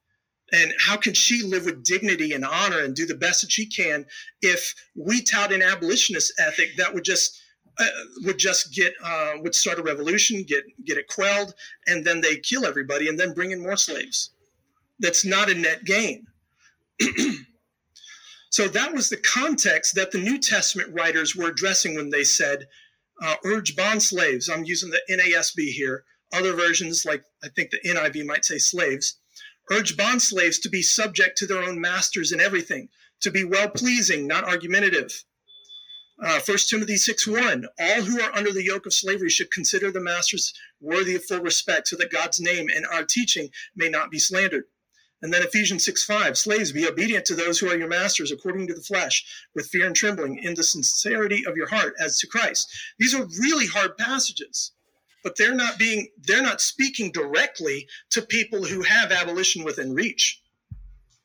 And 0.54 0.74
how 0.80 0.98
can 0.98 1.14
she 1.14 1.44
live 1.44 1.66
with 1.66 1.84
dignity 1.84 2.34
and 2.34 2.44
honor 2.44 2.80
and 2.80 2.94
do 2.94 3.06
the 3.06 3.16
best 3.16 3.42
that 3.42 3.52
she 3.52 3.66
can 3.66 4.06
if 4.42 4.76
we 4.96 5.22
tout 5.22 5.54
an 5.54 5.62
abolitionist 5.62 6.34
ethic 6.40 6.76
that 6.78 6.94
would 6.94 7.06
just 7.06 7.42
uh, 7.80 7.86
would 8.26 8.38
just 8.38 8.74
get 8.74 8.94
uh, 9.04 9.34
would 9.40 9.56
start 9.56 9.80
a 9.80 9.84
revolution, 9.84 10.44
get 10.44 10.64
get 10.86 10.98
it 10.98 11.08
quelled, 11.08 11.54
and 11.88 12.06
then 12.06 12.22
they 12.22 12.36
kill 12.38 12.66
everybody 12.66 13.08
and 13.08 13.20
then 13.20 13.34
bring 13.34 13.52
in 13.52 13.62
more 13.62 13.78
slaves. 13.78 14.32
That's 15.00 15.26
not 15.26 15.50
a 15.50 15.56
net 15.56 15.84
gain. 15.86 16.28
so 18.52 18.68
that 18.68 18.93
was 18.93 19.10
the 19.10 19.18
context 19.18 19.95
that 19.95 20.12
the 20.12 20.20
New 20.20 20.38
Testament 20.38 20.93
writers 20.93 21.36
were 21.36 21.49
addressing 21.49 21.95
when 21.95 22.12
they 22.12 22.24
said, 22.24 22.68
uh, 23.22 23.38
"Urge 23.43 23.76
bond 23.76 24.04
slaves." 24.04 24.47
I'm 24.47 24.64
using 24.64 24.91
the 24.91 25.02
NASB 25.10 25.72
here. 25.72 26.06
Other 26.32 26.54
versions, 26.54 27.04
like 27.04 27.24
I 27.43 27.49
think 27.49 27.72
the 27.72 27.82
NIV, 27.84 28.26
might 28.26 28.45
say 28.45 28.60
slaves. 28.60 29.16
Urge 29.72 29.97
bond 29.97 30.22
slaves 30.22 30.60
to 30.60 30.70
be 30.70 30.84
subject 30.84 31.39
to 31.39 31.47
their 31.47 31.64
own 31.64 31.82
masters 31.82 32.32
in 32.32 32.39
everything, 32.39 32.89
to 33.22 33.32
be 33.32 33.43
well 33.43 33.70
pleasing, 33.70 34.28
not 34.28 34.43
argumentative 34.43 35.24
uh, 36.22 36.39
1 36.45 36.58
Timothy 36.70 36.97
6 36.97 37.28
1, 37.28 37.66
all 37.80 38.02
who 38.04 38.22
are 38.22 38.36
under 38.36 38.52
the 38.52 38.64
yoke 38.64 38.86
of 38.86 38.93
slavery 38.93 39.30
should 39.30 39.49
consider 39.49 39.91
the 39.91 39.99
masters 39.99 40.54
worthy 40.80 41.16
of 41.16 41.26
full 41.26 41.39
respect 41.39 41.88
so 41.88 41.95
that 41.95 42.12
God's 42.12 42.39
name 42.39 42.68
and 42.76 42.86
our 42.86 43.04
teaching 43.04 43.49
may 43.76 43.89
not 43.89 44.12
be 44.12 44.20
slandered. 44.20 44.66
And 45.22 45.32
then 45.32 45.44
Ephesians 45.44 45.86
6 45.86 46.04
5, 46.04 46.38
slaves, 46.38 46.72
be 46.72 46.88
obedient 46.88 47.26
to 47.26 47.36
those 47.36 47.60
who 47.60 47.70
are 47.70 47.78
your 47.78 47.88
masters 47.88 48.32
according 48.32 48.68
to 48.68 48.74
the 48.74 48.82
flesh, 48.82 49.24
with 49.54 49.68
fear 49.68 49.86
and 49.86 49.96
trembling, 49.96 50.40
in 50.44 50.56
the 50.56 50.64
sincerity 50.64 51.46
of 51.46 51.56
your 51.56 51.68
heart 51.68 51.94
as 52.00 52.20
to 52.20 52.28
Christ. 52.28 52.72
These 52.98 53.14
are 53.14 53.28
really 53.40 53.68
hard 53.68 53.98
passages, 53.98 54.72
but 55.24 55.38
they're 55.38 55.54
not 55.54 55.78
being, 55.78 56.10
they're 56.26 56.42
not 56.42 56.60
speaking 56.60 57.12
directly 57.12 57.88
to 58.10 58.22
people 58.24 58.64
who 58.64 58.82
have 58.82 59.12
abolition 59.12 59.64
within 59.64 59.94
reach. 59.94 60.42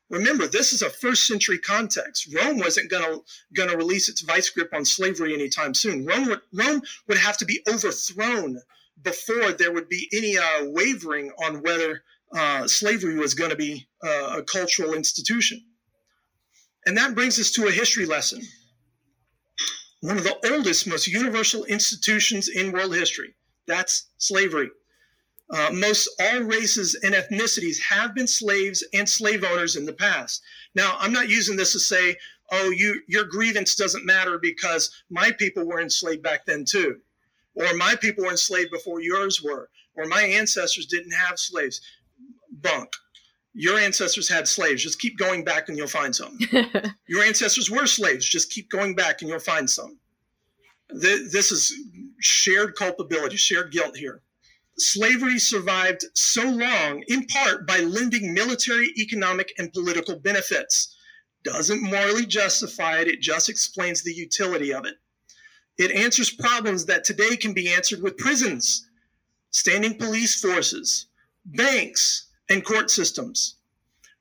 Remember, 0.09 0.47
this 0.47 0.73
is 0.73 0.83
a 0.83 0.91
first 0.91 1.27
century 1.27 1.59
context. 1.59 2.33
Rome 2.33 2.59
wasn't 2.59 2.91
to 2.91 3.25
gonna 3.55 3.77
release 3.77 4.09
its 4.09 4.21
vice 4.21 4.51
grip 4.51 4.73
on 4.73 4.85
slavery 4.85 5.35
anytime 5.35 5.75
soon. 5.75 6.05
Rome 6.05 6.29
would, 6.29 6.43
Rome 6.53 6.83
would 7.09 7.19
have 7.19 7.37
to 7.39 7.45
be 7.45 7.61
overthrown 7.69 8.61
before 9.03 9.53
there 9.53 9.73
would 9.73 9.89
be 9.89 10.09
any 10.13 10.39
uh, 10.39 10.71
wavering 10.71 11.33
on 11.43 11.63
whether 11.63 12.03
uh, 12.35 12.67
slavery 12.67 13.17
was 13.17 13.35
going 13.35 13.51
to 13.51 13.57
be 13.57 13.87
uh, 14.03 14.39
a 14.39 14.43
cultural 14.43 14.95
institution. 14.95 15.65
And 16.87 16.97
that 16.97 17.15
brings 17.15 17.39
us 17.39 17.51
to 17.53 17.67
a 17.67 17.73
history 17.73 18.07
lesson. 18.07 18.43
One 20.01 20.19
of 20.19 20.25
the 20.25 20.53
oldest, 20.53 20.87
most 20.87 21.09
universal 21.09 21.65
institutions 21.65 22.49
in 22.49 22.73
world 22.73 22.95
history 22.95 23.35
that's 23.67 24.07
slavery. 24.19 24.71
Uh, 25.49 25.71
most 25.73 26.09
all 26.21 26.41
races 26.41 26.99
and 27.03 27.15
ethnicities 27.15 27.81
have 27.81 28.15
been 28.15 28.27
slaves 28.27 28.85
and 28.93 29.09
slave 29.09 29.45
owners 29.45 29.77
in 29.77 29.85
the 29.85 29.93
past. 29.93 30.43
Now, 30.75 30.97
I'm 30.99 31.13
not 31.13 31.29
using 31.29 31.57
this 31.57 31.73
to 31.73 31.79
say, 31.79 32.17
oh, 32.51 32.71
you, 32.71 33.03
your 33.07 33.25
grievance 33.25 33.77
doesn't 33.77 34.05
matter 34.05 34.39
because 34.39 34.91
my 35.09 35.31
people 35.31 35.65
were 35.65 35.81
enslaved 35.81 36.23
back 36.23 36.47
then 36.47 36.65
too, 36.65 37.01
or 37.55 37.75
my 37.75 37.95
people 37.95 38.25
were 38.25 38.31
enslaved 38.31 38.73
before 38.73 39.01
yours 39.01 39.41
were, 39.41 39.69
or 39.95 40.07
my 40.07 40.23
ancestors 40.23 40.87
didn't 40.87 41.13
have 41.13 41.39
slaves. 41.39 41.81
Bunk. 42.63 42.91
Your 43.55 43.79
ancestors 43.79 44.29
had 44.29 44.47
slaves. 44.47 44.83
Just 44.83 45.01
keep 45.01 45.17
going 45.17 45.45
back 45.45 45.69
and 45.69 45.79
you'll 45.79 45.87
find 45.87 46.15
some. 46.15 46.39
your 47.09 47.23
ancestors 47.23 47.71
were 47.71 47.87
slaves. 47.87 48.29
Just 48.29 48.51
keep 48.51 48.69
going 48.71 48.95
back 48.95 49.23
and 49.23 49.31
you'll 49.31 49.39
find 49.39 49.69
some. 49.69 49.99
This 50.91 51.51
is 51.51 51.73
shared 52.21 52.77
culpability, 52.77 53.37
shared 53.37 53.73
guilt 53.73 53.97
here 53.97 54.23
slavery 54.79 55.39
survived 55.39 56.05
so 56.15 56.49
long 56.49 57.03
in 57.09 57.27
part 57.27 57.67
by 57.67 57.79
lending 57.79 58.35
military, 58.35 58.93
economic, 58.99 59.53
and 59.59 59.73
political 59.73 60.19
benefits. 60.19 60.95
Doesn't 61.45 61.83
morally 61.83 62.27
justify 62.27 63.01
it, 63.01 63.09
it 63.09 63.21
just 63.21 63.49
explains 63.49 64.03
the 64.03 64.13
utility 64.13 64.73
of 64.73 64.85
it. 64.85 64.97
It 65.79 65.93
answers 65.93 66.31
problems 66.31 66.87
that 66.87 67.05
today 67.05 67.37
can 67.37 67.53
be 67.53 67.73
answered 67.73 68.03
with 68.03 68.17
prisons, 68.17 68.89
standing 69.51 69.97
police 69.97 70.41
forces, 70.41 71.07
banks, 71.45 72.26
and 72.49 72.65
court 72.65 72.91
systems. 72.91 73.57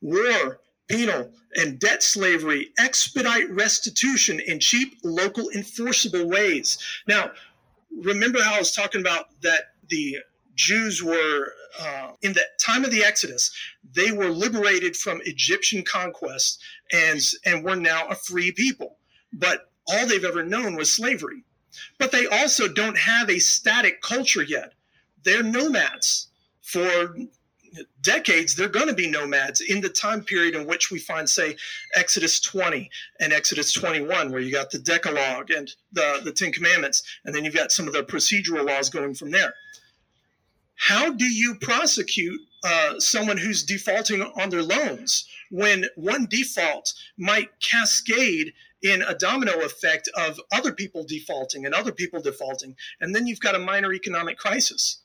War, 0.01 0.59
penal, 0.87 1.31
and 1.55 1.79
debt 1.79 2.03
slavery 2.03 2.69
expedite 2.77 3.49
restitution 3.49 4.39
in 4.39 4.59
cheap, 4.59 4.97
local, 5.03 5.49
enforceable 5.49 6.27
ways. 6.27 6.77
Now, 7.07 7.31
remember 8.03 8.41
how 8.41 8.55
I 8.55 8.59
was 8.59 8.71
talking 8.71 9.01
about 9.01 9.29
that 9.41 9.73
the 9.89 10.17
Jews 10.55 11.03
were, 11.03 11.53
uh, 11.79 12.11
in 12.21 12.33
the 12.33 12.43
time 12.59 12.85
of 12.85 12.91
the 12.91 13.03
Exodus, 13.03 13.51
they 13.93 14.11
were 14.11 14.29
liberated 14.29 14.95
from 14.95 15.21
Egyptian 15.25 15.83
conquest 15.83 16.61
and, 16.93 17.21
and 17.45 17.63
were 17.63 17.75
now 17.75 18.07
a 18.07 18.15
free 18.15 18.51
people. 18.51 18.97
But 19.33 19.69
all 19.87 20.07
they've 20.07 20.23
ever 20.23 20.43
known 20.43 20.75
was 20.75 20.93
slavery. 20.93 21.43
But 21.99 22.11
they 22.11 22.25
also 22.27 22.67
don't 22.67 22.97
have 22.97 23.29
a 23.29 23.39
static 23.39 24.01
culture 24.01 24.43
yet. 24.43 24.73
They're 25.23 25.43
nomads. 25.43 26.27
For 26.61 27.15
decades, 28.01 28.55
they're 28.55 28.67
going 28.67 28.87
to 28.87 28.93
be 28.93 29.07
nomads 29.07 29.61
in 29.61 29.81
the 29.81 29.89
time 29.89 30.23
period 30.23 30.55
in 30.55 30.65
which 30.65 30.91
we 30.91 30.99
find, 30.99 31.29
say, 31.29 31.55
Exodus 31.95 32.39
20 32.39 32.89
and 33.19 33.33
Exodus 33.33 33.73
21, 33.73 34.31
where 34.31 34.41
you 34.41 34.51
got 34.51 34.71
the 34.71 34.79
Decalogue 34.79 35.51
and 35.51 35.73
the, 35.91 36.21
the 36.23 36.31
Ten 36.31 36.51
Commandments, 36.51 37.03
and 37.25 37.33
then 37.33 37.43
you've 37.43 37.55
got 37.55 37.71
some 37.71 37.87
of 37.87 37.93
the 37.93 38.03
procedural 38.03 38.65
laws 38.65 38.89
going 38.89 39.13
from 39.13 39.31
there. 39.31 39.53
How 40.75 41.11
do 41.11 41.25
you 41.25 41.55
prosecute 41.55 42.39
uh, 42.63 42.99
someone 42.99 43.37
who's 43.37 43.63
defaulting 43.63 44.21
on 44.21 44.49
their 44.49 44.63
loans 44.63 45.27
when 45.51 45.85
one 45.95 46.25
default 46.29 46.93
might 47.17 47.49
cascade 47.61 48.53
in 48.81 49.01
a 49.03 49.15
domino 49.15 49.61
effect 49.61 50.09
of 50.17 50.39
other 50.51 50.71
people 50.71 51.03
defaulting 51.03 51.65
and 51.65 51.73
other 51.73 51.91
people 51.91 52.21
defaulting 52.21 52.75
and 52.99 53.15
then 53.15 53.25
you've 53.25 53.39
got 53.39 53.55
a 53.55 53.59
minor 53.59 53.93
economic 53.93 54.37
crisis 54.37 54.99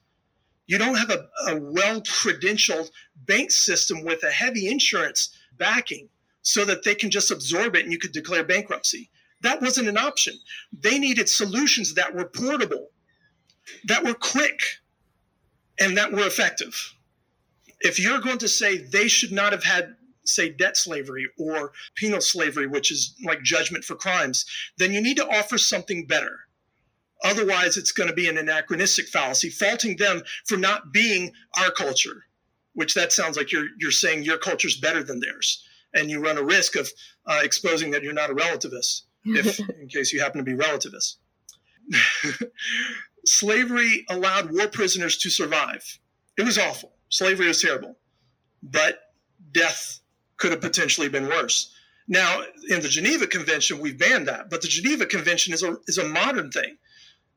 you 0.71 0.79
don't 0.79 0.97
have 0.97 1.11
a, 1.11 1.29
a 1.49 1.61
well 1.61 2.01
credentialed 2.03 2.91
bank 3.27 3.51
system 3.51 4.05
with 4.05 4.23
a 4.23 4.31
heavy 4.31 4.69
insurance 4.69 5.37
backing 5.59 6.09
so 6.43 6.65
that 6.65 6.85
they 6.85 6.95
can 6.95 7.11
just 7.11 7.31
absorb 7.31 7.77
it 7.77 7.85
and 7.85 7.93
you 7.93 7.99
could 7.99 8.13
declare 8.13 8.45
bankruptcy 8.45 9.11
that 9.43 9.61
wasn't 9.61 9.89
an 9.89 9.99
option 9.99 10.35
they 10.73 10.99
needed 10.99 11.29
solutions 11.29 11.95
that 11.95 12.15
were 12.15 12.25
portable 12.25 12.89
that 13.85 14.05
were 14.05 14.15
quick 14.15 14.61
and 15.81 15.97
that 15.97 16.13
were 16.13 16.27
effective. 16.27 16.95
If 17.81 17.99
you're 17.99 18.21
going 18.21 18.39
to 18.39 18.49
say 18.49 18.79
they 18.79 19.09
should 19.09 19.33
not 19.33 19.53
have 19.53 19.65
had, 19.65 19.97
say, 20.25 20.51
debt 20.51 20.77
slavery 20.77 21.27
or 21.39 21.73
penal 21.95 22.21
slavery, 22.21 22.67
which 22.67 22.93
is 22.93 23.15
like 23.25 23.43
judgment 23.43 23.85
for 23.85 23.95
crimes, 23.95 24.45
then 24.77 24.93
you 24.93 25.01
need 25.01 25.17
to 25.17 25.29
offer 25.29 25.57
something 25.57 26.07
better. 26.07 26.41
Otherwise, 27.23 27.77
it's 27.77 27.93
going 27.93 28.09
to 28.09 28.15
be 28.15 28.29
an 28.29 28.39
anachronistic 28.39 29.09
fallacy, 29.09 29.51
faulting 29.51 29.97
them 29.97 30.23
for 30.47 30.57
not 30.57 30.93
being 30.93 31.33
our 31.61 31.71
culture, 31.71 32.25
which 32.75 32.95
that 32.95 33.13
sounds 33.13 33.37
like 33.37 33.53
you're, 33.53 33.67
you're 33.79 33.91
saying 33.91 34.23
your 34.23 34.39
culture 34.39 34.69
is 34.69 34.77
better 34.77 35.03
than 35.03 35.21
theirs. 35.21 35.65
And 35.95 36.11
you 36.11 36.21
run 36.21 36.39
a 36.39 36.43
risk 36.43 36.77
of 36.77 36.89
uh, 37.27 37.41
exposing 37.43 37.91
that 37.91 38.03
you're 38.03 38.13
not 38.13 38.31
a 38.31 38.35
relativist, 38.35 39.03
if 39.25 39.59
in 39.81 39.89
case 39.89 40.13
you 40.13 40.21
happen 40.21 40.39
to 40.39 40.45
be 40.45 40.57
relativist. 40.57 41.17
slavery 43.27 44.05
allowed 44.09 44.53
war 44.53 44.69
prisoners 44.69 45.19
to 45.19 45.31
survive. 45.31 45.99
It 46.39 46.45
was 46.45 46.59
awful. 46.59 46.93
Slavery 47.09 47.49
was 47.49 47.61
terrible, 47.61 47.99
but 48.63 49.01
death 49.53 50.01
could 50.37 50.53
have 50.53 50.61
potentially 50.61 51.09
been 51.09 51.27
worse. 51.27 51.75
Now, 52.09 52.43
in 52.69 52.81
the 52.81 52.89
Geneva 52.89 53.27
Convention, 53.27 53.79
we've 53.79 53.99
banned 53.99 54.29
that, 54.29 54.51
but 54.51 54.63
the 54.63 54.69
Geneva 54.69 55.07
Convention 55.07 55.53
is 55.53 55.63
a, 55.63 55.77
is 55.87 55.99
a 55.99 56.09
modern 56.09 56.51
thing. 56.51 56.77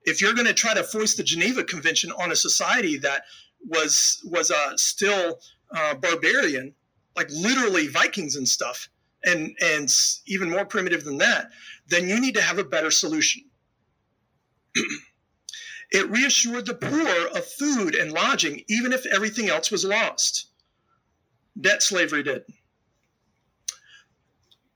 If 0.06 0.22
you're 0.22 0.34
going 0.34 0.48
to 0.48 0.54
try 0.54 0.74
to 0.74 0.84
foist 0.84 1.18
the 1.18 1.24
Geneva 1.24 1.64
Convention 1.64 2.12
on 2.12 2.32
a 2.32 2.36
society 2.36 2.98
that 2.98 3.24
was 3.68 4.22
was 4.26 4.52
uh, 4.52 4.78
still 4.78 5.40
uh, 5.76 5.96
barbarian, 5.96 6.74
like 7.16 7.30
literally 7.32 7.88
Vikings 7.88 8.36
and 8.36 8.48
stuff, 8.48 8.90
and 9.24 9.56
and 9.62 9.94
even 10.28 10.50
more 10.50 10.66
primitive 10.66 11.04
than 11.04 11.18
that, 11.20 11.50
then 11.88 12.10
you 12.10 12.20
need 12.20 12.36
to 12.36 12.42
have 12.42 12.60
a 12.60 12.64
better 12.64 12.92
solution. 12.92 13.44
it 15.92 16.10
reassured 16.10 16.66
the 16.66 16.74
poor 16.74 17.38
of 17.38 17.46
food 17.46 17.96
and 17.96 18.12
lodging, 18.12 18.64
even 18.68 18.92
if 18.92 19.06
everything 19.06 19.50
else 19.50 19.72
was 19.72 19.86
lost. 19.86 20.48
Debt 21.60 21.84
slavery 21.84 22.24
did. 22.24 22.44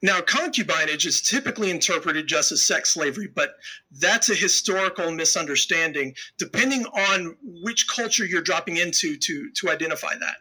Now, 0.02 0.22
concubinage 0.22 1.08
is 1.08 1.22
typically 1.22 1.72
interpreted 1.72 2.28
just 2.28 2.52
as 2.52 2.64
sex 2.64 2.94
slavery, 2.94 3.28
but 3.28 3.56
that's 3.92 4.30
a 4.30 4.36
historical 4.36 5.12
misunderstanding, 5.12 6.14
depending 6.38 6.86
on 6.86 7.36
which 7.64 7.88
culture 7.88 8.26
you're 8.26 8.42
dropping 8.42 8.78
into 8.78 9.18
to, 9.18 9.52
to 9.56 9.70
identify 9.70 10.14
that. 10.14 10.36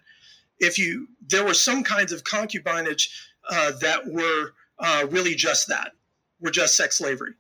If 0.58 0.78
you, 0.78 1.08
there 1.26 1.44
were 1.44 1.54
some 1.54 1.82
kinds 1.84 2.12
of 2.12 2.24
concubinage 2.24 3.08
uh, 3.48 3.72
that 3.80 4.06
were 4.06 4.52
uh, 4.78 5.06
really 5.10 5.34
just 5.34 5.68
that, 5.68 5.92
were 6.40 6.50
just 6.50 6.76
sex 6.76 6.98
slavery. 6.98 7.32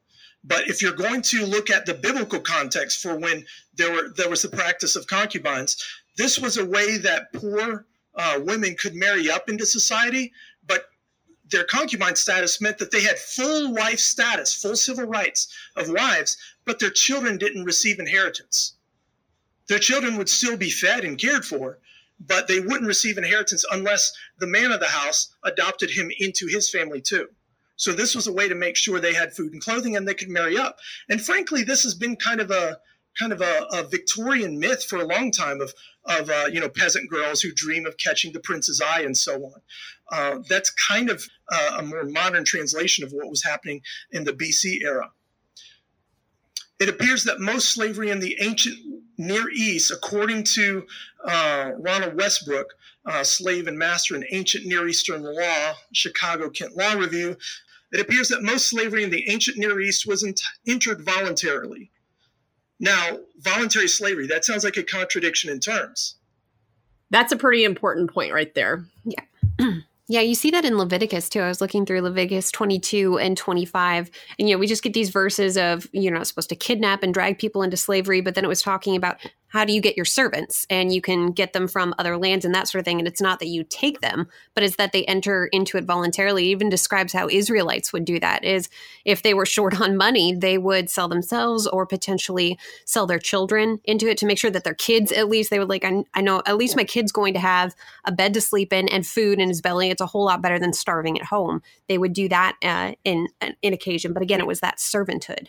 But 0.42 0.68
if 0.68 0.80
you're 0.80 0.92
going 0.92 1.22
to 1.22 1.44
look 1.44 1.70
at 1.70 1.86
the 1.86 1.94
biblical 1.94 2.40
context 2.40 3.02
for 3.02 3.18
when 3.18 3.44
there 3.74 3.92
were 3.92 4.10
there 4.16 4.30
was 4.30 4.42
the 4.42 4.48
practice 4.48 4.94
of 4.94 5.06
concubines, 5.08 5.76
this 6.16 6.38
was 6.38 6.56
a 6.56 6.64
way 6.64 6.98
that 6.98 7.32
poor 7.32 7.84
uh, 8.14 8.40
women 8.42 8.76
could 8.76 8.94
marry 8.94 9.28
up 9.28 9.48
into 9.48 9.66
society, 9.66 10.32
their 11.50 11.64
concubine 11.64 12.16
status 12.16 12.60
meant 12.60 12.78
that 12.78 12.90
they 12.90 13.02
had 13.02 13.18
full 13.18 13.72
wife 13.72 14.00
status, 14.00 14.54
full 14.54 14.76
civil 14.76 15.04
rights 15.04 15.48
of 15.76 15.88
wives, 15.88 16.36
but 16.64 16.78
their 16.78 16.90
children 16.90 17.38
didn't 17.38 17.64
receive 17.64 17.98
inheritance. 17.98 18.74
Their 19.68 19.78
children 19.78 20.16
would 20.16 20.28
still 20.28 20.56
be 20.56 20.70
fed 20.70 21.04
and 21.04 21.18
cared 21.18 21.44
for, 21.44 21.78
but 22.18 22.48
they 22.48 22.60
wouldn't 22.60 22.86
receive 22.86 23.18
inheritance 23.18 23.64
unless 23.70 24.12
the 24.38 24.46
man 24.46 24.72
of 24.72 24.80
the 24.80 24.86
house 24.86 25.34
adopted 25.44 25.90
him 25.90 26.10
into 26.18 26.46
his 26.46 26.70
family 26.70 27.00
too. 27.00 27.28
So 27.76 27.92
this 27.92 28.14
was 28.14 28.26
a 28.26 28.32
way 28.32 28.48
to 28.48 28.54
make 28.54 28.76
sure 28.76 29.00
they 29.00 29.12
had 29.12 29.34
food 29.34 29.52
and 29.52 29.62
clothing 29.62 29.96
and 29.96 30.08
they 30.08 30.14
could 30.14 30.30
marry 30.30 30.56
up. 30.56 30.78
And 31.08 31.20
frankly, 31.20 31.62
this 31.62 31.82
has 31.82 31.94
been 31.94 32.16
kind 32.16 32.40
of 32.40 32.50
a 32.50 32.78
kind 33.18 33.32
of 33.32 33.40
a, 33.40 33.66
a 33.72 33.82
Victorian 33.84 34.58
myth 34.58 34.84
for 34.84 34.96
a 34.96 35.06
long 35.06 35.30
time 35.30 35.60
of 35.60 35.72
of 36.04 36.30
uh, 36.30 36.46
you 36.52 36.60
know 36.60 36.68
peasant 36.68 37.10
girls 37.10 37.40
who 37.40 37.52
dream 37.52 37.86
of 37.86 37.96
catching 37.96 38.32
the 38.32 38.40
prince's 38.40 38.80
eye 38.80 39.02
and 39.02 39.16
so 39.16 39.44
on. 39.44 39.60
Uh, 40.12 40.38
that's 40.48 40.70
kind 40.70 41.10
of 41.10 41.26
uh, 41.50 41.76
a 41.78 41.82
more 41.82 42.04
modern 42.04 42.44
translation 42.44 43.04
of 43.04 43.12
what 43.12 43.28
was 43.28 43.42
happening 43.42 43.80
in 44.12 44.24
the 44.24 44.32
BC 44.32 44.82
era. 44.82 45.10
It 46.78 46.88
appears 46.88 47.24
that 47.24 47.40
most 47.40 47.72
slavery 47.72 48.10
in 48.10 48.20
the 48.20 48.36
ancient 48.40 48.76
Near 49.18 49.48
East, 49.50 49.90
according 49.90 50.44
to 50.44 50.86
uh, 51.24 51.72
Ronald 51.78 52.16
Westbrook, 52.16 52.74
Slave 53.22 53.66
and 53.66 53.78
Master 53.78 54.14
in 54.14 54.24
Ancient 54.30 54.66
Near 54.66 54.86
Eastern 54.86 55.22
Law, 55.22 55.72
Chicago 55.92 56.50
Kent 56.50 56.76
Law 56.76 56.92
Review, 56.92 57.36
it 57.92 58.00
appears 58.00 58.28
that 58.28 58.42
most 58.42 58.68
slavery 58.68 59.04
in 59.04 59.10
the 59.10 59.28
ancient 59.30 59.58
Near 59.58 59.80
East 59.80 60.06
was 60.06 60.24
entered 60.66 61.02
voluntarily. 61.02 61.90
Now, 62.78 63.18
voluntary 63.38 63.88
slavery, 63.88 64.26
that 64.26 64.44
sounds 64.44 64.64
like 64.64 64.76
a 64.76 64.82
contradiction 64.82 65.50
in 65.50 65.60
terms. 65.60 66.16
That's 67.10 67.32
a 67.32 67.36
pretty 67.36 67.64
important 67.64 68.12
point 68.12 68.32
right 68.32 68.54
there. 68.54 68.86
Yeah. 69.04 69.22
Yeah, 70.08 70.20
you 70.20 70.36
see 70.36 70.52
that 70.52 70.64
in 70.64 70.78
Leviticus 70.78 71.28
too. 71.28 71.40
I 71.40 71.48
was 71.48 71.60
looking 71.60 71.84
through 71.84 72.00
Leviticus 72.00 72.52
22 72.52 73.18
and 73.18 73.36
25. 73.36 74.10
And, 74.38 74.48
you 74.48 74.54
know, 74.54 74.58
we 74.60 74.68
just 74.68 74.84
get 74.84 74.92
these 74.92 75.10
verses 75.10 75.58
of 75.58 75.88
you're 75.92 76.14
not 76.14 76.28
supposed 76.28 76.48
to 76.50 76.56
kidnap 76.56 77.02
and 77.02 77.12
drag 77.12 77.38
people 77.38 77.62
into 77.62 77.76
slavery. 77.76 78.20
But 78.20 78.36
then 78.36 78.44
it 78.44 78.48
was 78.48 78.62
talking 78.62 78.94
about 78.94 79.18
how 79.56 79.64
do 79.64 79.72
you 79.72 79.80
get 79.80 79.96
your 79.96 80.04
servants? 80.04 80.66
And 80.68 80.92
you 80.92 81.00
can 81.00 81.32
get 81.32 81.52
them 81.52 81.66
from 81.66 81.94
other 81.98 82.16
lands 82.16 82.44
and 82.44 82.54
that 82.54 82.68
sort 82.68 82.80
of 82.80 82.84
thing. 82.84 82.98
And 82.98 83.08
it's 83.08 83.20
not 83.20 83.38
that 83.38 83.48
you 83.48 83.64
take 83.64 84.00
them 84.00 84.28
but 84.56 84.64
it's 84.64 84.76
that 84.76 84.92
they 84.92 85.04
enter 85.04 85.46
into 85.52 85.76
it 85.76 85.84
voluntarily. 85.84 86.46
It 86.46 86.52
even 86.52 86.70
describes 86.70 87.12
how 87.12 87.28
israelites 87.28 87.92
would 87.92 88.04
do 88.04 88.18
that 88.20 88.42
is 88.42 88.68
if 89.04 89.22
they 89.22 89.34
were 89.34 89.46
short 89.56 89.80
on 89.80 89.96
money 89.96 90.34
they 90.34 90.58
would 90.58 90.90
sell 90.90 91.08
themselves 91.08 91.66
or 91.66 91.86
potentially 91.86 92.58
sell 92.84 93.06
their 93.06 93.18
children 93.18 93.80
into 93.84 94.08
it 94.08 94.18
to 94.18 94.26
make 94.26 94.38
sure 94.38 94.50
that 94.50 94.64
their 94.64 94.74
kids 94.74 95.12
at 95.12 95.28
least 95.28 95.50
they 95.50 95.58
would 95.58 95.68
like 95.68 95.84
i, 95.84 96.02
I 96.14 96.20
know 96.22 96.42
at 96.46 96.56
least 96.56 96.76
my 96.76 96.84
kid's 96.84 97.12
going 97.12 97.34
to 97.34 97.40
have 97.40 97.74
a 98.04 98.12
bed 98.12 98.34
to 98.34 98.40
sleep 98.40 98.72
in 98.72 98.88
and 98.88 99.06
food 99.06 99.38
in 99.38 99.48
his 99.48 99.60
belly. 99.60 99.90
It's 99.90 100.00
a 100.00 100.06
whole 100.06 100.24
lot 100.24 100.42
better 100.42 100.58
than 100.58 100.72
starving 100.72 101.18
at 101.18 101.26
home. 101.26 101.62
They 101.88 101.98
would 101.98 102.12
do 102.12 102.28
that 102.28 102.56
uh, 102.62 102.92
in 103.04 103.28
in 103.62 103.72
occasion. 103.72 104.12
But 104.12 104.22
again 104.22 104.40
it 104.40 104.46
was 104.46 104.60
that 104.60 104.78
servanthood. 104.78 105.48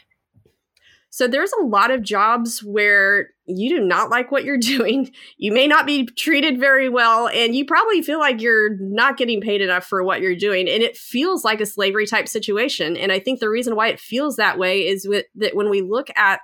So 1.09 1.27
there's 1.27 1.53
a 1.53 1.63
lot 1.63 1.91
of 1.91 2.01
jobs 2.01 2.63
where 2.63 3.29
you 3.47 3.69
do 3.69 3.79
not 3.79 4.09
like 4.09 4.31
what 4.31 4.43
you're 4.43 4.57
doing. 4.77 5.11
You 5.37 5.51
may 5.51 5.67
not 5.67 5.85
be 5.85 6.05
treated 6.05 6.59
very 6.59 6.89
well, 6.89 7.27
and 7.29 7.55
you 7.55 7.65
probably 7.65 8.01
feel 8.01 8.19
like 8.19 8.41
you're 8.41 8.77
not 8.77 9.17
getting 9.17 9.41
paid 9.41 9.61
enough 9.61 9.85
for 9.85 10.03
what 10.03 10.21
you're 10.21 10.35
doing. 10.35 10.69
And 10.69 10.83
it 10.83 10.97
feels 10.97 11.43
like 11.43 11.61
a 11.61 11.65
slavery 11.65 12.05
type 12.05 12.27
situation. 12.27 12.97
And 12.97 13.11
I 13.11 13.19
think 13.19 13.39
the 13.39 13.49
reason 13.49 13.75
why 13.75 13.87
it 13.87 13.99
feels 13.99 14.35
that 14.35 14.57
way 14.57 14.87
is 14.87 15.07
with, 15.07 15.25
that 15.35 15.55
when 15.55 15.69
we 15.69 15.81
look 15.81 16.09
at 16.15 16.41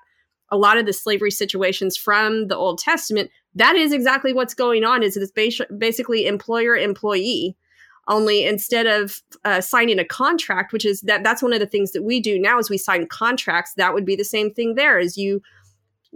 a 0.50 0.58
lot 0.58 0.78
of 0.78 0.86
the 0.86 0.94
slavery 0.94 1.32
situations 1.32 1.98
from 1.98 2.48
the 2.48 2.56
Old 2.56 2.78
Testament, 2.80 3.32
that 3.56 3.76
is 3.76 3.92
exactly 3.92 4.34
what's 4.34 4.54
going 4.54 4.84
on. 4.84 5.04
Is 5.04 5.18
it's 5.18 5.32
basically 5.78 6.26
employer 6.26 6.76
employee 6.76 7.58
only 8.08 8.46
instead 8.46 8.86
of 8.86 9.22
uh, 9.46 9.62
signing 9.62 9.98
a 9.98 10.06
contract 10.06 10.74
which 10.74 10.86
is 10.86 11.02
that 11.02 11.24
that's 11.24 11.42
one 11.42 11.54
of 11.54 11.62
the 11.62 11.66
things 11.66 11.94
that 11.94 12.04
we 12.04 12.20
do 12.20 12.38
now 12.38 12.60
is 12.60 12.70
we 12.70 12.78
sign 12.78 13.08
contracts 13.08 13.74
that 13.76 13.94
would 13.94 14.06
be 14.06 14.16
the 14.16 14.26
same 14.26 14.54
thing 14.54 14.76
there 14.76 15.00
is 15.00 15.18
you 15.18 15.42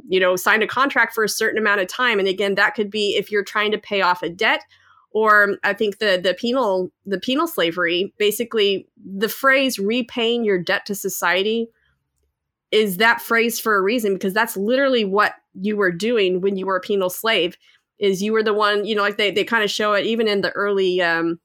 you 0.08 0.20
know 0.20 0.36
signed 0.36 0.64
a 0.64 0.68
contract 0.68 1.14
for 1.14 1.24
a 1.24 1.30
certain 1.30 1.58
amount 1.58 1.82
of 1.82 1.88
time. 1.88 2.20
And 2.20 2.28
again 2.28 2.56
that 2.56 2.76
could 2.76 2.90
be 2.90 3.16
if 3.16 3.32
you're 3.32 3.44
trying 3.44 3.72
to 3.72 3.78
pay 3.78 4.02
off 4.02 4.24
a 4.24 4.30
debt 4.30 4.64
or 5.12 5.58
i 5.64 5.74
think 5.74 6.00
the 6.00 6.20
the 6.22 6.34
penal 6.34 6.92
the 7.06 7.20
penal 7.20 7.48
slavery 7.48 8.14
basically 8.18 8.88
the 9.04 9.30
phrase 9.30 9.80
repaying 9.80 10.44
your 10.44 10.62
debt 10.62 10.86
to 10.86 10.94
society 10.94 11.68
is 12.72 12.98
that 12.98 13.22
phrase 13.22 13.60
for 13.60 13.78
a 13.78 13.82
reason 13.82 14.14
because 14.14 14.34
that's 14.34 14.58
literally 14.58 15.06
what 15.06 15.34
you 15.54 15.76
were 15.78 15.92
doing 15.92 16.42
when 16.42 16.56
you 16.56 16.66
were 16.66 16.78
a 16.78 16.82
penal 16.82 17.10
slave 17.10 17.58
is 18.00 18.22
you 18.22 18.32
were 18.34 18.44
the 18.44 18.54
one 18.54 18.86
you 18.86 18.96
know 18.96 19.02
like 19.02 19.18
they, 19.18 19.32
they 19.32 19.44
kind 19.44 19.64
of 19.64 19.72
show 19.72 19.94
it 19.94 20.06
even 20.06 20.28
in 20.28 20.42
the 20.42 20.52
early 20.52 21.02
um 21.02 21.40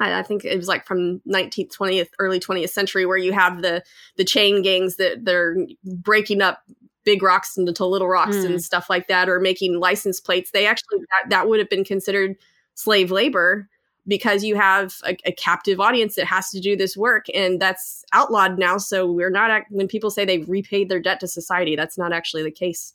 I, 0.00 0.22
think 0.22 0.44
it 0.44 0.56
was 0.56 0.68
like 0.68 0.86
from 0.86 1.20
19th, 1.28 1.76
20th, 1.76 2.10
early 2.20 2.38
20th 2.38 2.70
century, 2.70 3.04
where 3.04 3.16
you 3.16 3.32
have 3.32 3.62
the 3.62 3.82
the 4.16 4.24
chain 4.24 4.62
gangs 4.62 4.94
that 4.94 5.24
they're 5.24 5.56
breaking 5.84 6.40
up 6.40 6.62
big 7.08 7.22
rocks 7.22 7.56
into 7.56 7.86
little 7.86 8.06
rocks 8.06 8.36
mm. 8.36 8.44
and 8.44 8.62
stuff 8.62 8.90
like 8.90 9.08
that, 9.08 9.30
or 9.30 9.40
making 9.40 9.80
license 9.80 10.20
plates. 10.20 10.50
They 10.50 10.66
actually 10.66 10.98
that, 10.98 11.30
that 11.30 11.48
would 11.48 11.58
have 11.58 11.70
been 11.70 11.82
considered 11.82 12.36
slave 12.74 13.10
labor 13.10 13.66
because 14.06 14.44
you 14.44 14.56
have 14.56 14.96
a, 15.04 15.16
a, 15.24 15.32
captive 15.32 15.80
audience 15.80 16.16
that 16.16 16.26
has 16.26 16.50
to 16.50 16.60
do 16.60 16.76
this 16.76 16.98
work, 16.98 17.24
and 17.34 17.58
that's 17.58 18.04
outlawed 18.12 18.58
now. 18.58 18.76
So 18.76 19.10
we're 19.10 19.30
not 19.30 19.62
when 19.70 19.88
people 19.88 20.10
say 20.10 20.26
they've 20.26 20.46
repaid 20.46 20.90
their 20.90 21.00
debt 21.00 21.18
to 21.20 21.28
society, 21.28 21.76
that's 21.76 21.96
not 21.96 22.12
actually 22.12 22.42
the 22.42 22.50
case 22.50 22.92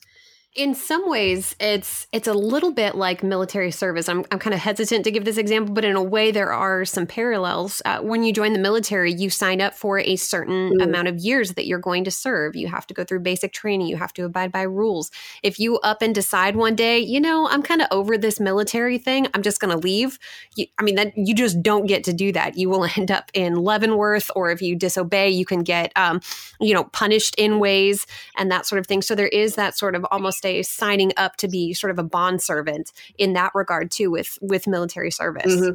in 0.55 0.75
some 0.75 1.09
ways 1.09 1.55
it's 1.59 2.05
it's 2.11 2.27
a 2.27 2.33
little 2.33 2.71
bit 2.71 2.93
like 2.93 3.23
military 3.23 3.71
service. 3.71 4.07
I'm, 4.07 4.23
I'm 4.29 4.37
kind 4.37 4.53
of 4.53 4.59
hesitant 4.59 5.03
to 5.05 5.11
give 5.11 5.25
this 5.25 5.37
example 5.37 5.73
but 5.73 5.83
in 5.83 5.95
a 5.95 6.03
way 6.03 6.29
there 6.31 6.53
are 6.53 6.85
some 6.85 7.07
parallels. 7.07 7.81
Uh, 7.85 7.99
when 8.01 8.23
you 8.23 8.31
join 8.31 8.53
the 8.53 8.59
military 8.59 9.11
you 9.11 9.31
sign 9.31 9.61
up 9.61 9.73
for 9.73 9.97
a 9.99 10.15
certain 10.15 10.77
mm. 10.77 10.83
amount 10.83 11.07
of 11.07 11.17
years 11.17 11.53
that 11.53 11.65
you're 11.65 11.79
going 11.79 12.03
to 12.03 12.11
serve. 12.11 12.55
You 12.55 12.67
have 12.67 12.85
to 12.87 12.93
go 12.93 13.03
through 13.03 13.21
basic 13.21 13.51
training. 13.51 13.87
You 13.87 13.97
have 13.97 14.13
to 14.13 14.25
abide 14.25 14.51
by 14.51 14.61
rules. 14.61 15.09
If 15.41 15.59
you 15.59 15.79
up 15.79 16.03
and 16.03 16.13
decide 16.13 16.55
one 16.55 16.75
day 16.75 16.99
you 16.99 17.19
know 17.19 17.47
i'm 17.49 17.63
kind 17.63 17.81
of 17.81 17.87
over 17.89 18.17
this 18.17 18.39
military 18.39 18.99
thing. 18.99 19.27
I'm 19.33 19.41
just 19.41 19.59
going 19.59 19.71
to 19.71 19.77
leave 19.77 20.19
you, 20.55 20.67
i 20.77 20.83
mean 20.83 20.95
that 20.95 21.13
you 21.17 21.33
just 21.33 21.63
don't 21.63 21.87
get 21.87 22.03
to 22.03 22.13
do 22.13 22.31
that. 22.33 22.57
You 22.57 22.69
will 22.69 22.87
end 22.95 23.09
up 23.09 23.31
in 23.33 23.55
leavenworth 23.55 24.29
or 24.35 24.51
if 24.51 24.61
you 24.61 24.75
disobey 24.75 25.31
you 25.31 25.45
can 25.45 25.63
get 25.63 25.91
um, 25.95 26.21
you 26.61 26.75
know 26.75 26.83
punished 26.83 27.33
in 27.39 27.57
ways 27.57 28.05
and 28.37 28.51
that 28.51 28.67
sort 28.67 28.79
of 28.79 28.85
thing. 28.85 29.01
So 29.01 29.15
there 29.15 29.27
is 29.27 29.55
that 29.55 29.75
sort 29.75 29.95
of 29.95 30.05
almost 30.11 30.42
signing 30.63 31.11
up 31.17 31.37
to 31.37 31.47
be 31.47 31.73
sort 31.73 31.91
of 31.91 31.99
a 31.99 32.03
bond 32.03 32.41
servant 32.41 32.91
in 33.17 33.33
that 33.33 33.51
regard 33.55 33.91
too 33.91 34.11
with 34.11 34.37
with 34.41 34.67
military 34.67 35.11
service. 35.11 35.53
Mm-hmm. 35.53 35.73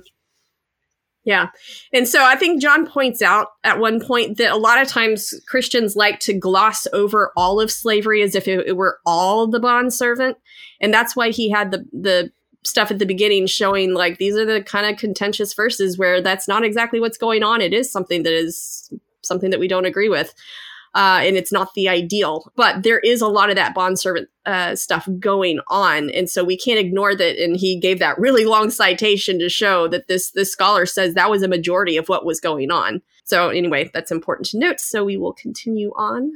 Yeah. 1.24 1.48
And 1.92 2.08
so 2.08 2.24
I 2.24 2.36
think 2.36 2.62
John 2.62 2.86
points 2.86 3.20
out 3.20 3.48
at 3.62 3.78
one 3.78 4.00
point 4.00 4.38
that 4.38 4.50
a 4.50 4.56
lot 4.56 4.80
of 4.80 4.88
times 4.88 5.34
Christians 5.46 5.94
like 5.94 6.20
to 6.20 6.32
gloss 6.32 6.86
over 6.94 7.32
all 7.36 7.60
of 7.60 7.70
slavery 7.70 8.22
as 8.22 8.34
if 8.34 8.48
it 8.48 8.76
were 8.76 8.98
all 9.04 9.46
the 9.46 9.60
bond 9.60 9.92
servant. 9.92 10.38
And 10.80 10.92
that's 10.94 11.14
why 11.14 11.30
he 11.30 11.50
had 11.50 11.70
the 11.70 11.84
the 11.92 12.32
stuff 12.64 12.90
at 12.90 12.98
the 12.98 13.06
beginning 13.06 13.46
showing 13.46 13.94
like 13.94 14.18
these 14.18 14.36
are 14.36 14.44
the 14.44 14.62
kind 14.62 14.86
of 14.86 14.98
contentious 14.98 15.54
verses 15.54 15.98
where 15.98 16.20
that's 16.20 16.48
not 16.48 16.64
exactly 16.64 17.00
what's 17.00 17.18
going 17.18 17.42
on. 17.42 17.60
It 17.60 17.72
is 17.72 17.90
something 17.90 18.22
that 18.22 18.32
is 18.32 18.92
something 19.22 19.50
that 19.50 19.60
we 19.60 19.68
don't 19.68 19.86
agree 19.86 20.08
with. 20.08 20.34
Uh, 20.94 21.20
and 21.22 21.36
it's 21.36 21.52
not 21.52 21.74
the 21.74 21.88
ideal. 21.88 22.52
But 22.56 22.82
there 22.82 22.98
is 22.98 23.20
a 23.20 23.28
lot 23.28 23.50
of 23.50 23.56
that 23.56 23.74
bond 23.74 23.98
servant 23.98 24.28
uh, 24.46 24.74
stuff 24.76 25.08
going 25.18 25.60
on, 25.68 26.10
and 26.10 26.28
so 26.28 26.44
we 26.44 26.56
can't 26.56 26.78
ignore 26.78 27.14
that. 27.14 27.42
And 27.42 27.56
he 27.56 27.78
gave 27.78 27.98
that 27.98 28.18
really 28.18 28.44
long 28.44 28.70
citation 28.70 29.38
to 29.38 29.48
show 29.48 29.88
that 29.88 30.08
this 30.08 30.30
this 30.30 30.52
scholar 30.52 30.86
says 30.86 31.14
that 31.14 31.30
was 31.30 31.42
a 31.42 31.48
majority 31.48 31.96
of 31.96 32.08
what 32.08 32.26
was 32.26 32.40
going 32.40 32.70
on. 32.70 33.02
So 33.24 33.50
anyway, 33.50 33.90
that's 33.92 34.10
important 34.10 34.48
to 34.48 34.58
note. 34.58 34.80
So 34.80 35.04
we 35.04 35.16
will 35.16 35.34
continue 35.34 35.92
on. 35.96 36.32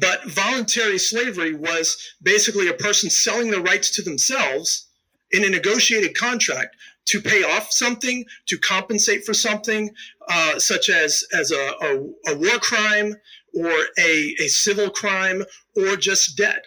But 0.00 0.24
voluntary 0.24 0.98
slavery 0.98 1.54
was 1.54 1.96
basically 2.22 2.68
a 2.68 2.74
person 2.74 3.08
selling 3.08 3.50
the 3.50 3.60
rights 3.60 3.90
to 3.92 4.02
themselves 4.02 4.88
in 5.30 5.44
a 5.44 5.48
negotiated 5.48 6.16
contract 6.16 6.76
to 7.06 7.20
pay 7.20 7.44
off 7.44 7.70
something, 7.70 8.24
to 8.46 8.58
compensate 8.58 9.24
for 9.24 9.32
something, 9.32 9.90
uh, 10.28 10.58
such 10.58 10.90
as 10.90 11.24
as 11.32 11.52
a, 11.52 11.72
a, 11.80 12.32
a, 12.32 12.36
war 12.36 12.58
crime 12.58 13.14
or 13.56 13.72
a, 13.98 14.34
a 14.40 14.48
civil 14.48 14.90
crime 14.90 15.42
or 15.76 15.96
just 15.96 16.36
debt. 16.36 16.64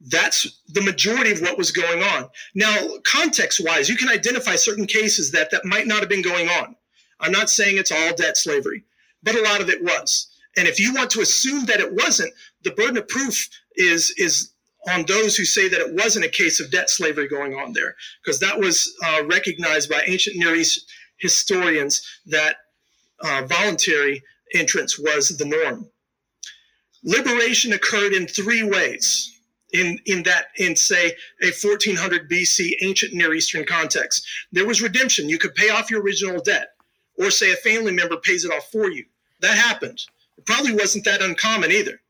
That's 0.00 0.62
the 0.68 0.82
majority 0.82 1.32
of 1.32 1.40
what 1.40 1.58
was 1.58 1.70
going 1.70 2.02
on. 2.02 2.28
Now, 2.54 2.76
context 3.04 3.62
wise, 3.64 3.88
you 3.88 3.96
can 3.96 4.08
identify 4.08 4.56
certain 4.56 4.86
cases 4.86 5.30
that 5.32 5.50
that 5.50 5.64
might 5.64 5.86
not 5.86 6.00
have 6.00 6.08
been 6.08 6.22
going 6.22 6.48
on. 6.48 6.76
I'm 7.20 7.32
not 7.32 7.48
saying 7.48 7.78
it's 7.78 7.92
all 7.92 8.14
debt 8.14 8.36
slavery, 8.36 8.84
but 9.22 9.34
a 9.34 9.42
lot 9.42 9.60
of 9.60 9.70
it 9.70 9.82
was. 9.82 10.28
And 10.56 10.68
if 10.68 10.78
you 10.78 10.92
want 10.92 11.10
to 11.12 11.20
assume 11.20 11.64
that 11.66 11.80
it 11.80 11.92
wasn't, 11.92 12.32
the 12.62 12.72
burden 12.72 12.98
of 12.98 13.08
proof 13.08 13.48
is 13.76 14.12
is 14.18 14.52
on 14.88 15.04
those 15.06 15.36
who 15.36 15.44
say 15.44 15.68
that 15.68 15.80
it 15.80 15.94
wasn't 15.94 16.24
a 16.24 16.28
case 16.28 16.60
of 16.60 16.70
debt 16.70 16.90
slavery 16.90 17.26
going 17.26 17.54
on 17.54 17.72
there, 17.72 17.94
because 18.22 18.38
that 18.40 18.58
was 18.58 18.92
uh, 19.06 19.22
recognized 19.24 19.88
by 19.88 20.02
ancient 20.06 20.36
Near 20.36 20.54
East 20.54 20.92
historians 21.16 22.02
that 22.26 22.56
uh, 23.20 23.42
voluntary 23.46 24.22
entrance 24.54 24.98
was 24.98 25.36
the 25.38 25.46
norm. 25.46 25.88
Liberation 27.04 27.74
occurred 27.74 28.14
in 28.14 28.26
three 28.26 28.62
ways. 28.62 29.30
In, 29.72 29.98
in 30.06 30.22
that 30.22 30.46
in 30.56 30.76
say 30.76 31.16
a 31.42 31.46
1400 31.46 32.30
BC 32.30 32.74
ancient 32.82 33.12
Near 33.12 33.34
Eastern 33.34 33.64
context, 33.64 34.24
there 34.52 34.66
was 34.66 34.80
redemption. 34.80 35.28
You 35.28 35.36
could 35.36 35.56
pay 35.56 35.70
off 35.70 35.90
your 35.90 36.00
original 36.00 36.40
debt, 36.40 36.68
or 37.18 37.32
say 37.32 37.52
a 37.52 37.56
family 37.56 37.90
member 37.90 38.16
pays 38.18 38.44
it 38.44 38.52
off 38.52 38.70
for 38.70 38.88
you. 38.88 39.04
That 39.40 39.58
happened. 39.58 40.00
It 40.38 40.46
probably 40.46 40.74
wasn't 40.74 41.04
that 41.06 41.22
uncommon 41.22 41.72
either. 41.72 42.00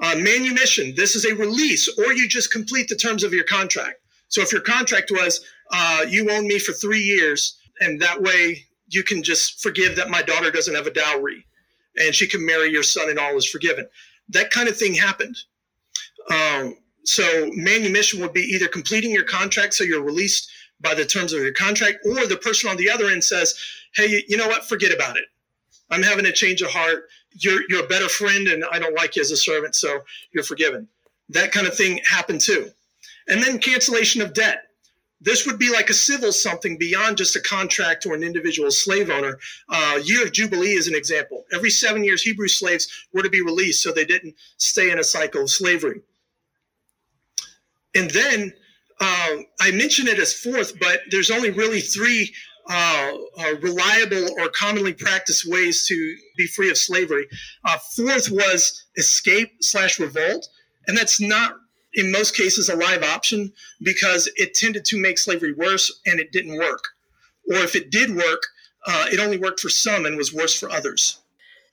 Uh, 0.00 0.16
manumission, 0.16 0.92
this 0.96 1.14
is 1.14 1.24
a 1.24 1.36
release, 1.36 1.88
or 1.98 2.12
you 2.12 2.26
just 2.26 2.52
complete 2.52 2.88
the 2.88 2.96
terms 2.96 3.22
of 3.22 3.32
your 3.32 3.44
contract. 3.44 4.00
So 4.26 4.42
if 4.42 4.50
your 4.50 4.62
contract 4.62 5.12
was, 5.12 5.44
uh, 5.70 6.04
you 6.08 6.30
own 6.32 6.48
me 6.48 6.58
for 6.58 6.72
three 6.72 7.02
years, 7.02 7.58
and 7.78 8.02
that 8.02 8.20
way 8.20 8.66
you 8.88 9.04
can 9.04 9.22
just 9.22 9.62
forgive 9.62 9.94
that 9.96 10.10
my 10.10 10.20
daughter 10.22 10.50
doesn't 10.50 10.74
have 10.74 10.88
a 10.88 10.92
dowry 10.92 11.46
and 11.96 12.14
she 12.14 12.26
can 12.26 12.44
marry 12.44 12.70
your 12.70 12.82
son 12.82 13.10
and 13.10 13.18
all 13.18 13.36
is 13.36 13.46
forgiven. 13.46 13.86
That 14.28 14.50
kind 14.50 14.68
of 14.68 14.76
thing 14.76 14.94
happened. 14.94 15.36
Um, 16.30 16.76
so 17.04 17.50
manumission 17.54 18.20
would 18.20 18.32
be 18.32 18.42
either 18.42 18.68
completing 18.68 19.10
your 19.10 19.24
contract 19.24 19.74
so 19.74 19.84
you're 19.84 20.02
released 20.02 20.50
by 20.80 20.94
the 20.94 21.04
terms 21.04 21.32
of 21.32 21.42
your 21.42 21.52
contract, 21.52 21.98
or 22.04 22.26
the 22.26 22.36
person 22.36 22.68
on 22.68 22.76
the 22.76 22.90
other 22.90 23.06
end 23.06 23.22
says, 23.22 23.54
hey, 23.94 24.24
you 24.28 24.36
know 24.36 24.48
what, 24.48 24.64
forget 24.64 24.92
about 24.92 25.16
it. 25.16 25.24
I'm 25.90 26.02
having 26.02 26.26
a 26.26 26.32
change 26.32 26.62
of 26.62 26.70
heart 26.70 27.08
you're 27.38 27.62
you're 27.68 27.84
a 27.84 27.88
better 27.88 28.08
friend 28.08 28.48
and 28.48 28.64
I 28.70 28.78
don't 28.78 28.94
like 28.94 29.16
you 29.16 29.22
as 29.22 29.30
a 29.30 29.36
servant, 29.36 29.74
so 29.74 30.00
you're 30.32 30.44
forgiven. 30.44 30.88
That 31.30 31.52
kind 31.52 31.66
of 31.66 31.76
thing 31.76 32.00
happened 32.08 32.40
too. 32.40 32.70
And 33.28 33.42
then 33.42 33.58
cancellation 33.58 34.20
of 34.22 34.34
debt. 34.34 34.68
This 35.24 35.46
would 35.46 35.58
be 35.58 35.70
like 35.70 35.88
a 35.88 35.94
civil 35.94 36.32
something 36.32 36.76
beyond 36.78 37.16
just 37.16 37.36
a 37.36 37.40
contract 37.40 38.06
or 38.06 38.14
an 38.14 38.24
individual 38.24 38.70
slave 38.72 39.08
owner. 39.08 39.38
Uh, 39.68 40.00
year 40.02 40.24
of 40.24 40.32
Jubilee 40.32 40.72
is 40.72 40.88
an 40.88 40.96
example. 40.96 41.44
Every 41.52 41.70
seven 41.70 42.02
years, 42.02 42.22
Hebrew 42.22 42.48
slaves 42.48 42.88
were 43.12 43.22
to 43.22 43.30
be 43.30 43.40
released 43.40 43.82
so 43.82 43.92
they 43.92 44.04
didn't 44.04 44.34
stay 44.56 44.90
in 44.90 44.98
a 44.98 45.04
cycle 45.04 45.42
of 45.42 45.50
slavery. 45.50 46.00
And 47.94 48.10
then 48.10 48.52
uh, 49.00 49.36
I 49.60 49.70
mention 49.70 50.08
it 50.08 50.18
as 50.18 50.34
fourth, 50.34 50.78
but 50.80 51.00
there's 51.10 51.30
only 51.30 51.50
really 51.50 51.80
three 51.80 52.32
uh, 52.68 53.12
uh, 53.38 53.54
reliable 53.60 54.28
or 54.40 54.48
commonly 54.48 54.92
practiced 54.92 55.46
ways 55.46 55.86
to 55.86 56.16
be 56.36 56.46
free 56.46 56.70
of 56.70 56.78
slavery. 56.78 57.26
Uh, 57.64 57.78
fourth 57.96 58.30
was 58.30 58.84
escape 58.96 59.52
slash 59.60 59.98
revolt, 59.98 60.48
and 60.86 60.96
that's 60.96 61.20
not 61.20 61.56
in 61.94 62.10
most 62.10 62.36
cases 62.36 62.68
a 62.68 62.76
live 62.76 63.02
option 63.02 63.52
because 63.82 64.30
it 64.36 64.54
tended 64.54 64.84
to 64.86 65.00
make 65.00 65.18
slavery 65.18 65.52
worse 65.52 66.00
and 66.06 66.20
it 66.20 66.32
didn't 66.32 66.58
work. 66.58 66.84
Or 67.50 67.56
if 67.56 67.74
it 67.74 67.90
did 67.90 68.14
work, 68.14 68.42
uh, 68.86 69.06
it 69.12 69.20
only 69.20 69.38
worked 69.38 69.60
for 69.60 69.68
some 69.68 70.06
and 70.06 70.16
was 70.16 70.32
worse 70.32 70.58
for 70.58 70.70
others. 70.70 71.18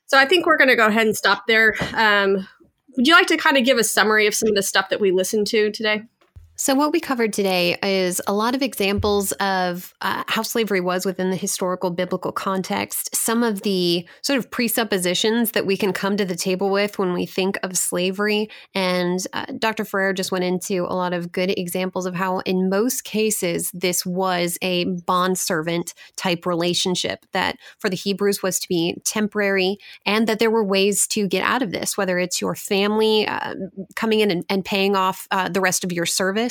So 0.06 0.18
I 0.18 0.26
think 0.26 0.46
we're 0.46 0.56
going 0.56 0.68
to 0.68 0.76
go 0.76 0.86
ahead 0.86 1.06
and 1.06 1.16
stop 1.16 1.46
there. 1.46 1.74
Um, 1.94 2.48
would 2.96 3.06
you 3.06 3.14
like 3.14 3.28
to 3.28 3.36
kind 3.36 3.56
of 3.56 3.64
give 3.64 3.78
a 3.78 3.84
summary 3.84 4.26
of 4.26 4.34
some 4.34 4.48
of 4.48 4.54
the 4.54 4.62
stuff 4.62 4.88
that 4.90 5.00
we 5.00 5.12
listened 5.12 5.46
to 5.48 5.70
today? 5.70 6.02
So, 6.60 6.74
what 6.74 6.92
we 6.92 7.00
covered 7.00 7.32
today 7.32 7.78
is 7.82 8.20
a 8.26 8.34
lot 8.34 8.54
of 8.54 8.60
examples 8.60 9.32
of 9.32 9.94
uh, 10.02 10.24
how 10.26 10.42
slavery 10.42 10.82
was 10.82 11.06
within 11.06 11.30
the 11.30 11.36
historical 11.36 11.88
biblical 11.88 12.32
context, 12.32 13.16
some 13.16 13.42
of 13.42 13.62
the 13.62 14.06
sort 14.20 14.38
of 14.38 14.50
presuppositions 14.50 15.52
that 15.52 15.64
we 15.64 15.78
can 15.78 15.94
come 15.94 16.18
to 16.18 16.24
the 16.26 16.36
table 16.36 16.68
with 16.68 16.98
when 16.98 17.14
we 17.14 17.24
think 17.24 17.56
of 17.62 17.78
slavery. 17.78 18.50
And 18.74 19.20
uh, 19.32 19.46
Dr. 19.58 19.86
Ferrer 19.86 20.12
just 20.12 20.32
went 20.32 20.44
into 20.44 20.84
a 20.84 20.92
lot 20.92 21.14
of 21.14 21.32
good 21.32 21.48
examples 21.58 22.04
of 22.04 22.14
how, 22.14 22.40
in 22.40 22.68
most 22.68 23.04
cases, 23.04 23.70
this 23.72 24.04
was 24.04 24.58
a 24.60 24.84
bond 24.84 25.38
servant 25.38 25.94
type 26.16 26.44
relationship 26.44 27.24
that 27.32 27.56
for 27.78 27.88
the 27.88 27.96
Hebrews 27.96 28.42
was 28.42 28.58
to 28.58 28.68
be 28.68 28.96
temporary, 29.06 29.78
and 30.04 30.26
that 30.26 30.38
there 30.38 30.50
were 30.50 30.62
ways 30.62 31.06
to 31.06 31.26
get 31.26 31.42
out 31.42 31.62
of 31.62 31.72
this, 31.72 31.96
whether 31.96 32.18
it's 32.18 32.38
your 32.38 32.54
family 32.54 33.26
uh, 33.26 33.54
coming 33.96 34.20
in 34.20 34.30
and, 34.30 34.44
and 34.50 34.62
paying 34.62 34.94
off 34.94 35.26
uh, 35.30 35.48
the 35.48 35.62
rest 35.62 35.84
of 35.84 35.90
your 35.90 36.04
service 36.04 36.49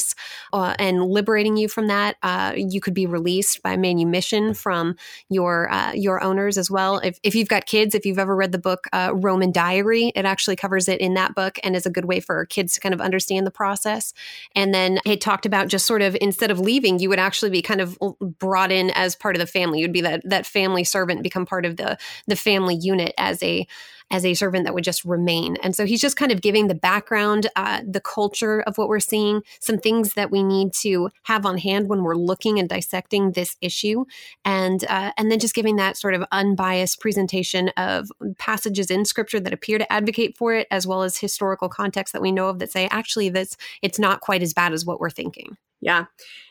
uh, 0.54 0.76
and 0.80 1.04
liberating 1.04 1.58
you 1.58 1.68
from 1.68 1.88
that. 1.88 2.18
Uh, 2.24 2.54
you 2.56 2.82
could 2.82 2.94
be 2.94 3.06
released 3.06 3.62
by 3.62 3.76
manumission 3.78 4.54
from 4.54 4.96
your 5.30 5.72
uh, 5.72 5.92
your 5.94 6.22
owners 6.24 6.58
as 6.58 6.70
well. 6.70 7.00
If, 7.00 7.20
if 7.24 7.36
you've 7.36 7.48
got 7.48 7.66
kids, 7.66 7.96
if 7.96 8.06
you've 8.06 8.20
ever 8.20 8.36
read 8.36 8.52
the 8.52 8.60
book 8.60 8.88
uh, 8.94 9.12
Roman 9.14 9.52
Diary, 9.52 10.12
it 10.16 10.26
actually 10.26 10.56
covers 10.56 10.88
it 10.88 11.02
in 11.02 11.14
that 11.16 11.36
book 11.36 11.60
and 11.64 11.76
is 11.76 11.86
a 11.86 11.90
good 11.90 12.06
way 12.06 12.20
for 12.20 12.46
kids 12.46 12.74
to 12.76 12.80
kind 12.80 12.94
of 12.94 13.02
understand 13.02 13.46
the 13.46 13.52
process. 13.52 14.14
And 14.56 14.74
then 14.74 15.00
it 15.06 15.22
talked 15.22 15.46
about 15.46 15.68
just 15.68 15.86
sort 15.86 16.02
of 16.02 16.18
instead 16.22 16.52
of 16.52 16.60
leaving, 16.60 17.00
you 17.00 17.10
would 17.10 17.20
actually 17.20 17.52
be 17.52 17.62
kind 17.62 17.82
of 17.82 17.98
brought 18.40 18.72
in 18.72 18.90
as 18.92 19.16
part 19.16 19.36
of 19.36 19.40
the 19.40 19.48
family. 19.48 19.80
You'd 19.80 19.94
be 19.94 20.02
that 20.02 20.22
that 20.26 20.46
family 20.46 20.84
servant, 20.84 21.24
become 21.24 21.46
part 21.46 21.66
of 21.66 21.78
the 21.78 21.98
the 22.28 22.36
family 22.36 22.76
unit 22.76 23.14
as 23.18 23.42
a 23.44 23.68
as 24.12 24.26
a 24.26 24.34
servant 24.34 24.66
that 24.66 24.74
would 24.74 24.84
just 24.84 25.06
remain. 25.06 25.58
And 25.64 25.76
so 25.76 25.86
he's 25.86 26.02
just 26.02 26.18
kind 26.18 26.32
of 26.32 26.42
giving 26.42 26.68
the 26.68 26.76
background, 26.76 27.48
uh, 27.56 27.82
the 27.88 28.02
culture 28.02 28.62
of 28.62 28.78
what 28.78 28.90
we're 28.90 29.00
seeing, 29.00 29.42
some 29.60 29.78
things 29.78 30.14
that 30.14 30.32
we 30.32 30.44
need 30.44 30.74
to 30.82 31.10
have 31.24 31.46
on 31.46 31.58
hand 31.58 31.90
when 31.90 32.04
we're 32.04 32.16
looking 32.16 32.60
and 32.60 32.68
dissecting 32.68 33.32
this 33.32 33.56
issue, 33.62 34.06
and 34.46 34.86
uh, 34.90 35.12
and 35.18 35.32
then 35.32 35.40
just 35.40 35.56
giving 35.56 35.76
that 35.76 35.98
sort 35.98 36.14
of 36.14 36.24
unbiased 36.32 37.00
presentation 37.00 37.70
of 37.78 38.12
passages 38.38 38.90
in 38.90 39.06
Scripture 39.06 39.40
that 39.40 39.54
appear 39.54 39.78
to 39.78 39.92
advocate 39.92 40.38
for 40.38 40.54
it, 40.54 40.68
as 40.72 40.88
well 40.88 41.04
as 41.04 41.18
historical 41.18 41.70
context 41.70 42.14
that 42.14 42.22
we 42.22 42.32
know 42.32 42.50
of 42.50 42.60
that 42.60 42.72
say 42.72 42.88
actually 42.92 43.30
this 43.30 43.56
it's 43.82 44.00
not 44.00 44.22
quite 44.22 44.42
as 44.42 44.54
bad 44.54 44.74
as 44.74 44.86
what 44.86 45.00
we're 45.00 45.10
thinking. 45.10 45.58
Yeah, 45.82 46.06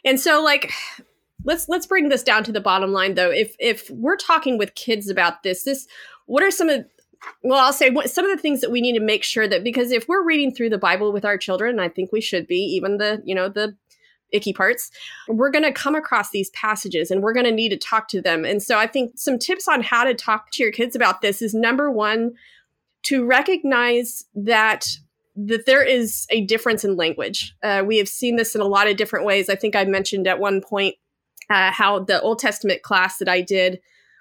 and 0.05 0.19
so 0.19 0.43
like 0.43 0.73
let's 1.45 1.69
let's 1.69 1.87
bring 1.87 2.09
this 2.09 2.23
down 2.23 2.45
to 2.45 2.53
the 2.53 2.61
bottom 2.61 2.93
line 2.93 3.15
though 3.15 3.31
if 3.31 3.55
if 3.59 3.89
we're 3.91 4.17
talking 4.17 4.59
with 4.59 4.75
kids 4.75 5.09
about 5.09 5.43
this 5.43 5.63
this 5.63 5.87
what 6.27 6.43
are 6.43 6.51
some 6.51 6.69
of 6.69 6.85
well, 7.43 7.59
I'll 7.59 7.73
say 7.73 7.91
what, 7.91 8.11
some 8.11 8.25
of 8.25 8.37
the 8.37 8.41
things 8.41 8.61
that 8.61 8.71
we 8.71 8.81
need 8.81 8.95
to 8.95 9.01
make 9.01 9.25
sure 9.25 9.49
that 9.49 9.65
because 9.65 9.93
if 9.93 10.09
we're 10.09 10.25
reading 10.25 10.55
through 10.55 10.71
the 10.71 10.79
Bible 10.79 11.13
with 11.13 11.25
our 11.25 11.39
children, 11.39 11.79
I 11.81 11.89
think 11.89 12.13
we 12.13 12.21
should 12.21 12.47
be, 12.47 12.57
even 12.57 12.99
the, 12.99 13.23
you 13.25 13.35
know, 13.35 13.49
the 13.49 13.77
icky 14.31 14.53
parts, 14.53 14.91
we're 15.27 15.51
going 15.51 15.65
to 15.65 15.73
come 15.73 15.95
across 15.95 16.31
these 16.31 16.51
passages 16.51 17.11
and 17.11 17.23
we're 17.23 17.33
going 17.33 17.47
to 17.47 17.53
need 17.53 17.71
to 17.71 17.77
talk 17.77 18.09
to 18.09 18.21
them. 18.21 18.45
And 18.45 18.63
so 18.63 18.79
I 18.79 18.87
think 18.87 19.13
some 19.17 19.39
tips 19.39 19.67
on 19.69 19.83
how 19.83 20.05
to 20.05 20.15
talk 20.15 20.51
to 20.53 20.63
your 20.63 20.73
kids 20.73 20.95
about 20.95 21.23
this 21.23 21.41
is 21.43 21.55
number 21.55 21.91
one, 21.91 22.35
to 23.05 23.25
recognize 23.25 24.25
that 24.35 24.87
that 25.41 25.67
there 25.67 25.85
is 25.85 26.27
a 26.31 26.45
difference 26.47 26.85
in 26.85 26.97
language. 26.97 27.55
Uh, 27.63 27.85
we 27.87 27.99
have 27.99 28.09
seen 28.09 28.35
this 28.35 28.57
in 28.57 28.61
a 28.61 28.67
lot 28.67 28.89
of 28.89 28.97
different 28.97 29.25
ways. 29.25 29.49
I 29.49 29.55
think 29.55 29.77
I 29.77 29.85
mentioned 29.85 30.27
at 30.27 30.41
one 30.41 30.61
point 30.61 30.97
uh, 31.49 31.71
how 31.71 32.01
the 32.01 32.21
Old 32.21 32.41
Testament 32.41 32.83
class 32.83 33.19
that 33.19 33.29
I 33.29 33.41
did 33.41 33.81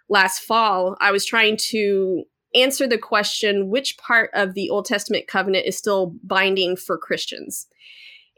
last 0.09 0.41
fall, 0.41 0.95
I 1.01 1.11
was 1.11 1.25
trying 1.25 1.57
to 1.69 2.23
answer 2.55 2.87
the 2.87 2.97
question 2.97 3.69
which 3.69 3.97
part 3.97 4.29
of 4.33 4.53
the 4.53 4.69
Old 4.69 4.85
Testament 4.85 5.27
covenant 5.27 5.65
is 5.65 5.77
still 5.77 6.15
binding 6.23 6.75
for 6.75 6.97
Christians. 6.97 7.67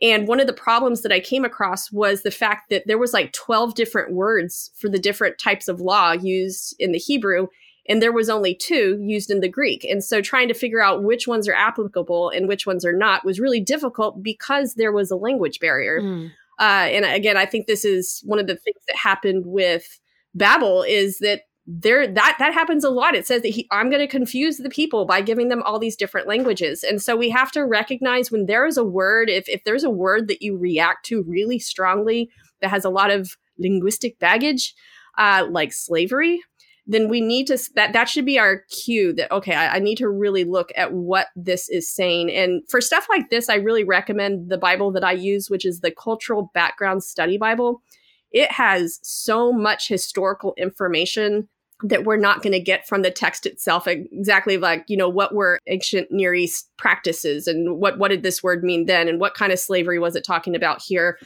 And 0.01 0.27
one 0.27 0.39
of 0.39 0.47
the 0.47 0.53
problems 0.53 1.01
that 1.01 1.11
I 1.11 1.19
came 1.19 1.43
across 1.43 1.91
was 1.91 2.23
the 2.23 2.31
fact 2.31 2.69
that 2.69 2.83
there 2.87 2.97
was 2.97 3.13
like 3.13 3.33
12 3.33 3.75
different 3.75 4.13
words 4.13 4.71
for 4.77 4.89
the 4.89 4.99
different 4.99 5.37
types 5.37 5.67
of 5.67 5.81
law 5.81 6.13
used 6.13 6.73
in 6.79 6.93
the 6.93 6.97
Hebrew 6.97 7.47
and 7.89 8.03
there 8.03 8.13
was 8.13 8.29
only 8.29 8.53
two 8.53 8.99
used 9.01 9.31
in 9.31 9.39
the 9.39 9.49
Greek. 9.49 9.83
And 9.83 10.03
so 10.03 10.21
trying 10.21 10.47
to 10.47 10.53
figure 10.53 10.81
out 10.81 11.03
which 11.03 11.27
ones 11.27 11.47
are 11.47 11.55
applicable 11.55 12.29
and 12.29 12.47
which 12.47 12.67
ones 12.67 12.85
are 12.85 12.95
not 12.95 13.25
was 13.25 13.39
really 13.39 13.59
difficult 13.59 14.21
because 14.21 14.75
there 14.75 14.91
was 14.91 15.09
a 15.09 15.15
language 15.15 15.59
barrier. 15.59 15.99
Mm. 15.99 16.31
Uh, 16.59 16.87
and 16.91 17.05
again, 17.05 17.35
I 17.35 17.47
think 17.47 17.65
this 17.65 17.83
is 17.83 18.21
one 18.25 18.37
of 18.37 18.45
the 18.45 18.55
things 18.55 18.77
that 18.87 18.95
happened 18.95 19.45
with 19.47 19.99
Babel 20.35 20.83
is 20.83 21.17
that 21.19 21.43
there 21.71 22.07
that 22.07 22.35
that 22.39 22.53
happens 22.53 22.83
a 22.83 22.89
lot. 22.89 23.13
It 23.13 23.27
says 23.27 23.43
that 23.43 23.49
he 23.49 23.67
i'm 23.69 23.91
going 23.91 24.01
to 24.01 24.07
confuse 24.07 24.57
the 24.57 24.71
people 24.71 25.05
by 25.05 25.21
giving 25.21 25.49
them 25.49 25.61
all 25.61 25.77
these 25.77 25.95
different 25.95 26.27
languages. 26.27 26.83
And 26.83 26.99
so 26.99 27.15
we 27.15 27.29
have 27.29 27.51
to 27.51 27.63
recognize 27.63 28.31
when 28.31 28.47
there 28.47 28.65
is 28.65 28.75
a 28.75 28.83
word 28.83 29.29
if 29.29 29.47
if 29.47 29.63
there's 29.63 29.83
a 29.83 29.89
word 29.89 30.27
that 30.29 30.41
you 30.41 30.57
react 30.57 31.05
to 31.07 31.23
really 31.27 31.59
strongly 31.59 32.31
that 32.61 32.71
has 32.71 32.85
a 32.85 32.89
lot 32.89 33.11
of 33.11 33.37
linguistic 33.59 34.17
baggage 34.17 34.73
uh, 35.19 35.45
like 35.49 35.71
slavery 35.71 36.41
then 36.87 37.07
we 37.07 37.21
need 37.21 37.45
to 37.45 37.57
that 37.75 37.93
that 37.93 38.09
should 38.09 38.25
be 38.25 38.39
our 38.39 38.63
cue 38.71 39.13
that 39.13 39.31
okay 39.31 39.53
I, 39.53 39.75
I, 39.75 39.79
need 39.79 39.97
to 39.99 40.09
really 40.09 40.45
look 40.45 40.71
at 40.75 40.91
what 40.93 41.27
this 41.35 41.69
is 41.69 41.93
saying. 41.93 42.31
And 42.31 42.63
for 42.67 42.81
stuff 42.81 43.05
like 43.11 43.29
this 43.29 43.47
i 43.47 43.55
really 43.55 43.83
recommend 43.83 44.49
the 44.49 44.57
bible 44.57 44.91
that 44.93 45.03
i 45.03 45.11
use 45.11 45.51
which 45.51 45.65
is 45.65 45.81
the 45.81 45.91
cultural 45.91 46.49
background 46.55 47.03
study 47.03 47.37
bible. 47.37 47.83
It 48.31 48.51
has 48.51 48.99
so 49.03 49.51
much 49.51 49.87
historical 49.87 50.55
information 50.57 51.47
that 51.83 52.03
we're 52.03 52.17
not 52.17 52.41
going 52.41 52.53
to 52.53 52.59
get 52.59 52.87
from 52.87 53.01
the 53.01 53.11
text 53.11 53.45
itself 53.45 53.87
exactly 53.87 54.57
like 54.57 54.83
you 54.87 54.97
know 54.97 55.09
what 55.09 55.33
were 55.33 55.59
ancient 55.67 56.11
near 56.11 56.33
east 56.33 56.69
practices 56.77 57.47
and 57.47 57.77
what 57.77 57.97
what 57.97 58.09
did 58.09 58.23
this 58.23 58.43
word 58.43 58.63
mean 58.63 58.85
then 58.85 59.07
and 59.07 59.19
what 59.19 59.33
kind 59.33 59.53
of 59.53 59.59
slavery 59.59 59.99
was 59.99 60.15
it 60.15 60.23
talking 60.23 60.55
about 60.55 60.81
here? 60.81 61.17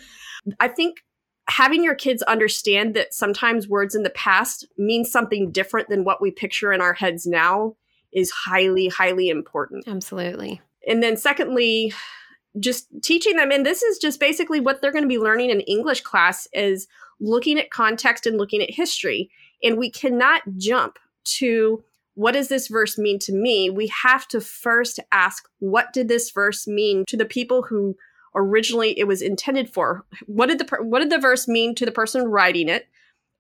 I 0.60 0.68
think 0.68 1.04
having 1.48 1.84
your 1.84 1.96
kids 1.96 2.22
understand 2.24 2.94
that 2.96 3.14
sometimes 3.14 3.68
words 3.68 3.96
in 3.96 4.04
the 4.04 4.10
past 4.12 4.68
mean 4.78 5.06
something 5.06 5.52
different 5.52 5.90
than 5.90 6.04
what 6.04 6.22
we 6.22 6.32
picture 6.32 6.72
in 6.72 6.82
our 6.82 6.94
heads 6.94 7.26
now 7.26 7.76
is 8.12 8.30
highly 8.32 8.88
highly 8.90 9.30
important. 9.30 9.88
Absolutely. 9.88 10.62
And 10.88 11.02
then 11.02 11.18
secondly 11.18 11.94
just 12.60 12.88
teaching 13.02 13.36
them 13.36 13.52
and 13.52 13.66
this 13.66 13.82
is 13.82 13.98
just 13.98 14.20
basically 14.20 14.60
what 14.60 14.82
they're 14.82 14.92
going 14.92 15.04
to 15.04 15.08
be 15.08 15.18
learning 15.18 15.50
in 15.50 15.62
english 15.62 16.02
class 16.02 16.48
is 16.54 16.88
looking 17.24 17.58
at 17.58 17.72
context 17.72 18.26
and 18.28 18.38
looking 18.38 18.62
at 18.62 18.70
history 18.70 19.32
and 19.64 19.78
we 19.78 19.90
cannot 19.90 20.42
jump 20.58 21.00
to 21.24 21.84
what 22.16 22.34
does 22.34 22.50
this 22.50 22.68
verse 22.68 22.98
mean 22.98 23.18
to 23.20 23.34
me? 23.34 23.70
We 23.70 23.88
have 23.88 24.28
to 24.28 24.42
first 24.42 25.00
ask, 25.12 25.48
what 25.60 25.94
did 25.94 26.08
this 26.08 26.30
verse 26.30 26.68
mean 26.68 27.06
to 27.08 27.18
the 27.18 27.26
people 27.26 27.64
who 27.64 27.96
originally 28.36 28.98
it 29.00 29.08
was 29.08 29.22
intended 29.22 29.74
for? 29.74 30.06
What 30.28 30.50
did 30.50 30.60
the 30.60 30.78
what 30.82 31.00
did 31.00 31.10
the 31.10 31.18
verse 31.18 31.48
mean 31.48 31.74
to 31.76 31.86
the 31.86 31.92
person 31.92 32.26
writing 32.26 32.70
it? 32.70 32.88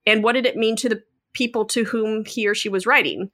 And 0.05 0.23
what 0.23 0.33
did 0.33 0.45
it 0.45 0.57
mean 0.57 0.75
to 0.77 0.89
the 0.89 1.03
people 1.33 1.65
to 1.65 1.83
whom 1.83 2.25
he 2.25 2.47
or 2.47 2.55
she 2.55 2.69
was 2.69 2.87
writing? 2.87 3.29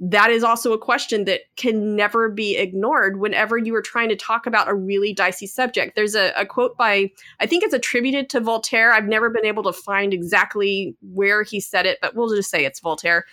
That 0.00 0.30
is 0.30 0.42
also 0.42 0.72
a 0.72 0.78
question 0.78 1.24
that 1.24 1.42
can 1.56 1.94
never 1.94 2.28
be 2.28 2.56
ignored 2.56 3.20
whenever 3.20 3.56
you 3.56 3.74
are 3.76 3.82
trying 3.82 4.08
to 4.08 4.16
talk 4.16 4.46
about 4.46 4.68
a 4.68 4.74
really 4.74 5.12
dicey 5.12 5.46
subject. 5.46 5.94
There's 5.94 6.16
a, 6.16 6.32
a, 6.36 6.44
quote 6.44 6.76
by, 6.76 7.10
I 7.38 7.46
think 7.46 7.62
it's 7.62 7.74
attributed 7.74 8.28
to 8.30 8.40
Voltaire. 8.40 8.92
I've 8.92 9.06
never 9.06 9.30
been 9.30 9.46
able 9.46 9.62
to 9.62 9.72
find 9.72 10.12
exactly 10.12 10.96
where 11.00 11.44
he 11.44 11.60
said 11.60 11.86
it, 11.86 11.98
but 12.02 12.16
we'll 12.16 12.34
just 12.34 12.50
say 12.50 12.64
it's 12.64 12.80
Voltaire. 12.80 13.24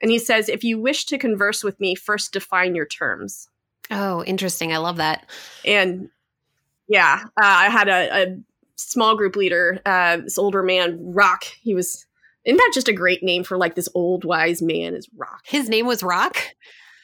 And 0.00 0.10
he 0.10 0.18
says, 0.18 0.48
If 0.48 0.64
you 0.64 0.80
wish 0.80 1.06
to 1.06 1.18
converse 1.18 1.62
with 1.62 1.78
me, 1.78 1.94
first 1.94 2.32
define 2.32 2.74
your 2.74 2.86
terms. 2.86 3.48
Oh, 3.90 4.24
interesting. 4.24 4.72
I 4.72 4.78
love 4.78 4.96
that. 4.96 5.30
And 5.64 6.08
yeah, 6.88 7.20
uh, 7.40 7.44
I 7.44 7.68
had 7.70 7.88
a, 7.88 8.22
a, 8.22 8.36
small 8.76 9.16
group 9.16 9.36
leader, 9.36 9.80
uh, 9.86 10.16
this 10.16 10.38
older 10.38 10.62
man, 10.62 10.98
Rock. 11.00 11.44
He 11.44 11.72
was 11.72 12.04
isn't 12.44 12.56
that 12.56 12.70
just 12.74 12.88
a 12.88 12.92
great 12.92 13.22
name 13.22 13.44
for 13.44 13.56
like 13.56 13.74
this 13.74 13.88
old 13.94 14.24
wise 14.24 14.62
man 14.62 14.94
is 14.94 15.08
Rock? 15.16 15.42
His 15.44 15.68
name 15.68 15.86
was 15.86 16.02
Rock? 16.02 16.36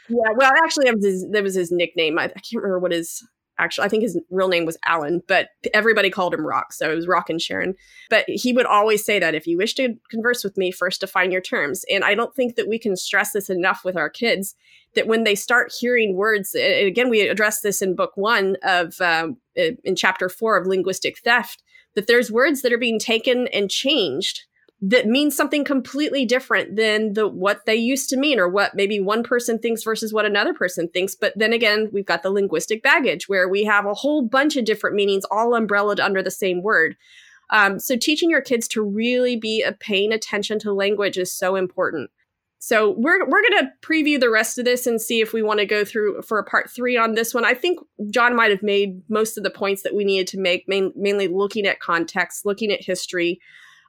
Yeah, 0.09 0.33
well, 0.37 0.53
actually, 0.65 0.87
that 0.87 0.97
was 0.97 1.05
his, 1.05 1.27
that 1.33 1.43
was 1.43 1.55
his 1.55 1.71
nickname. 1.71 2.19
I, 2.19 2.25
I, 2.25 2.29
can't 2.29 2.63
remember 2.63 2.79
what 2.79 2.93
his 2.93 3.23
actually, 3.59 3.85
I 3.85 3.89
think 3.89 4.03
his 4.03 4.19
real 4.31 4.49
name 4.49 4.65
was 4.65 4.79
Alan, 4.87 5.23
but 5.29 5.49
everybody 5.75 6.11
called 6.11 6.33
him 6.33 6.47
Rock. 6.47 6.73
So 6.73 6.91
it 6.91 6.95
was 6.95 7.09
Rock 7.09 7.29
and 7.29 7.43
Sharon. 7.43 7.75
But 8.09 8.25
he 8.29 8.53
would 8.53 8.67
always 8.67 9.05
say 9.05 9.19
that 9.19 9.35
if 9.35 9.47
you 9.47 9.57
wish 9.59 9.75
to 9.75 9.95
converse 10.11 10.45
with 10.45 10.57
me, 10.57 10.71
first 10.71 11.01
define 11.01 11.31
your 11.31 11.41
terms. 11.41 11.85
And 11.91 12.05
I 12.05 12.15
don't 12.15 12.35
think 12.35 12.57
that 12.57 12.69
we 12.69 12.79
can 12.79 12.97
stress 12.97 13.33
this 13.33 13.51
enough 13.51 13.83
with 13.85 13.97
our 13.97 14.09
kids 14.09 14.55
that 14.95 15.07
when 15.07 15.25
they 15.25 15.35
start 15.35 15.75
hearing 15.79 16.17
words, 16.17 16.55
and 16.55 16.87
again, 16.87 17.11
we 17.11 17.29
address 17.29 17.61
this 17.61 17.83
in 17.83 17.95
book 17.95 18.13
one 18.15 18.57
of, 18.63 19.01
um, 19.01 19.37
in 19.55 19.97
chapter 19.97 20.29
four 20.29 20.57
of 20.57 20.67
linguistic 20.67 21.19
theft, 21.19 21.63
that 21.95 22.07
there's 22.07 22.33
words 22.33 22.63
that 22.63 22.73
are 22.73 22.79
being 22.79 22.99
taken 22.99 23.49
and 23.49 23.71
changed 23.71 24.45
that 24.81 25.07
means 25.07 25.37
something 25.37 25.65
completely 25.65 26.25
different 26.25 26.77
than 26.77 27.15
the 27.15 27.27
what 27.27 27.67
they 27.67 27.75
used 27.75 28.09
to 28.11 28.17
mean 28.17 28.39
or 28.39 28.49
what 28.49 28.77
maybe 28.77 29.01
one 29.01 29.25
person 29.25 29.59
thinks 29.59 29.83
versus 29.83 30.13
what 30.13 30.25
another 30.25 30.55
person 30.55 30.89
thinks. 30.89 31.17
But 31.17 31.33
then 31.35 31.53
again 31.53 31.89
we've 31.93 32.07
got 32.07 32.23
the 32.23 32.31
linguistic 32.31 32.83
baggage 32.83 33.29
where 33.29 33.49
we 33.49 33.65
have 33.65 33.87
a 33.87 33.95
whole 33.95 34.23
bunch 34.23 34.57
of 34.57 34.65
different 34.65 34.95
meanings 34.95 35.25
all 35.31 35.55
umbrellaed 35.55 35.99
under 35.99 36.23
the 36.23 36.31
same 36.31 36.63
word. 36.63 36.97
Um, 37.51 37.79
so 37.81 37.97
teaching 37.97 38.31
your 38.31 38.43
kids 38.43 38.69
to 38.69 38.83
really 38.83 39.35
be 39.35 39.65
paying 39.81 40.13
attention 40.13 40.59
to 40.61 40.73
language 40.73 41.19
is 41.19 41.33
so 41.33 41.57
important. 41.57 42.11
So 42.61 42.91
we're 42.91 43.25
we're 43.25 43.43
going 43.43 43.65
to 43.65 43.71
preview 43.83 44.21
the 44.21 44.31
rest 44.31 44.59
of 44.59 44.65
this 44.65 44.87
and 44.87 45.01
see 45.01 45.21
if 45.21 45.33
we 45.33 45.43
want 45.43 45.61
to 45.61 45.67
go 45.67 45.85
through 45.85 46.23
for 46.23 46.39
a 46.39 46.45
part 46.45 46.71
three 46.71 46.97
on 46.97 47.15
this 47.15 47.33
one. 47.33 47.45
I 47.45 47.55
think 47.55 47.79
John 48.11 48.35
might 48.37 48.51
have 48.51 48.63
made 48.63 49.01
most 49.09 49.39
of 49.39 49.45
the 49.45 49.51
points 49.51 49.83
that 49.83 49.95
we 49.95 50.05
needed 50.05 50.27
to 50.29 50.39
make, 50.39 50.69
main, 50.69 50.93
mainly 50.97 51.29
looking 51.29 51.67
at 51.67 51.81
context, 51.81 52.45
looking 52.45 52.73
at 52.73 52.85
history, 52.85 53.41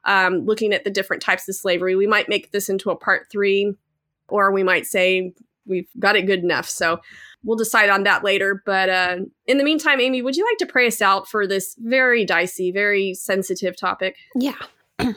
um, 0.04 0.44
looking 0.46 0.72
at 0.72 0.84
the 0.84 0.90
different 0.90 1.22
types 1.22 1.48
of 1.48 1.54
slavery. 1.54 1.96
We 1.96 2.06
might 2.06 2.28
make 2.28 2.52
this 2.52 2.68
into 2.68 2.90
a 2.90 2.96
part 2.96 3.28
three, 3.30 3.74
or 4.28 4.52
we 4.52 4.62
might 4.62 4.86
say 4.86 5.32
we've 5.66 5.88
got 5.98 6.16
it 6.16 6.26
good 6.26 6.40
enough. 6.40 6.68
So 6.68 7.00
we'll 7.44 7.56
decide 7.56 7.90
on 7.90 8.04
that 8.04 8.24
later. 8.24 8.62
But 8.64 8.88
uh, 8.88 9.16
in 9.46 9.58
the 9.58 9.64
meantime, 9.64 10.00
Amy, 10.00 10.22
would 10.22 10.36
you 10.36 10.44
like 10.44 10.58
to 10.58 10.66
pray 10.66 10.86
us 10.86 11.00
out 11.00 11.28
for 11.28 11.46
this 11.46 11.76
very 11.78 12.24
dicey, 12.24 12.70
very 12.72 13.14
sensitive 13.14 13.76
topic? 13.76 14.16
Yeah. 14.34 14.54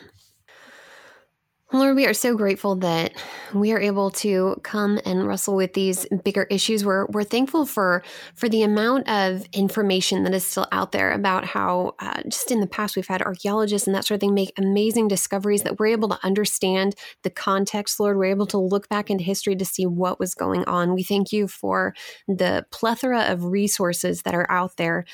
Lord, 1.75 1.95
we 1.95 2.05
are 2.05 2.13
so 2.13 2.35
grateful 2.35 2.75
that 2.77 3.13
we 3.51 3.71
are 3.71 3.79
able 3.79 4.11
to 4.11 4.59
come 4.61 4.99
and 5.07 5.27
wrestle 5.27 5.55
with 5.55 5.73
these 5.73 6.05
bigger 6.23 6.43
issues. 6.43 6.85
We're 6.85 7.07
we're 7.07 7.23
thankful 7.23 7.65
for 7.65 8.03
for 8.35 8.47
the 8.47 8.61
amount 8.61 9.09
of 9.09 9.43
information 9.53 10.23
that 10.23 10.35
is 10.35 10.45
still 10.45 10.67
out 10.71 10.91
there 10.91 11.11
about 11.11 11.45
how 11.45 11.95
uh, 11.97 12.21
just 12.27 12.51
in 12.51 12.59
the 12.59 12.67
past 12.67 12.95
we've 12.95 13.07
had 13.07 13.23
archaeologists 13.23 13.87
and 13.87 13.95
that 13.95 14.05
sort 14.05 14.17
of 14.17 14.21
thing 14.21 14.35
make 14.35 14.53
amazing 14.55 15.07
discoveries 15.07 15.63
that 15.63 15.79
we're 15.79 15.87
able 15.87 16.09
to 16.09 16.19
understand 16.21 16.93
the 17.23 17.31
context. 17.31 17.99
Lord, 17.99 18.17
we're 18.17 18.25
able 18.25 18.47
to 18.47 18.59
look 18.59 18.87
back 18.87 19.09
into 19.09 19.23
history 19.23 19.55
to 19.55 19.65
see 19.65 19.87
what 19.87 20.19
was 20.19 20.35
going 20.35 20.65
on. 20.65 20.93
We 20.93 21.01
thank 21.01 21.31
you 21.31 21.47
for 21.47 21.95
the 22.27 22.67
plethora 22.69 23.31
of 23.31 23.45
resources 23.45 24.21
that 24.21 24.35
are 24.35 24.49
out 24.51 24.77
there, 24.77 25.05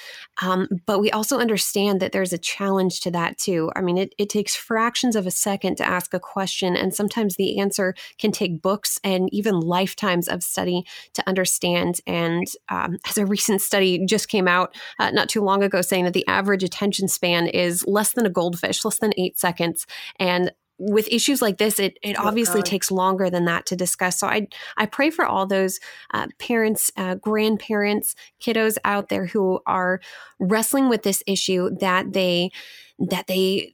um, 0.41 0.67
but 0.85 0.99
we 0.99 1.09
also 1.09 1.39
understand 1.39 2.01
that 2.01 2.11
there's 2.11 2.33
a 2.33 2.37
challenge 2.37 2.99
to 3.01 3.11
that 3.11 3.37
too. 3.37 3.71
I 3.77 3.81
mean, 3.81 3.97
it, 3.97 4.13
it 4.17 4.29
takes 4.29 4.57
fractions 4.57 5.15
of 5.15 5.25
a 5.25 5.31
second 5.31 5.77
to 5.77 5.87
ask 5.87 6.13
a 6.13 6.19
question 6.19 6.48
question. 6.49 6.75
And 6.75 6.93
sometimes 6.93 7.35
the 7.35 7.59
answer 7.59 7.93
can 8.17 8.31
take 8.31 8.61
books 8.61 8.99
and 9.03 9.29
even 9.31 9.59
lifetimes 9.59 10.27
of 10.27 10.41
study 10.41 10.83
to 11.13 11.27
understand. 11.27 12.01
And 12.07 12.47
um, 12.69 12.97
as 13.07 13.19
a 13.19 13.25
recent 13.25 13.61
study 13.61 14.03
just 14.05 14.29
came 14.29 14.47
out 14.47 14.75
uh, 14.97 15.11
not 15.11 15.29
too 15.29 15.41
long 15.41 15.63
ago 15.63 15.81
saying 15.81 16.05
that 16.05 16.13
the 16.13 16.27
average 16.27 16.63
attention 16.63 17.07
span 17.07 17.45
is 17.45 17.85
less 17.85 18.13
than 18.13 18.25
a 18.25 18.31
goldfish, 18.31 18.83
less 18.83 18.97
than 18.97 19.13
eight 19.17 19.37
seconds. 19.37 19.85
And 20.19 20.51
with 20.79 21.07
issues 21.09 21.39
like 21.41 21.57
this, 21.57 21.77
it, 21.77 21.99
it 22.01 22.15
oh, 22.17 22.27
obviously 22.27 22.63
takes 22.63 22.89
longer 22.89 23.29
than 23.29 23.45
that 23.45 23.65
to 23.67 23.75
discuss. 23.75 24.17
So 24.17 24.27
I 24.27 24.47
I 24.77 24.85
pray 24.85 25.09
for 25.09 25.25
all 25.25 25.45
those 25.45 25.77
uh, 26.13 26.27
parents, 26.39 26.89
uh, 26.95 27.15
grandparents, 27.15 28.15
kiddos 28.41 28.77
out 28.85 29.09
there 29.09 29.25
who 29.25 29.59
are 29.67 29.99
wrestling 30.39 30.87
with 30.87 31.03
this 31.03 31.21
issue 31.27 31.69
that 31.81 32.13
they 32.13 32.51
that 32.97 33.27
they 33.27 33.73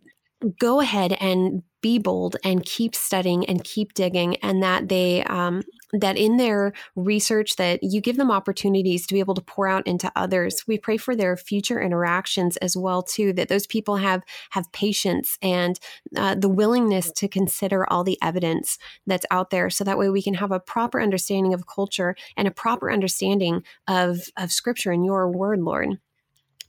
go 0.59 0.79
ahead 0.79 1.13
and 1.13 1.63
be 1.85 1.99
bold 1.99 2.35
and 2.43 2.65
keep 2.65 2.95
studying 2.95 3.45
and 3.45 3.63
keep 3.63 3.93
digging 3.93 4.37
and 4.37 4.63
that 4.63 4.89
they 4.89 5.23
um, 5.25 5.61
that 5.93 6.17
in 6.17 6.37
their 6.37 6.73
research 6.95 7.57
that 7.57 7.79
you 7.83 8.01
give 8.01 8.17
them 8.17 8.31
opportunities 8.31 9.05
to 9.05 9.13
be 9.13 9.19
able 9.19 9.35
to 9.35 9.41
pour 9.41 9.67
out 9.67 9.85
into 9.85 10.11
others. 10.15 10.63
We 10.67 10.79
pray 10.79 10.97
for 10.97 11.15
their 11.15 11.37
future 11.37 11.79
interactions 11.79 12.57
as 12.57 12.75
well 12.75 13.03
too 13.03 13.33
that 13.33 13.49
those 13.49 13.67
people 13.67 13.97
have 13.97 14.23
have 14.49 14.71
patience 14.71 15.37
and 15.43 15.79
uh, 16.17 16.33
the 16.33 16.49
willingness 16.49 17.11
to 17.11 17.27
consider 17.27 17.87
all 17.87 18.03
the 18.03 18.17
evidence 18.19 18.79
that's 19.05 19.27
out 19.29 19.51
there 19.51 19.69
so 19.69 19.83
that 19.83 19.99
way 19.99 20.09
we 20.09 20.23
can 20.23 20.33
have 20.33 20.51
a 20.51 20.59
proper 20.59 20.99
understanding 20.99 21.53
of 21.53 21.67
culture 21.67 22.15
and 22.35 22.47
a 22.47 22.51
proper 22.51 22.91
understanding 22.91 23.63
of 23.87 24.21
of 24.37 24.51
scripture 24.51 24.91
and 24.91 25.05
your 25.05 25.29
word 25.29 25.59
lord 25.59 25.99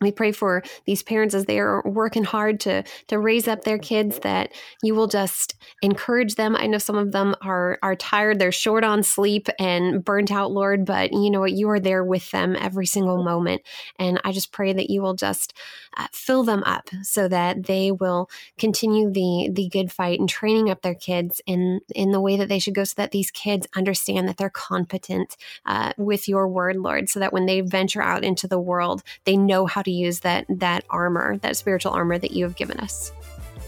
we 0.00 0.12
pray 0.12 0.32
for 0.32 0.62
these 0.84 1.02
parents 1.02 1.34
as 1.34 1.46
they 1.46 1.58
are 1.58 1.82
working 1.84 2.24
hard 2.24 2.60
to 2.60 2.84
to 3.08 3.18
raise 3.18 3.48
up 3.48 3.64
their 3.64 3.78
kids 3.78 4.18
that 4.20 4.52
you 4.82 4.94
will 4.94 5.06
just 5.06 5.54
encourage 5.82 6.34
them. 6.34 6.54
I 6.56 6.66
know 6.66 6.78
some 6.78 6.96
of 6.96 7.12
them 7.12 7.34
are 7.40 7.78
are 7.82 7.96
tired 7.96 8.38
they're 8.38 8.52
short 8.52 8.84
on 8.84 9.02
sleep 9.02 9.48
and 9.58 10.04
burnt 10.04 10.30
out 10.30 10.52
lord 10.52 10.84
but 10.84 11.12
you 11.12 11.30
know 11.30 11.40
what? 11.40 11.52
You 11.52 11.70
are 11.70 11.80
there 11.80 12.04
with 12.04 12.30
them 12.30 12.56
every 12.56 12.86
single 12.86 13.22
moment. 13.22 13.62
And 13.98 14.20
i 14.24 14.32
just 14.32 14.52
pray 14.52 14.72
that 14.72 14.90
you 14.90 15.02
will 15.02 15.14
just 15.14 15.54
uh, 15.96 16.06
fill 16.12 16.42
them 16.42 16.62
up 16.64 16.90
so 17.02 17.28
that 17.28 17.64
they 17.64 17.90
will 17.90 18.28
continue 18.58 19.10
the 19.10 19.50
the 19.52 19.68
good 19.68 19.90
fight 19.90 20.20
and 20.20 20.28
training 20.28 20.70
up 20.70 20.82
their 20.82 20.94
kids 20.94 21.40
in 21.46 21.80
in 21.94 22.10
the 22.10 22.20
way 22.20 22.36
that 22.36 22.48
they 22.48 22.58
should 22.58 22.74
go 22.74 22.84
so 22.84 22.94
that 22.96 23.12
these 23.12 23.30
kids 23.30 23.66
understand 23.74 24.28
that 24.28 24.36
they're 24.36 24.50
competent 24.50 25.36
uh, 25.64 25.92
with 25.96 26.28
your 26.28 26.46
word 26.48 26.76
lord 26.76 27.08
so 27.08 27.18
that 27.18 27.32
when 27.32 27.46
they 27.46 27.60
venture 27.60 28.02
out 28.02 28.24
into 28.24 28.46
the 28.46 28.60
world 28.60 29.02
they 29.24 29.36
know 29.36 29.66
how 29.66 29.82
to 29.86 29.90
use 29.90 30.20
that 30.20 30.44
that 30.48 30.84
armor, 30.90 31.38
that 31.38 31.56
spiritual 31.56 31.92
armor 31.92 32.18
that 32.18 32.32
you 32.32 32.44
have 32.44 32.56
given 32.56 32.78
us. 32.78 33.12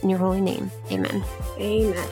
In 0.03 0.09
your 0.09 0.19
holy 0.19 0.41
name. 0.41 0.71
Amen. 0.91 1.23
Amen. 1.57 2.07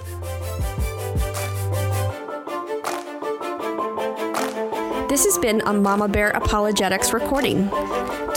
This 5.08 5.24
has 5.24 5.38
been 5.38 5.62
a 5.62 5.74
Mama 5.74 6.08
Bear 6.08 6.32
Apologetics 6.32 7.14
recording. 7.14 7.70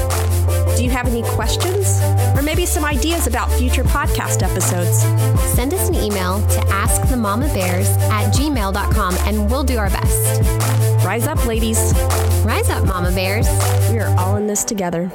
Do 0.77 0.83
you 0.83 0.91
have 0.91 1.07
any 1.07 1.23
questions? 1.23 1.99
Or 2.43 2.45
maybe 2.45 2.65
some 2.65 2.83
ideas 2.83 3.25
about 3.25 3.49
future 3.53 3.85
podcast 3.85 4.43
episodes? 4.43 4.99
Send 5.55 5.73
us 5.73 5.87
an 5.87 5.95
email 5.95 6.41
to 6.41 6.59
askthemamabears 6.59 7.87
at 8.09 8.33
gmail.com 8.33 9.15
and 9.19 9.49
we'll 9.49 9.63
do 9.63 9.77
our 9.77 9.89
best. 9.89 10.41
Rise 11.05 11.25
up, 11.25 11.45
ladies. 11.45 11.93
Rise 12.43 12.69
up, 12.69 12.85
Mama 12.85 13.11
Bears. 13.11 13.47
We 13.91 13.99
are 13.99 14.13
all 14.19 14.35
in 14.35 14.47
this 14.47 14.65
together. 14.65 15.09